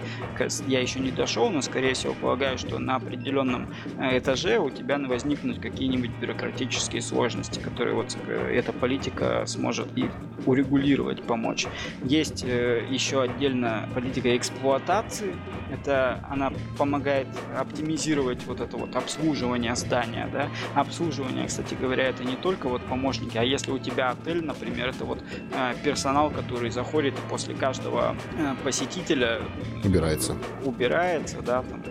Я 0.66 0.80
еще 0.80 0.98
не 0.98 1.12
дошел, 1.12 1.48
но 1.50 1.62
скорее 1.62 1.94
всего 1.94 2.14
полагаю, 2.14 2.58
что 2.58 2.80
на 2.80 2.96
определенном 2.96 3.72
этаже 4.00 4.58
у 4.58 4.70
тебя 4.70 4.98
возникнут 4.98 5.60
какие-нибудь 5.60 6.10
бюрократические 6.20 7.02
сложности, 7.02 7.60
которые 7.60 7.94
вот 7.94 8.16
эта 8.26 8.72
политика 8.72 9.44
сможет 9.46 9.86
и 9.96 10.08
урегулировать, 10.46 11.22
помочь. 11.22 11.66
Есть 12.04 12.44
э, 12.44 12.86
еще 12.90 13.22
отдельно 13.22 13.88
политика 13.94 14.36
эксплуатации. 14.36 15.34
Это 15.72 16.24
она 16.30 16.52
помогает 16.78 17.26
оптимизировать 17.56 18.44
вот 18.46 18.60
это 18.60 18.76
вот 18.76 18.94
обслуживание 18.96 19.74
здания, 19.76 20.28
да. 20.32 20.48
Обслуживание, 20.74 21.46
кстати 21.46 21.74
говоря, 21.74 22.04
это 22.04 22.24
не 22.24 22.36
только 22.36 22.68
вот 22.68 22.82
помощники, 22.82 23.36
а 23.38 23.42
если 23.42 23.70
у 23.70 23.78
тебя 23.78 24.10
отель, 24.10 24.44
например, 24.44 24.88
это 24.88 25.04
вот 25.04 25.22
э, 25.52 25.74
персонал, 25.82 26.30
который 26.30 26.70
заходит 26.70 27.14
после 27.28 27.54
каждого 27.54 28.16
э, 28.38 28.54
посетителя 28.62 29.40
убирается, 29.84 30.36
убирается, 30.64 31.40
да, 31.42 31.62
там, 31.62 31.82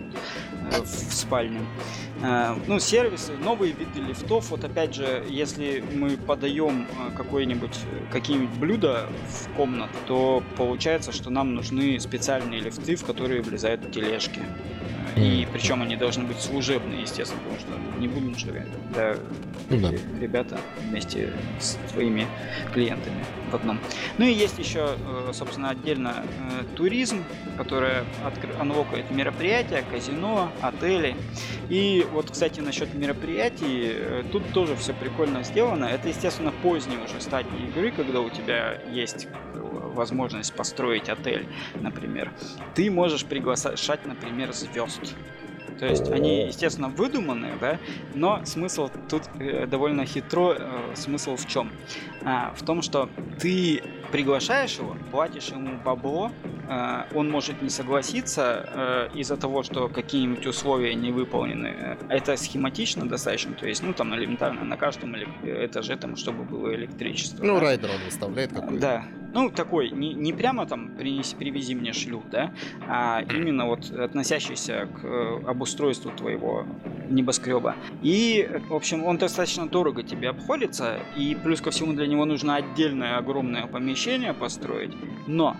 э, 0.70 0.82
в 0.82 0.86
спальне. 0.86 1.60
Э, 2.22 2.56
ну, 2.66 2.78
сервисы, 2.78 3.32
новые 3.32 3.72
виды 3.72 4.00
лифтов. 4.00 4.50
Вот 4.50 4.64
опять 4.64 4.94
же, 4.94 5.24
если 5.28 5.84
мы 5.94 6.16
подаем 6.16 6.86
э, 6.86 7.16
какое-нибудь, 7.16 7.78
какие-нибудь 8.14 8.56
блюда 8.60 9.08
в 9.28 9.48
комнату, 9.56 9.92
то 10.06 10.42
получается, 10.56 11.10
что 11.10 11.30
нам 11.30 11.56
нужны 11.56 11.98
специальные 11.98 12.60
лифты, 12.60 12.94
в 12.94 13.04
которые 13.04 13.42
влезают 13.42 13.90
тележки. 13.90 14.40
И 15.16 15.46
причем 15.52 15.82
они 15.82 15.96
должны 15.96 16.24
быть 16.24 16.40
служебные, 16.40 17.02
естественно, 17.02 17.40
потому 17.42 17.60
что 17.60 18.00
не 18.00 18.08
будем 18.08 18.36
же 18.36 18.66
да, 18.94 19.16
ну, 19.70 19.78
да. 19.78 19.90
ребята 20.20 20.58
вместе 20.82 21.32
с 21.58 21.76
твоими 21.92 22.26
клиентами 22.72 23.24
в 23.50 23.54
одном. 23.54 23.78
Ну 24.18 24.24
и 24.24 24.32
есть 24.32 24.58
еще, 24.58 24.96
э, 25.06 25.30
собственно, 25.32 25.70
отдельно 25.70 26.24
э, 26.60 26.64
туризм, 26.76 27.24
который 27.56 27.92
анлокает 28.58 29.10
мероприятия, 29.10 29.84
казино, 29.90 30.50
отели. 30.60 31.16
И 31.68 32.06
вот, 32.12 32.30
кстати, 32.30 32.60
насчет 32.60 32.92
мероприятий, 32.94 33.92
э, 33.94 34.22
тут 34.32 34.48
тоже 34.52 34.76
все 34.76 34.92
прикольно 34.92 35.42
сделано. 35.44 35.84
Это, 35.84 36.08
естественно, 36.08 36.52
поздние 36.62 36.98
уже 36.98 37.20
стадии 37.20 37.68
игры, 37.68 37.90
когда 37.92 38.20
у 38.20 38.30
тебя 38.30 38.80
есть 38.92 39.28
возможность 39.94 40.54
построить 40.54 41.08
отель, 41.08 41.46
например, 41.80 42.32
ты 42.74 42.90
можешь 42.90 43.24
приглашать, 43.24 44.04
например, 44.06 44.52
звезд. 44.52 45.14
То 45.78 45.86
есть 45.86 46.08
они, 46.10 46.46
естественно, 46.46 46.88
выдуманные, 46.88 47.54
да, 47.60 47.78
но 48.14 48.44
смысл 48.44 48.88
тут 49.08 49.24
э, 49.40 49.66
довольно 49.66 50.06
хитро. 50.06 50.56
Э, 50.56 50.94
смысл 50.94 51.36
в 51.36 51.46
чем? 51.46 51.70
А, 52.22 52.54
в 52.56 52.62
том, 52.62 52.80
что 52.80 53.08
ты 53.40 53.82
приглашаешь 54.14 54.78
его, 54.78 54.96
платишь 55.10 55.48
ему 55.48 55.76
бабло, 55.84 56.30
э, 56.68 57.02
он 57.16 57.28
может 57.28 57.62
не 57.62 57.68
согласиться 57.68 58.64
э, 59.12 59.18
из-за 59.18 59.36
того, 59.36 59.64
что 59.64 59.88
какие-нибудь 59.88 60.46
условия 60.46 60.94
не 60.94 61.10
выполнены. 61.10 61.98
Это 62.08 62.36
схематично 62.36 63.08
достаточно, 63.08 63.54
то 63.54 63.66
есть, 63.66 63.82
ну, 63.82 63.92
там, 63.92 64.14
элементарно, 64.14 64.62
на 64.62 64.76
каждом 64.76 65.16
этаже, 65.16 65.96
там, 65.96 66.14
чтобы 66.14 66.44
было 66.44 66.72
электричество. 66.76 67.44
Ну, 67.44 67.54
да? 67.54 67.60
райдер 67.62 67.90
он 67.90 68.04
выставляет 68.04 68.52
какой-то. 68.52 68.80
Да, 68.80 69.04
ну, 69.32 69.50
такой, 69.50 69.90
не, 69.90 70.14
не 70.14 70.32
прямо 70.32 70.64
там 70.64 70.90
принеси, 70.90 71.34
привези 71.34 71.74
мне 71.74 71.92
шлюх, 71.92 72.22
да, 72.30 72.52
а 72.86 73.20
именно 73.28 73.66
вот 73.66 73.90
относящийся 73.90 74.86
к 74.86 75.04
э, 75.04 75.40
обустройству 75.44 76.12
твоего 76.12 76.64
небоскреба. 77.10 77.74
И, 78.00 78.48
в 78.68 78.74
общем, 78.74 79.04
он 79.04 79.18
достаточно 79.18 79.68
дорого 79.68 80.04
тебе 80.04 80.28
обходится, 80.28 81.00
и 81.16 81.34
плюс 81.34 81.60
ко 81.60 81.72
всему 81.72 81.94
для 81.94 82.06
него 82.06 82.24
нужно 82.24 82.54
отдельное 82.54 83.18
огромное 83.18 83.66
помещение 83.66 84.03
построить. 84.34 84.92
Но, 85.26 85.56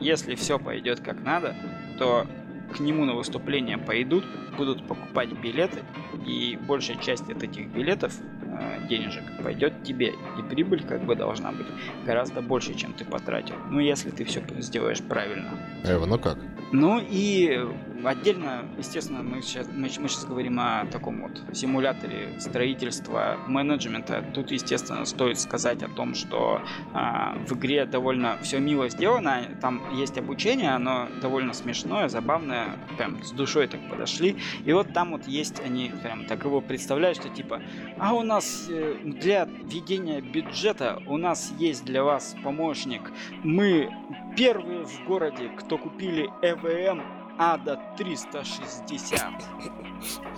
если 0.00 0.34
все 0.34 0.58
пойдет 0.58 1.00
как 1.00 1.22
надо, 1.22 1.56
то 1.98 2.26
к 2.74 2.80
нему 2.80 3.04
на 3.04 3.14
выступление 3.14 3.78
пойдут, 3.78 4.24
будут 4.56 4.86
покупать 4.86 5.32
билеты, 5.32 5.80
и 6.26 6.58
большая 6.68 6.96
часть 6.98 7.30
от 7.30 7.42
этих 7.42 7.68
билетов 7.68 8.12
Э, 8.60 8.86
денежек 8.88 9.24
пойдет 9.42 9.82
тебе. 9.82 10.12
И 10.38 10.42
прибыль 10.48 10.84
как 10.84 11.04
бы 11.04 11.14
должна 11.14 11.52
быть 11.52 11.66
гораздо 12.04 12.42
больше, 12.42 12.74
чем 12.74 12.92
ты 12.92 13.04
потратил. 13.04 13.54
Ну, 13.70 13.78
если 13.78 14.10
ты 14.10 14.24
все 14.24 14.42
сделаешь 14.58 15.00
правильно. 15.00 15.50
Эва, 15.84 16.04
ну 16.06 16.18
как? 16.18 16.38
Ну 16.72 17.00
и 17.00 17.58
отдельно, 18.04 18.64
естественно, 18.78 19.22
мы 19.22 19.42
сейчас, 19.42 19.66
мы, 19.68 19.88
мы 19.98 20.08
сейчас 20.08 20.24
говорим 20.24 20.58
о 20.60 20.86
таком 20.86 21.22
вот 21.22 21.42
симуляторе 21.52 22.38
строительства 22.38 23.36
менеджмента. 23.46 24.24
Тут, 24.34 24.50
естественно, 24.50 25.04
стоит 25.04 25.38
сказать 25.40 25.82
о 25.82 25.88
том, 25.88 26.14
что 26.14 26.62
а, 26.92 27.36
в 27.46 27.54
игре 27.54 27.86
довольно 27.86 28.38
все 28.42 28.58
мило 28.58 28.88
сделано. 28.88 29.42
Там 29.60 29.82
есть 29.94 30.18
обучение, 30.18 30.70
оно 30.70 31.08
довольно 31.20 31.52
смешное, 31.52 32.08
забавное. 32.08 32.76
Прям 32.96 33.22
с 33.22 33.32
душой 33.32 33.66
так 33.66 33.80
подошли. 33.88 34.36
И 34.64 34.72
вот 34.72 34.92
там 34.92 35.12
вот 35.12 35.26
есть, 35.26 35.60
они 35.60 35.92
прям 36.02 36.24
так 36.26 36.44
его 36.44 36.60
представляют, 36.60 37.18
что 37.18 37.28
типа, 37.28 37.62
а 37.98 38.14
у 38.14 38.22
нас 38.22 38.66
э, 38.68 38.96
для 39.04 39.44
ведения 39.44 40.20
бюджета 40.20 41.02
у 41.06 41.16
нас 41.16 41.52
есть 41.58 41.84
для 41.84 42.04
вас 42.04 42.36
помощник. 42.42 43.12
Мы 43.42 43.90
первые 44.36 44.84
в 44.84 45.04
городе, 45.04 45.50
кто 45.56 45.78
купили 45.78 46.30
EVM 46.42 47.19
ADA 47.40 47.80
360. 47.96 49.22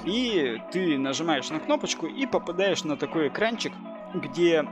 И 0.05 0.63
ты 0.71 0.97
нажимаешь 0.99 1.51
на 1.51 1.59
кнопочку 1.59 2.07
и 2.07 2.27
попадаешь 2.27 2.85
на 2.85 2.97
такой 2.97 3.27
экранчик, 3.27 3.73
где 4.15 4.65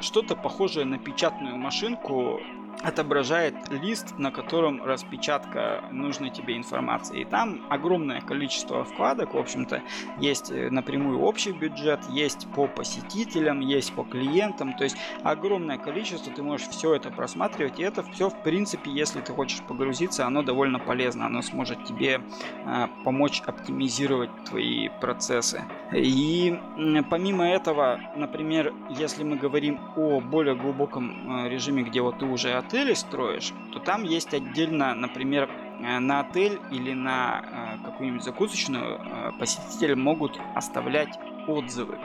что-то 0.00 0.36
похожее 0.36 0.86
на 0.86 0.98
печатную 0.98 1.56
машинку 1.56 2.40
отображает 2.82 3.54
лист, 3.70 4.18
на 4.18 4.30
котором 4.30 4.82
распечатка 4.84 5.84
нужной 5.90 6.30
тебе 6.30 6.56
информации. 6.56 7.20
И 7.20 7.24
там 7.24 7.64
огромное 7.70 8.20
количество 8.20 8.84
вкладок, 8.84 9.34
в 9.34 9.38
общем-то, 9.38 9.82
есть 10.18 10.50
э, 10.50 10.70
напрямую 10.70 11.20
общий 11.20 11.52
бюджет, 11.52 12.00
есть 12.10 12.48
по 12.54 12.66
посетителям, 12.66 13.60
есть 13.60 13.92
по 13.92 14.04
клиентам, 14.04 14.74
то 14.74 14.84
есть 14.84 14.96
огромное 15.22 15.78
количество, 15.78 16.32
ты 16.32 16.42
можешь 16.42 16.68
все 16.68 16.94
это 16.94 17.10
просматривать, 17.10 17.78
и 17.78 17.82
это 17.82 18.02
все, 18.02 18.28
в 18.28 18.42
принципе, 18.42 18.90
если 18.90 19.20
ты 19.20 19.32
хочешь 19.32 19.62
погрузиться, 19.62 20.26
оно 20.26 20.42
довольно 20.42 20.78
полезно, 20.78 21.26
оно 21.26 21.42
сможет 21.42 21.84
тебе 21.84 22.20
э, 22.64 22.86
помочь 23.04 23.42
оптимизировать 23.46 24.30
твои 24.44 24.88
процессы. 25.00 25.62
И 25.92 26.58
э, 26.76 27.02
помимо 27.08 27.48
этого, 27.48 28.00
например, 28.16 28.74
если 28.90 29.24
мы 29.24 29.36
говорим 29.36 29.80
о 29.96 30.20
более 30.20 30.54
глубоком 30.54 31.44
э, 31.44 31.48
режиме, 31.48 31.82
где 31.82 32.00
вот 32.00 32.18
ты 32.18 32.26
уже 32.26 32.52
отели 32.72 32.94
строишь, 32.94 33.52
то 33.72 33.80
там 33.80 34.02
есть 34.02 34.32
отдельно, 34.32 34.94
например, 34.94 35.50
э, 35.80 35.98
на 35.98 36.20
отель 36.20 36.58
или 36.70 36.94
на 36.94 37.78
э, 37.82 37.84
какую-нибудь 37.84 38.24
закусочную 38.24 38.98
э, 38.98 39.32
посетители 39.38 39.92
могут 39.92 40.40
оставлять 40.54 41.18
отзывы. 41.46 41.98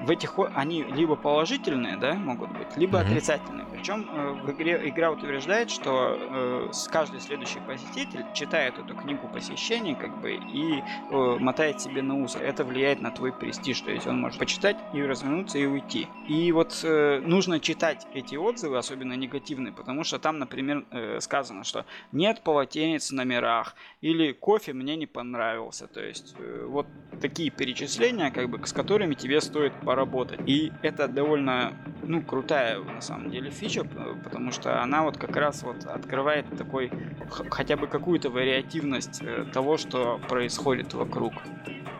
В 0.00 0.10
этих 0.10 0.38
они 0.54 0.84
либо 0.84 1.16
положительные, 1.16 1.96
да, 1.96 2.14
могут 2.14 2.50
быть, 2.50 2.76
либо 2.76 2.98
mm-hmm. 2.98 3.06
отрицательные. 3.06 3.66
Причем 3.70 4.08
э, 4.10 4.32
в 4.44 4.50
игре 4.52 4.80
игра 4.88 5.10
утверждает, 5.10 5.70
что 5.70 6.16
э, 6.18 6.70
каждый 6.90 7.20
следующий 7.20 7.60
посетитель 7.60 8.24
читает 8.34 8.78
эту 8.78 8.94
книгу 8.94 9.28
посещений, 9.28 9.94
как 9.94 10.20
бы, 10.20 10.32
и 10.32 10.82
э, 11.10 11.36
мотает 11.38 11.80
себе 11.80 12.02
на 12.02 12.22
ус. 12.22 12.36
Это 12.36 12.64
влияет 12.64 13.00
на 13.00 13.10
твой 13.10 13.32
престиж, 13.32 13.80
то 13.80 13.90
есть 13.90 14.06
он 14.06 14.20
может 14.20 14.38
почитать 14.38 14.76
и 14.92 15.02
развернуться 15.02 15.58
и 15.58 15.66
уйти. 15.66 16.08
И 16.28 16.50
вот 16.52 16.80
э, 16.82 17.20
нужно 17.24 17.60
читать 17.60 18.06
эти 18.14 18.36
отзывы, 18.36 18.78
особенно 18.78 19.14
негативные, 19.14 19.72
потому 19.72 20.04
что 20.04 20.18
там, 20.18 20.38
например, 20.38 20.84
э, 20.90 21.20
сказано, 21.20 21.64
что 21.64 21.84
нет 22.12 22.42
полотенец 22.42 23.10
в 23.10 23.14
номерах 23.14 23.74
или 24.00 24.32
кофе 24.32 24.72
мне 24.72 24.96
не 24.96 25.06
понравился. 25.06 25.86
То 25.86 26.00
есть 26.00 26.34
э, 26.38 26.66
вот 26.68 26.86
такие 27.20 27.50
перечисления, 27.50 28.30
как 28.30 28.48
бы, 28.48 28.64
с 28.66 28.72
которыми 28.72 29.14
тебе 29.14 29.40
стоит 29.40 29.72
поработать. 29.88 30.40
И 30.44 30.70
это 30.82 31.08
довольно, 31.08 31.72
ну, 32.02 32.20
крутая 32.20 32.78
на 32.78 33.00
самом 33.00 33.30
деле 33.30 33.50
фича 33.50 33.84
потому 34.22 34.52
что 34.52 34.82
она 34.82 35.02
вот 35.02 35.16
как 35.16 35.34
раз 35.34 35.62
вот 35.62 35.86
открывает 35.86 36.44
такой 36.58 36.92
хотя 37.30 37.78
бы 37.78 37.86
какую-то 37.86 38.28
вариативность 38.28 39.22
э, 39.22 39.46
того, 39.50 39.78
что 39.78 40.20
происходит 40.28 40.92
вокруг. 40.92 41.32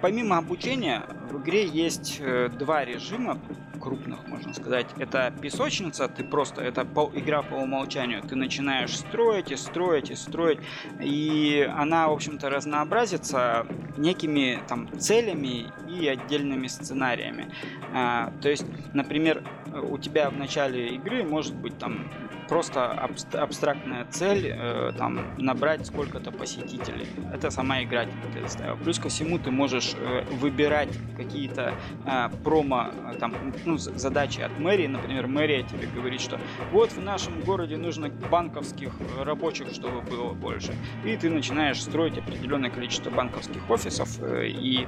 Помимо 0.03 0.37
обучения, 0.37 1.03
в 1.31 1.39
игре 1.43 1.67
есть 1.67 2.19
э, 2.21 2.51
два 2.59 2.85
режима 2.85 3.39
крупных, 3.79 4.27
можно 4.27 4.53
сказать. 4.55 4.87
Это 4.99 5.33
песочница, 5.41 6.09
ты 6.09 6.25
просто, 6.25 6.63
это 6.63 6.85
по, 6.85 7.11
игра 7.15 7.43
по 7.43 7.55
умолчанию. 7.55 8.23
Ты 8.23 8.37
начинаешь 8.37 8.97
строить 8.97 9.51
и 9.51 9.57
строить 9.57 10.11
и 10.11 10.15
строить. 10.15 10.59
И 11.01 11.69
она, 11.77 12.09
в 12.09 12.13
общем-то, 12.13 12.51
разнообразится 12.51 13.67
некими 13.97 14.59
там 14.69 14.89
целями 14.99 15.67
и 15.89 16.07
отдельными 16.09 16.67
сценариями. 16.67 17.53
А, 17.95 18.33
то 18.41 18.49
есть, 18.49 18.67
например, 18.93 19.43
у 19.83 19.99
тебя 19.99 20.31
в 20.31 20.37
начале 20.37 20.95
игры 20.95 21.25
может 21.25 21.55
быть 21.55 21.79
там 21.79 22.09
просто 22.49 22.91
абстрактная 23.33 24.07
цель, 24.11 24.47
э, 24.51 24.93
там, 24.97 25.21
набрать 25.37 25.87
сколько-то 25.87 26.33
посетителей. 26.33 27.07
Это 27.33 27.51
сама 27.51 27.83
игра 27.83 28.07
тебе 28.07 28.33
предоставила. 28.33 28.77
Плюс 28.77 28.99
ко 28.99 29.09
всему 29.11 29.39
ты 29.39 29.51
можешь 29.51 29.95
э, 29.95 30.25
выбирать 30.41 30.89
какие-то 31.17 31.75
э, 32.07 32.29
промо, 32.43 32.89
э, 33.13 33.19
там, 33.19 33.35
ну, 33.69 33.79
задачи 33.79 34.41
от 34.41 34.59
мэрии. 34.59 34.87
Например, 34.87 35.27
мэрия 35.27 35.63
тебе 35.63 35.89
говорит, 35.95 36.21
что 36.21 36.39
вот 36.73 36.93
в 36.93 37.01
нашем 37.01 37.41
городе 37.41 37.77
нужно 37.77 38.09
банковских 38.09 38.93
рабочих, 39.19 39.69
чтобы 39.73 40.01
было 40.01 40.33
больше. 40.33 40.75
И 41.05 41.17
ты 41.17 41.31
начинаешь 41.31 41.83
строить 41.83 42.19
определенное 42.19 42.71
количество 42.71 43.11
банковских 43.11 43.69
офисов 43.69 44.09
э, 44.21 44.49
и 44.49 44.87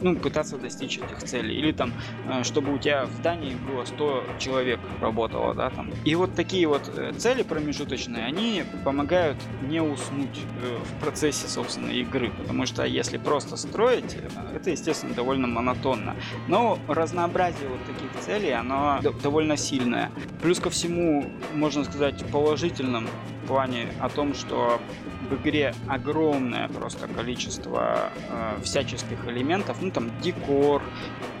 ну, 0.00 0.16
пытаться 0.16 0.58
достичь 0.58 0.98
этих 0.98 1.18
целей. 1.24 1.56
Или 1.56 1.72
там, 1.72 1.92
э, 2.28 2.44
чтобы 2.44 2.74
у 2.74 2.78
тебя 2.78 3.06
в 3.06 3.12
здании 3.12 3.54
было 3.54 3.84
100 3.84 4.24
человек 4.38 4.80
работало, 5.00 5.54
да, 5.54 5.70
там. 5.70 5.90
И 6.04 6.14
вот 6.14 6.34
такие 6.34 6.66
вот 6.66 6.90
Э, 7.00 7.12
цели 7.16 7.42
промежуточные, 7.42 8.24
они 8.24 8.64
помогают 8.84 9.36
не 9.62 9.80
уснуть 9.80 10.40
э, 10.62 10.76
в 10.76 11.00
процессе, 11.00 11.48
собственно, 11.48 11.90
игры, 11.90 12.30
потому 12.30 12.66
что 12.66 12.84
если 12.84 13.16
просто 13.16 13.56
строить, 13.56 14.16
э, 14.16 14.56
это, 14.56 14.70
естественно, 14.70 15.14
довольно 15.14 15.46
монотонно. 15.46 16.14
Но 16.48 16.78
разнообразие 16.88 17.68
вот 17.68 17.82
таких 17.84 18.12
целей, 18.20 18.52
оно 18.52 19.00
довольно 19.22 19.56
сильное. 19.56 20.10
Плюс 20.42 20.60
ко 20.60 20.70
всему, 20.70 21.30
можно 21.54 21.84
сказать, 21.84 22.22
в 22.22 22.30
положительном 22.30 23.08
плане 23.46 23.88
о 24.00 24.08
том, 24.08 24.34
что 24.34 24.80
в 25.28 25.34
игре 25.34 25.74
огромное 25.88 26.68
просто 26.68 27.08
количество 27.08 28.10
э, 28.28 28.60
всяческих 28.62 29.26
элементов, 29.26 29.78
ну 29.80 29.90
там 29.90 30.10
декор, 30.20 30.82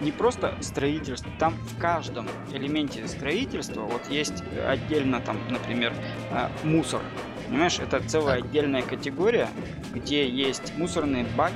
не 0.00 0.12
просто 0.12 0.54
строительство, 0.60 1.30
там 1.38 1.54
в 1.54 1.80
каждом 1.80 2.28
элементе 2.52 3.06
строительства 3.06 3.82
вот 3.82 4.08
есть 4.10 4.42
отдельно 4.66 5.20
там, 5.20 5.38
например, 5.48 5.92
э, 6.30 6.48
мусор. 6.64 7.00
Понимаешь, 7.48 7.80
это 7.80 8.00
целая 8.06 8.38
отдельная 8.38 8.82
категория, 8.82 9.48
где 9.92 10.28
есть 10.28 10.72
мусорные 10.76 11.26
баки, 11.36 11.54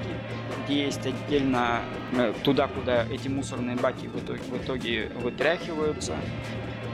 есть 0.68 1.06
отдельно 1.06 1.80
э, 2.12 2.32
туда, 2.42 2.68
куда 2.68 3.04
эти 3.04 3.28
мусорные 3.28 3.76
баки 3.76 4.06
в 4.06 4.18
итоге, 4.18 4.42
в 4.42 4.56
итоге 4.62 5.10
вытряхиваются. 5.16 6.14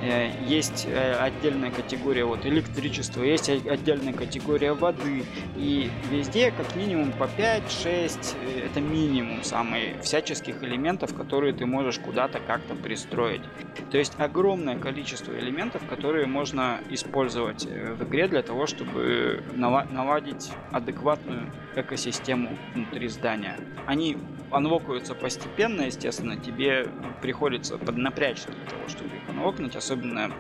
Э, 0.03 0.31
есть 0.47 0.87
э, 0.89 1.13
отдельная 1.15 1.71
категория 1.71 2.25
вот 2.25 2.47
электричества, 2.47 3.23
есть 3.23 3.49
отдельная 3.51 4.13
категория 4.13 4.73
воды. 4.73 5.25
И 5.57 5.91
везде 6.11 6.51
как 6.51 6.75
минимум 6.75 7.13
по 7.13 7.25
5-6, 7.25 8.37
э, 8.43 8.67
это 8.67 8.81
минимум 8.81 9.43
самые 9.43 10.01
всяческих 10.01 10.63
элементов, 10.63 11.15
которые 11.15 11.53
ты 11.53 11.67
можешь 11.67 11.99
куда-то 11.99 12.41
как-то 12.41 12.75
пристроить. 12.75 13.43
То 13.91 13.99
есть 13.99 14.15
огромное 14.19 14.79
количество 14.79 15.33
элементов, 15.39 15.83
которые 15.87 16.27
можно 16.27 16.81
использовать 16.89 17.65
в 17.65 18.03
игре 18.05 18.29
для 18.29 18.43
того, 18.43 18.67
чтобы 18.67 19.43
наладить 19.55 20.51
адекватную 20.71 21.53
экосистему 21.77 22.57
внутри 22.75 23.09
здания. 23.09 23.59
Они 23.87 24.17
анлокаются 24.51 25.15
постепенно, 25.15 25.83
естественно, 25.83 26.37
тебе 26.37 26.89
приходится 27.23 27.79
поднапрячься 27.79 28.49
для 28.49 28.65
того, 28.65 28.89
чтобы 28.89 29.17
их 29.17 29.29
анлокнуть, 29.29 29.77
особенно 29.77 30.31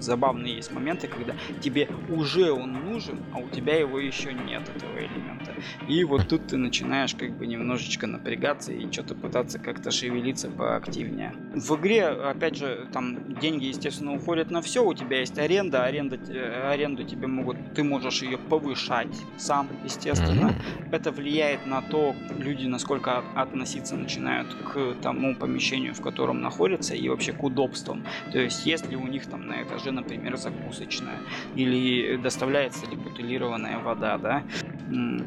забавные 0.00 0.56
есть 0.56 0.72
моменты, 0.72 1.08
когда 1.08 1.34
тебе 1.60 1.88
уже 2.08 2.52
он 2.52 2.72
нужен, 2.72 3.18
а 3.32 3.38
у 3.38 3.48
тебя 3.48 3.78
его 3.78 3.98
еще 3.98 4.32
нет, 4.32 4.62
этого 4.68 4.98
элемента. 4.98 5.54
И 5.86 6.04
вот 6.04 6.28
тут 6.28 6.46
ты 6.48 6.56
начинаешь 6.56 7.14
как 7.14 7.36
бы 7.36 7.46
немножечко 7.46 8.06
напрягаться 8.06 8.72
и 8.72 8.90
что-то 8.92 9.14
пытаться 9.14 9.58
как-то 9.58 9.90
шевелиться 9.90 10.50
поактивнее. 10.50 11.34
В 11.54 11.76
игре, 11.76 12.06
опять 12.06 12.56
же, 12.56 12.88
там 12.92 13.34
деньги, 13.40 13.66
естественно, 13.66 14.14
уходят 14.14 14.50
на 14.50 14.62
все, 14.62 14.84
у 14.84 14.94
тебя 14.94 15.20
есть 15.20 15.38
аренда, 15.38 15.84
аренда 15.84 16.16
э, 16.28 16.70
аренду 16.70 17.04
тебе 17.04 17.26
могут, 17.26 17.56
ты 17.74 17.84
можешь 17.84 18.22
ее 18.22 18.38
повышать 18.38 19.14
сам, 19.36 19.68
естественно. 19.84 20.54
Это 20.90 21.10
влияет 21.10 21.66
на 21.66 21.82
то, 21.82 22.14
люди 22.38 22.66
насколько 22.66 23.24
относиться 23.58 23.96
начинают 23.96 24.54
к 24.54 24.94
тому 25.02 25.34
помещению, 25.34 25.92
в 25.92 26.00
котором 26.00 26.40
находятся, 26.40 26.94
и 26.94 27.08
вообще 27.08 27.32
к 27.32 27.42
удобствам. 27.42 28.04
То 28.32 28.38
есть, 28.38 28.66
если 28.66 28.94
у 28.94 29.06
них 29.06 29.26
там 29.26 29.46
на 29.48 29.62
этаже, 29.62 29.90
например, 29.90 30.36
закусочная, 30.36 31.18
или 31.56 32.16
доставляется 32.16 32.86
ли 32.86 32.96
бутылированная 32.96 33.78
вода, 33.78 34.16
да, 34.18 34.42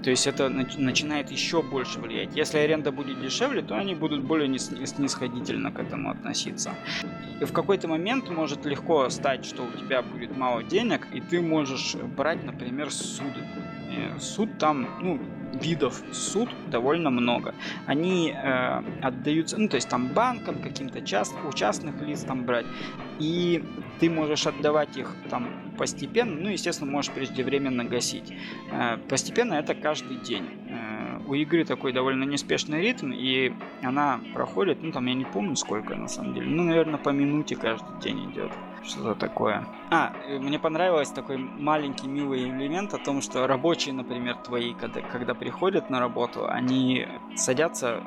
то 0.04 0.10
есть 0.10 0.28
это 0.28 0.50
начинает 0.50 1.32
еще 1.32 1.62
больше 1.62 2.00
влиять. 2.00 2.36
Если 2.36 2.58
аренда 2.58 2.92
будет 2.92 3.22
дешевле, 3.22 3.62
то 3.62 3.76
они 3.76 3.96
будут 3.96 4.24
более 4.24 4.58
снисходительно 4.58 5.72
к 5.72 5.80
этому 5.80 6.10
относиться. 6.10 6.72
И 7.42 7.46
в 7.46 7.52
какой-то 7.52 7.88
момент 7.88 8.30
может 8.30 8.66
легко 8.66 9.10
стать, 9.10 9.46
что 9.46 9.64
у 9.64 9.78
тебя 9.78 10.02
будет 10.02 10.38
мало 10.38 10.64
денег, 10.64 11.08
и 11.14 11.20
ты 11.20 11.42
можешь 11.42 11.96
брать, 11.96 12.44
например, 12.46 12.92
суды. 12.92 13.46
Суд 14.20 14.58
там, 14.58 14.88
ну, 15.02 15.20
видов 15.54 16.02
суд 16.12 16.50
довольно 16.70 17.10
много. 17.10 17.54
Они 17.86 18.32
э, 18.32 18.84
отдаются, 19.02 19.58
ну 19.58 19.68
то 19.68 19.76
есть 19.76 19.90
там 19.90 20.10
банкам, 20.10 20.62
каким-то 20.62 21.02
част, 21.02 21.36
у 21.48 21.54
частных 21.54 22.02
лиц 22.02 22.24
там 22.24 22.46
брать. 22.46 22.66
И 23.20 23.64
ты 24.00 24.10
можешь 24.10 24.48
отдавать 24.48 24.98
их 24.98 25.16
там 25.30 25.50
постепенно, 25.78 26.36
ну 26.40 26.50
естественно 26.50 26.92
можешь 26.92 27.12
преждевременно 27.12 27.84
гасить. 27.84 28.34
Э, 28.72 28.98
постепенно 29.10 29.56
это 29.56 29.76
каждый 29.76 30.18
день. 30.18 30.48
Э, 30.70 31.20
у 31.28 31.34
игры 31.34 31.66
такой 31.66 31.94
довольно 31.94 32.24
неспешный 32.24 32.82
ритм, 32.82 33.12
и 33.14 33.54
она 33.84 34.20
проходит, 34.34 34.82
ну 34.82 34.92
там 34.92 35.06
я 35.06 35.14
не 35.14 35.26
помню 35.26 35.56
сколько 35.56 35.96
на 35.96 36.08
самом 36.08 36.34
деле, 36.34 36.48
ну 36.48 36.64
наверное 36.64 36.98
по 36.98 37.10
минуте 37.10 37.56
каждый 37.56 38.00
день 38.02 38.32
идет 38.32 38.52
что-то 38.84 39.16
такое. 39.16 39.66
А, 39.90 40.14
мне 40.28 40.60
понравилось 40.60 41.10
такой 41.10 41.38
маленький 41.38 42.08
милый 42.08 42.50
элемент 42.50 42.94
о 42.94 42.98
том, 42.98 43.22
что 43.22 43.46
рабочие, 43.48 43.94
например, 43.94 44.38
твои, 44.38 44.74
когда, 44.74 45.02
когда 45.02 45.34
приходят 45.34 45.90
на 45.90 46.00
работу, 46.00 46.48
они 46.48 47.08
садятся 47.36 48.04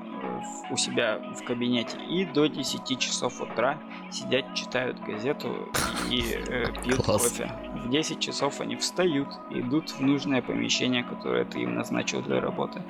у 0.70 0.77
себя 0.77 1.20
в 1.39 1.45
кабинете 1.45 1.99
и 2.09 2.25
до 2.25 2.47
10 2.47 2.99
часов 2.99 3.41
утра 3.41 3.79
сидят, 4.11 4.55
читают 4.55 5.01
газету 5.01 5.68
и 6.11 6.22
э, 6.22 6.66
пьют 6.83 7.03
Класс. 7.03 7.22
кофе. 7.22 7.51
В 7.85 7.91
10 7.91 8.20
часов 8.20 8.61
они 8.61 8.77
встают, 8.77 9.29
идут 9.51 9.91
в 9.91 10.01
нужное 10.01 10.43
помещение, 10.43 11.05
которое 11.05 11.45
ты 11.45 11.61
им 11.61 11.75
назначил 11.75 12.22
для 12.22 12.41
работы, 12.41 12.83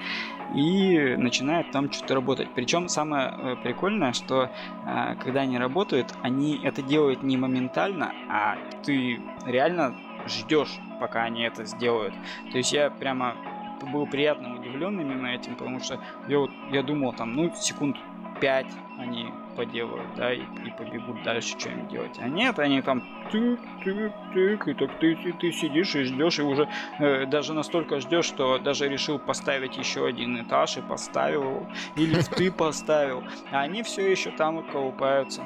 и 0.55 1.16
начинают 1.16 1.70
там 1.72 1.91
что-то 1.91 2.14
работать. 2.14 2.49
Причем 2.55 2.89
самое 2.89 3.35
э, 3.37 3.57
прикольное, 3.62 4.12
что 4.12 4.51
э, 4.87 5.14
когда 5.22 5.41
они 5.41 5.59
работают, 5.59 6.14
они 6.22 6.61
это 6.62 6.82
делают 6.82 7.22
не 7.22 7.37
моментально, 7.37 7.73
а 7.76 8.56
ты 8.84 9.20
реально 9.46 9.94
ждешь, 10.26 10.78
пока 11.00 11.24
они 11.24 11.42
это 11.42 11.64
сделают. 11.64 12.14
То 12.50 12.58
есть 12.58 12.72
я 12.72 12.90
прямо 12.90 13.34
был 13.92 14.06
приятно 14.06 14.54
удивлен 14.54 14.98
именно 15.00 15.26
этим, 15.28 15.56
потому 15.56 15.80
что 15.80 15.98
я, 16.28 16.38
вот, 16.38 16.50
я 16.70 16.82
думал 16.82 17.12
там, 17.12 17.34
ну, 17.34 17.52
секунд 17.54 17.96
5 18.40 18.66
они 18.98 19.26
поделают, 19.56 20.06
да, 20.16 20.32
и, 20.32 20.40
и 20.40 20.70
побегут 20.76 21.22
дальше 21.22 21.58
что-нибудь 21.58 21.88
делать. 21.88 22.16
А 22.18 22.28
нет, 22.28 22.58
они 22.58 22.82
там 22.82 23.02
тык, 23.30 23.60
тык, 23.82 24.12
тык, 24.32 24.68
и 24.68 24.74
так 24.74 24.98
ты, 24.98 25.16
ты, 25.16 25.32
ты 25.32 25.52
сидишь 25.52 25.94
и 25.94 26.04
ждешь, 26.04 26.38
и 26.38 26.42
уже 26.42 26.68
э, 26.98 27.26
даже 27.26 27.54
настолько 27.54 28.00
ждешь, 28.00 28.24
что 28.24 28.58
даже 28.58 28.88
решил 28.88 29.18
поставить 29.18 29.76
еще 29.76 30.06
один 30.06 30.42
этаж 30.42 30.76
и 30.76 30.82
поставил 30.82 31.42
его, 31.42 31.66
или 31.96 32.20
ты 32.22 32.50
поставил. 32.56 33.22
А 33.50 33.60
они 33.60 33.82
все 33.82 34.10
еще 34.10 34.30
там 34.30 34.62
колупаются. 34.70 35.42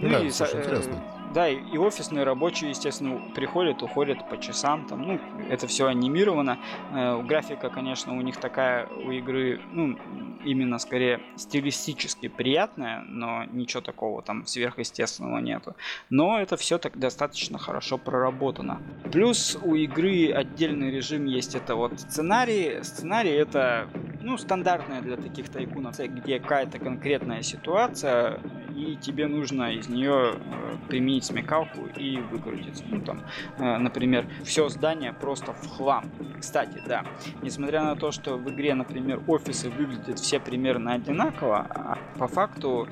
Ну, 0.00 0.08
да, 0.08 0.18
и, 0.20 0.30
слушай, 0.30 0.60
э, 0.60 0.64
интересно. 0.64 1.02
Да, 1.32 1.48
и, 1.48 1.56
и 1.56 1.78
офисные 1.78 2.24
рабочие, 2.24 2.70
естественно, 2.70 3.20
приходят, 3.34 3.82
уходят 3.82 4.28
по 4.28 4.38
часам, 4.38 4.86
там, 4.86 5.02
ну, 5.02 5.20
это 5.48 5.66
все 5.66 5.86
анимировано. 5.86 6.58
Э, 6.92 7.22
графика, 7.22 7.70
конечно, 7.70 8.12
у 8.12 8.20
них 8.20 8.36
такая 8.36 8.86
у 8.86 9.10
игры, 9.10 9.60
ну, 9.72 9.98
именно 10.44 10.78
скорее 10.78 11.20
стилистически 11.36 12.28
приятная, 12.28 13.02
но 13.06 13.44
ничего 13.44 13.80
такого 13.80 14.22
там 14.22 14.46
сверхъестественного 14.46 15.38
нету. 15.38 15.74
Но 16.10 16.38
это 16.38 16.56
все 16.56 16.78
так 16.78 16.98
достаточно 16.98 17.58
хорошо 17.58 17.96
проработано. 17.96 18.82
Плюс 19.10 19.56
у 19.62 19.74
игры 19.74 20.32
отдельный 20.32 20.90
режим 20.90 21.24
есть, 21.24 21.54
это 21.54 21.76
вот 21.76 21.98
сценарий. 22.00 22.82
Сценарий 22.82 23.30
это, 23.30 23.88
ну, 24.20 24.36
стандартная 24.36 25.00
для 25.00 25.16
таких 25.16 25.48
тайкунов, 25.48 25.98
где 25.98 26.40
какая-то 26.40 26.78
конкретная 26.78 27.42
ситуация, 27.42 28.40
и 28.82 28.96
тебе 28.96 29.26
нужно 29.26 29.72
из 29.72 29.88
нее 29.88 30.34
э, 30.34 30.76
применить 30.88 31.24
смекалку 31.24 31.86
и 31.96 32.18
выкрутиться. 32.18 32.84
Ну, 32.88 33.00
там, 33.00 33.22
э, 33.58 33.78
например, 33.78 34.26
все 34.44 34.68
здание 34.68 35.12
просто 35.12 35.52
в 35.52 35.68
хлам. 35.68 36.10
Кстати, 36.40 36.82
да, 36.86 37.04
несмотря 37.42 37.84
на 37.84 37.96
то, 37.96 38.10
что 38.10 38.36
в 38.36 38.50
игре, 38.50 38.74
например, 38.74 39.20
офисы 39.26 39.70
выглядят 39.70 40.18
все 40.18 40.40
примерно 40.40 40.94
одинаково, 40.94 41.66
а 41.70 41.98
по 42.18 42.26
факту 42.26 42.88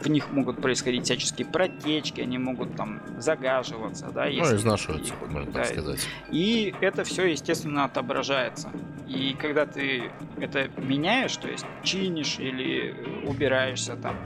в 0.00 0.08
них 0.08 0.30
могут 0.32 0.60
происходить 0.60 1.04
всяческие 1.04 1.46
протечки, 1.46 2.20
они 2.20 2.38
могут 2.38 2.76
там 2.76 3.00
загаживаться, 3.18 4.08
да, 4.08 4.26
если... 4.26 4.52
Ну, 4.52 4.56
изнашиваться, 4.56 5.14
можно 5.20 5.52
да, 5.52 5.60
так 5.60 5.66
сказать. 5.66 6.08
И 6.30 6.74
это 6.80 7.04
все, 7.04 7.26
естественно, 7.26 7.84
отображается. 7.84 8.70
И 9.06 9.36
когда 9.38 9.66
ты 9.66 10.10
это 10.38 10.68
меняешь, 10.78 11.36
то 11.36 11.48
есть 11.48 11.66
чинишь 11.82 12.38
или 12.38 12.94
убираешься 13.26 13.96
там, 13.96 14.16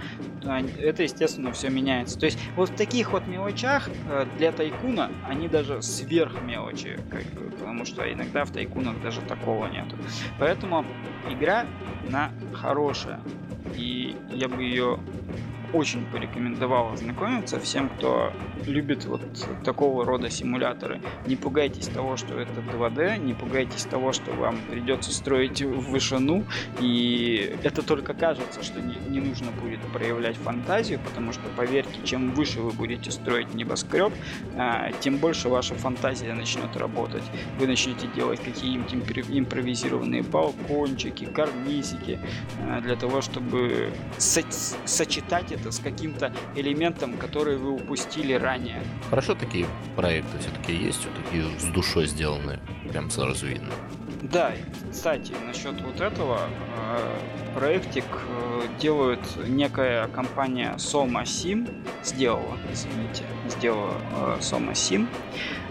это, 0.78 1.02
естественно, 1.02 1.52
все 1.52 1.68
меняется. 1.68 2.18
То 2.18 2.26
есть 2.26 2.38
вот 2.56 2.70
в 2.70 2.76
таких 2.76 3.12
вот 3.12 3.26
мелочах 3.26 3.88
э, 4.08 4.26
для 4.38 4.52
тайкуна 4.52 5.10
они 5.28 5.48
даже 5.48 5.82
сверх 5.82 6.40
мелочи, 6.42 6.98
как 7.10 7.24
бы, 7.34 7.50
потому 7.50 7.84
что 7.84 8.10
иногда 8.10 8.44
в 8.44 8.52
тайкунах 8.52 9.00
даже 9.02 9.20
такого 9.22 9.66
нету. 9.66 9.96
Поэтому 10.38 10.84
игра 11.28 11.66
на 12.08 12.30
хорошая. 12.52 13.20
И 13.76 14.16
я 14.32 14.48
бы 14.48 14.62
ее 14.62 14.98
очень 15.72 16.04
порекомендовал 16.06 16.92
ознакомиться 16.92 17.60
всем, 17.60 17.88
кто 17.88 18.32
любит 18.66 19.04
вот 19.04 19.22
такого 19.64 20.04
рода 20.04 20.30
симуляторы. 20.30 21.00
Не 21.26 21.36
пугайтесь 21.36 21.86
того, 21.86 22.16
что 22.16 22.38
это 22.38 22.60
2D, 22.60 23.18
не 23.18 23.34
пугайтесь 23.34 23.84
того, 23.84 24.12
что 24.12 24.32
вам 24.32 24.58
придется 24.70 25.12
строить 25.12 25.62
вышину, 25.62 26.44
и 26.80 27.56
это 27.62 27.82
только 27.82 28.14
кажется, 28.14 28.62
что 28.62 28.80
не, 28.80 28.96
не 29.08 29.20
нужно 29.20 29.50
будет 29.52 29.80
проявлять 29.92 30.36
фантазию, 30.36 31.00
потому 31.00 31.32
что, 31.32 31.42
поверьте, 31.56 32.00
чем 32.04 32.32
выше 32.32 32.60
вы 32.60 32.70
будете 32.70 33.10
строить 33.10 33.54
небоскреб, 33.54 34.12
а, 34.56 34.90
тем 35.00 35.18
больше 35.18 35.48
ваша 35.48 35.74
фантазия 35.74 36.32
начнет 36.32 36.76
работать. 36.76 37.22
Вы 37.58 37.66
начнете 37.66 38.06
делать 38.14 38.40
какие-нибудь 38.42 38.94
импровизированные 39.28 40.22
балкончики, 40.22 41.24
карнизики, 41.24 42.18
а, 42.60 42.80
для 42.80 42.96
того, 42.96 43.20
чтобы 43.20 43.90
сочетать 44.16 45.52
это 45.60 45.72
с 45.72 45.78
каким-то 45.78 46.32
элементом, 46.54 47.16
который 47.16 47.56
вы 47.56 47.72
упустили 47.72 48.32
ранее. 48.34 48.82
Хорошо 49.10 49.34
такие 49.34 49.66
проекты 49.96 50.38
все-таки 50.38 50.72
есть, 50.72 51.00
все-таки 51.00 51.58
с 51.58 51.64
душой 51.72 52.06
сделаны, 52.06 52.58
прям 52.90 53.10
сразу 53.10 53.46
видно. 53.46 53.72
Да, 54.22 54.52
кстати, 54.90 55.32
насчет 55.46 55.80
вот 55.80 56.00
этого 56.00 56.40
э, 56.40 57.54
проектик 57.54 58.04
э, 58.04 58.62
делают 58.80 59.20
некая 59.46 60.08
компания 60.08 60.74
Soma 60.76 61.22
Sim, 61.22 61.70
сделала, 62.02 62.58
извините, 62.72 63.22
сделала 63.48 63.94
э, 64.12 64.36
Soma 64.40 64.72
Sim. 64.72 65.06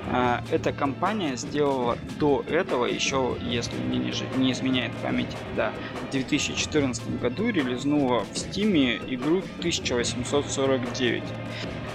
Э, 0.09 0.39
эта 0.51 0.71
компания 0.71 1.35
сделала 1.35 1.97
до 2.19 2.43
этого, 2.47 2.85
еще, 2.85 3.37
если 3.41 3.77
мне 3.77 3.99
не, 3.99 4.37
не 4.37 4.51
изменяет 4.51 4.93
память, 5.03 5.35
да, 5.55 5.73
в 6.07 6.11
2014 6.11 7.19
году 7.19 7.49
релизнула 7.49 8.21
в 8.21 8.31
Steam 8.33 9.01
игру 9.13 9.41
1849. 9.59 11.23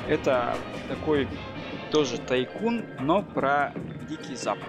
Это 0.09 0.57
такой 0.89 1.29
тоже 1.91 2.19
тайкун, 2.19 2.85
но 3.01 3.23
про 3.23 3.73
Дикий 4.09 4.37
Запад 4.37 4.69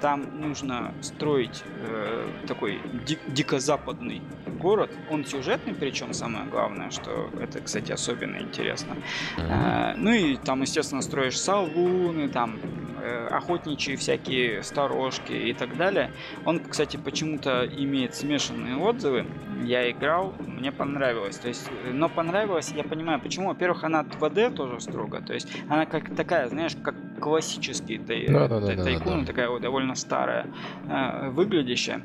там 0.00 0.40
нужно 0.40 0.94
строить 1.02 1.62
э, 1.66 2.26
такой 2.46 2.80
ди- 3.06 3.18
дикозападный 3.28 4.22
город. 4.58 4.90
Он 5.10 5.24
сюжетный, 5.24 5.74
причем 5.74 6.12
самое 6.12 6.46
главное, 6.46 6.90
что 6.90 7.30
это, 7.40 7.60
кстати, 7.60 7.92
особенно 7.92 8.38
интересно. 8.38 8.96
Э, 9.38 9.94
ну 9.96 10.10
и 10.12 10.36
там, 10.36 10.62
естественно, 10.62 11.02
строишь 11.02 11.38
салуны, 11.38 12.28
там 12.28 12.58
э, 13.02 13.28
охотничьи 13.30 13.96
всякие 13.96 14.62
сторожки 14.62 15.32
и 15.32 15.52
так 15.52 15.76
далее. 15.76 16.10
Он, 16.44 16.60
кстати, 16.60 16.96
почему-то 16.96 17.66
имеет 17.66 18.14
смешанные 18.14 18.76
отзывы. 18.76 19.26
Я 19.62 19.90
играл, 19.90 20.34
мне 20.38 20.72
понравилось. 20.72 21.36
То 21.38 21.48
есть, 21.48 21.68
э, 21.68 21.92
но 21.92 22.08
понравилось, 22.08 22.72
я 22.74 22.84
понимаю, 22.84 23.20
почему. 23.20 23.48
Во-первых, 23.48 23.84
она 23.84 24.02
2D 24.02 24.54
тоже 24.54 24.80
строго. 24.80 25.20
То 25.20 25.34
есть 25.34 25.48
она 25.68 25.86
как 25.86 26.14
такая, 26.16 26.48
знаешь, 26.48 26.72
как 26.82 26.94
классический 27.20 27.98
тай, 27.98 28.26
да, 28.26 28.48
да, 28.48 28.60
тай, 28.60 28.76
да, 28.76 28.84
тайкун, 28.84 29.12
да, 29.12 29.20
да. 29.20 29.26
такая 29.26 29.48
вот 29.50 29.62
довольно 29.62 29.94
старая, 29.94 30.46
э, 30.88 31.30
выглядящая. 31.30 32.02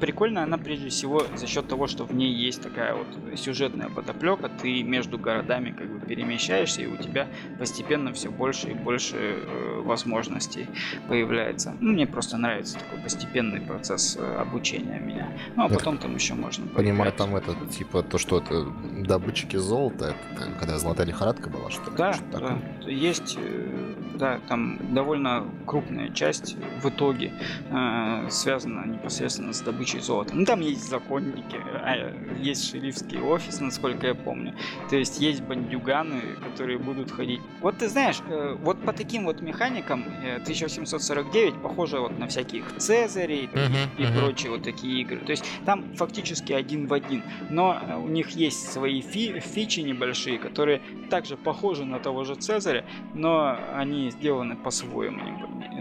Прикольно 0.00 0.42
она 0.42 0.58
прежде 0.58 0.88
всего 0.88 1.22
за 1.36 1.46
счет 1.46 1.68
того, 1.68 1.86
что 1.86 2.04
в 2.04 2.14
ней 2.14 2.32
есть 2.32 2.62
такая 2.62 2.94
вот 2.94 3.06
сюжетная 3.38 3.88
подоплека, 3.88 4.48
ты 4.48 4.82
между 4.82 5.18
городами 5.18 5.70
как 5.70 5.88
бы 5.88 6.04
перемещаешься, 6.06 6.82
и 6.82 6.86
у 6.86 6.96
тебя 6.96 7.28
постепенно 7.58 8.12
все 8.12 8.30
больше 8.30 8.70
и 8.70 8.74
больше 8.74 9.16
э, 9.16 9.80
возможностей 9.84 10.66
появляется. 11.08 11.76
Ну, 11.80 11.92
мне 11.92 12.06
просто 12.06 12.36
нравится 12.36 12.78
такой 12.78 12.98
постепенный 13.00 13.60
процесс 13.60 14.16
э, 14.18 14.36
обучения 14.36 14.98
меня. 14.98 15.32
Ну, 15.56 15.64
а 15.64 15.68
потом 15.68 15.98
там 15.98 16.14
еще 16.14 16.34
можно 16.34 16.66
Понимаю, 16.66 17.12
там 17.12 17.36
это, 17.36 17.54
типа, 17.70 18.02
то, 18.02 18.18
что 18.18 18.38
это 18.38 18.66
добытчики 19.06 19.56
золота, 19.56 20.14
это, 20.36 20.50
когда 20.58 20.78
золотая 20.78 21.06
лихорадка 21.06 21.50
была, 21.50 21.70
что 21.70 21.90
ли? 21.90 21.96
Да, 21.96 22.14
да. 22.32 22.58
Есть, 22.86 23.36
э, 23.38 23.94
да, 24.14 24.40
там 24.52 24.76
довольно 24.94 25.46
крупная 25.66 26.10
часть 26.10 26.56
в 26.82 26.88
итоге 26.90 27.32
э, 27.70 28.28
связана 28.28 28.86
непосредственно 28.86 29.54
с 29.54 29.62
добычей 29.62 30.00
золота. 30.00 30.34
Ну, 30.34 30.44
там 30.44 30.60
есть 30.60 30.90
законники, 30.90 31.56
а, 31.56 32.12
есть 32.38 32.70
шерифский 32.70 33.18
офис, 33.18 33.60
насколько 33.60 34.08
я 34.08 34.14
помню. 34.14 34.54
То 34.90 34.96
есть 34.96 35.18
есть 35.22 35.40
бандюганы, 35.40 36.20
которые 36.44 36.78
будут 36.78 37.10
ходить. 37.10 37.40
Вот 37.62 37.78
ты 37.78 37.88
знаешь, 37.88 38.20
э, 38.28 38.54
вот 38.60 38.78
по 38.82 38.92
таким 38.92 39.24
вот 39.24 39.40
механикам 39.40 40.04
э, 40.22 40.36
1749 40.36 41.54
похоже 41.62 42.00
вот 42.00 42.18
на 42.18 42.26
всяких 42.26 42.76
Цезарей 42.76 43.46
uh-huh, 43.46 43.88
и 43.96 44.02
uh-huh. 44.02 44.18
прочие 44.18 44.50
вот 44.50 44.64
такие 44.64 45.00
игры. 45.00 45.20
То 45.20 45.30
есть 45.30 45.46
там 45.64 45.94
фактически 45.94 46.52
один 46.52 46.88
в 46.88 46.92
один. 46.92 47.22
Но 47.48 47.80
э, 47.80 47.96
у 47.96 48.08
них 48.08 48.30
есть 48.32 48.70
свои 48.70 49.00
фи- 49.00 49.40
фичи 49.40 49.80
небольшие, 49.80 50.38
которые 50.38 50.82
также 51.08 51.38
похожи 51.38 51.86
на 51.86 51.98
того 51.98 52.24
же 52.24 52.34
Цезаря, 52.34 52.84
но 53.14 53.56
они 53.74 54.10
сделаны 54.10 54.41
по-своему 54.56 55.20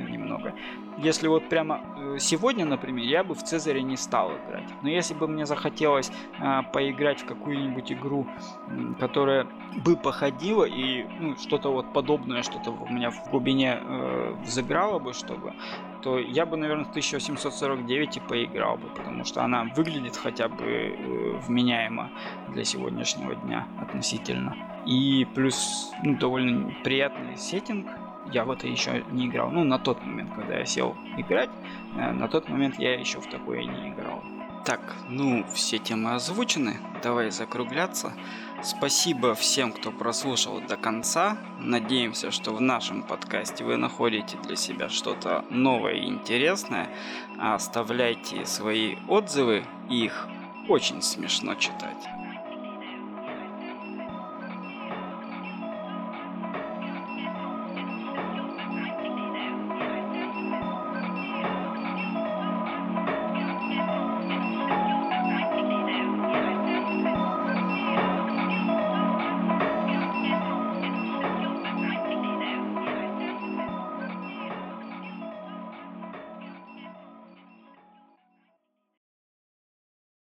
немного. 0.09 0.53
Если 0.97 1.27
вот 1.27 1.49
прямо 1.49 1.81
э, 1.97 2.17
сегодня, 2.19 2.65
например, 2.65 3.05
я 3.05 3.23
бы 3.23 3.33
в 3.33 3.43
Цезаре 3.43 3.81
не 3.81 3.97
стал 3.97 4.31
играть. 4.31 4.69
Но 4.81 4.89
если 4.89 5.13
бы 5.13 5.27
мне 5.27 5.45
захотелось 5.45 6.11
э, 6.39 6.61
поиграть 6.73 7.21
в 7.21 7.25
какую-нибудь 7.25 7.91
игру, 7.91 8.27
которая 8.99 9.47
бы 9.83 9.95
походила 9.95 10.65
и 10.65 11.05
ну, 11.19 11.35
что-то 11.37 11.71
вот 11.71 11.93
подобное, 11.93 12.43
что-то 12.43 12.71
у 12.71 12.91
меня 12.91 13.09
в 13.09 13.29
глубине 13.31 13.79
э, 13.79 14.35
взыграло 14.43 14.99
бы, 14.99 15.13
чтобы, 15.13 15.53
то 16.01 16.19
я 16.19 16.45
бы, 16.45 16.57
наверное, 16.57 16.85
в 16.85 16.89
1849 16.89 18.17
и 18.17 18.19
поиграл 18.19 18.77
бы, 18.77 18.89
потому 18.89 19.23
что 19.23 19.43
она 19.43 19.71
выглядит 19.75 20.17
хотя 20.17 20.47
бы 20.49 20.65
э, 20.65 21.39
вменяемо 21.47 22.09
для 22.49 22.63
сегодняшнего 22.63 23.35
дня 23.35 23.67
относительно. 23.79 24.55
И 24.85 25.27
плюс 25.35 25.91
ну, 26.03 26.17
довольно 26.17 26.73
приятный 26.83 27.37
сеттинг, 27.37 27.87
я 28.31 28.45
в 28.45 28.51
это 28.51 28.67
еще 28.67 29.03
не 29.11 29.27
играл. 29.27 29.49
Ну, 29.51 29.63
на 29.63 29.79
тот 29.79 30.01
момент, 30.05 30.33
когда 30.35 30.57
я 30.57 30.65
сел 30.65 30.95
играть, 31.17 31.49
э, 31.95 32.11
на 32.11 32.27
тот 32.27 32.49
момент 32.49 32.79
я 32.79 32.99
еще 32.99 33.19
в 33.19 33.29
такое 33.29 33.63
не 33.63 33.89
играл. 33.89 34.23
Так, 34.65 34.79
ну, 35.09 35.43
все 35.53 35.79
темы 35.79 36.13
озвучены, 36.13 36.77
давай 37.01 37.31
закругляться. 37.31 38.13
Спасибо 38.61 39.33
всем, 39.33 39.73
кто 39.73 39.91
прослушал 39.91 40.61
до 40.61 40.77
конца. 40.77 41.37
Надеемся, 41.59 42.29
что 42.29 42.53
в 42.53 42.61
нашем 42.61 43.01
подкасте 43.01 43.63
вы 43.63 43.77
находите 43.77 44.37
для 44.37 44.55
себя 44.55 44.87
что-то 44.89 45.43
новое 45.49 45.93
и 45.93 46.05
интересное. 46.07 46.89
Оставляйте 47.39 48.45
свои 48.45 48.97
отзывы, 49.07 49.63
их 49.89 50.27
очень 50.69 51.01
смешно 51.01 51.55
читать. 51.55 52.07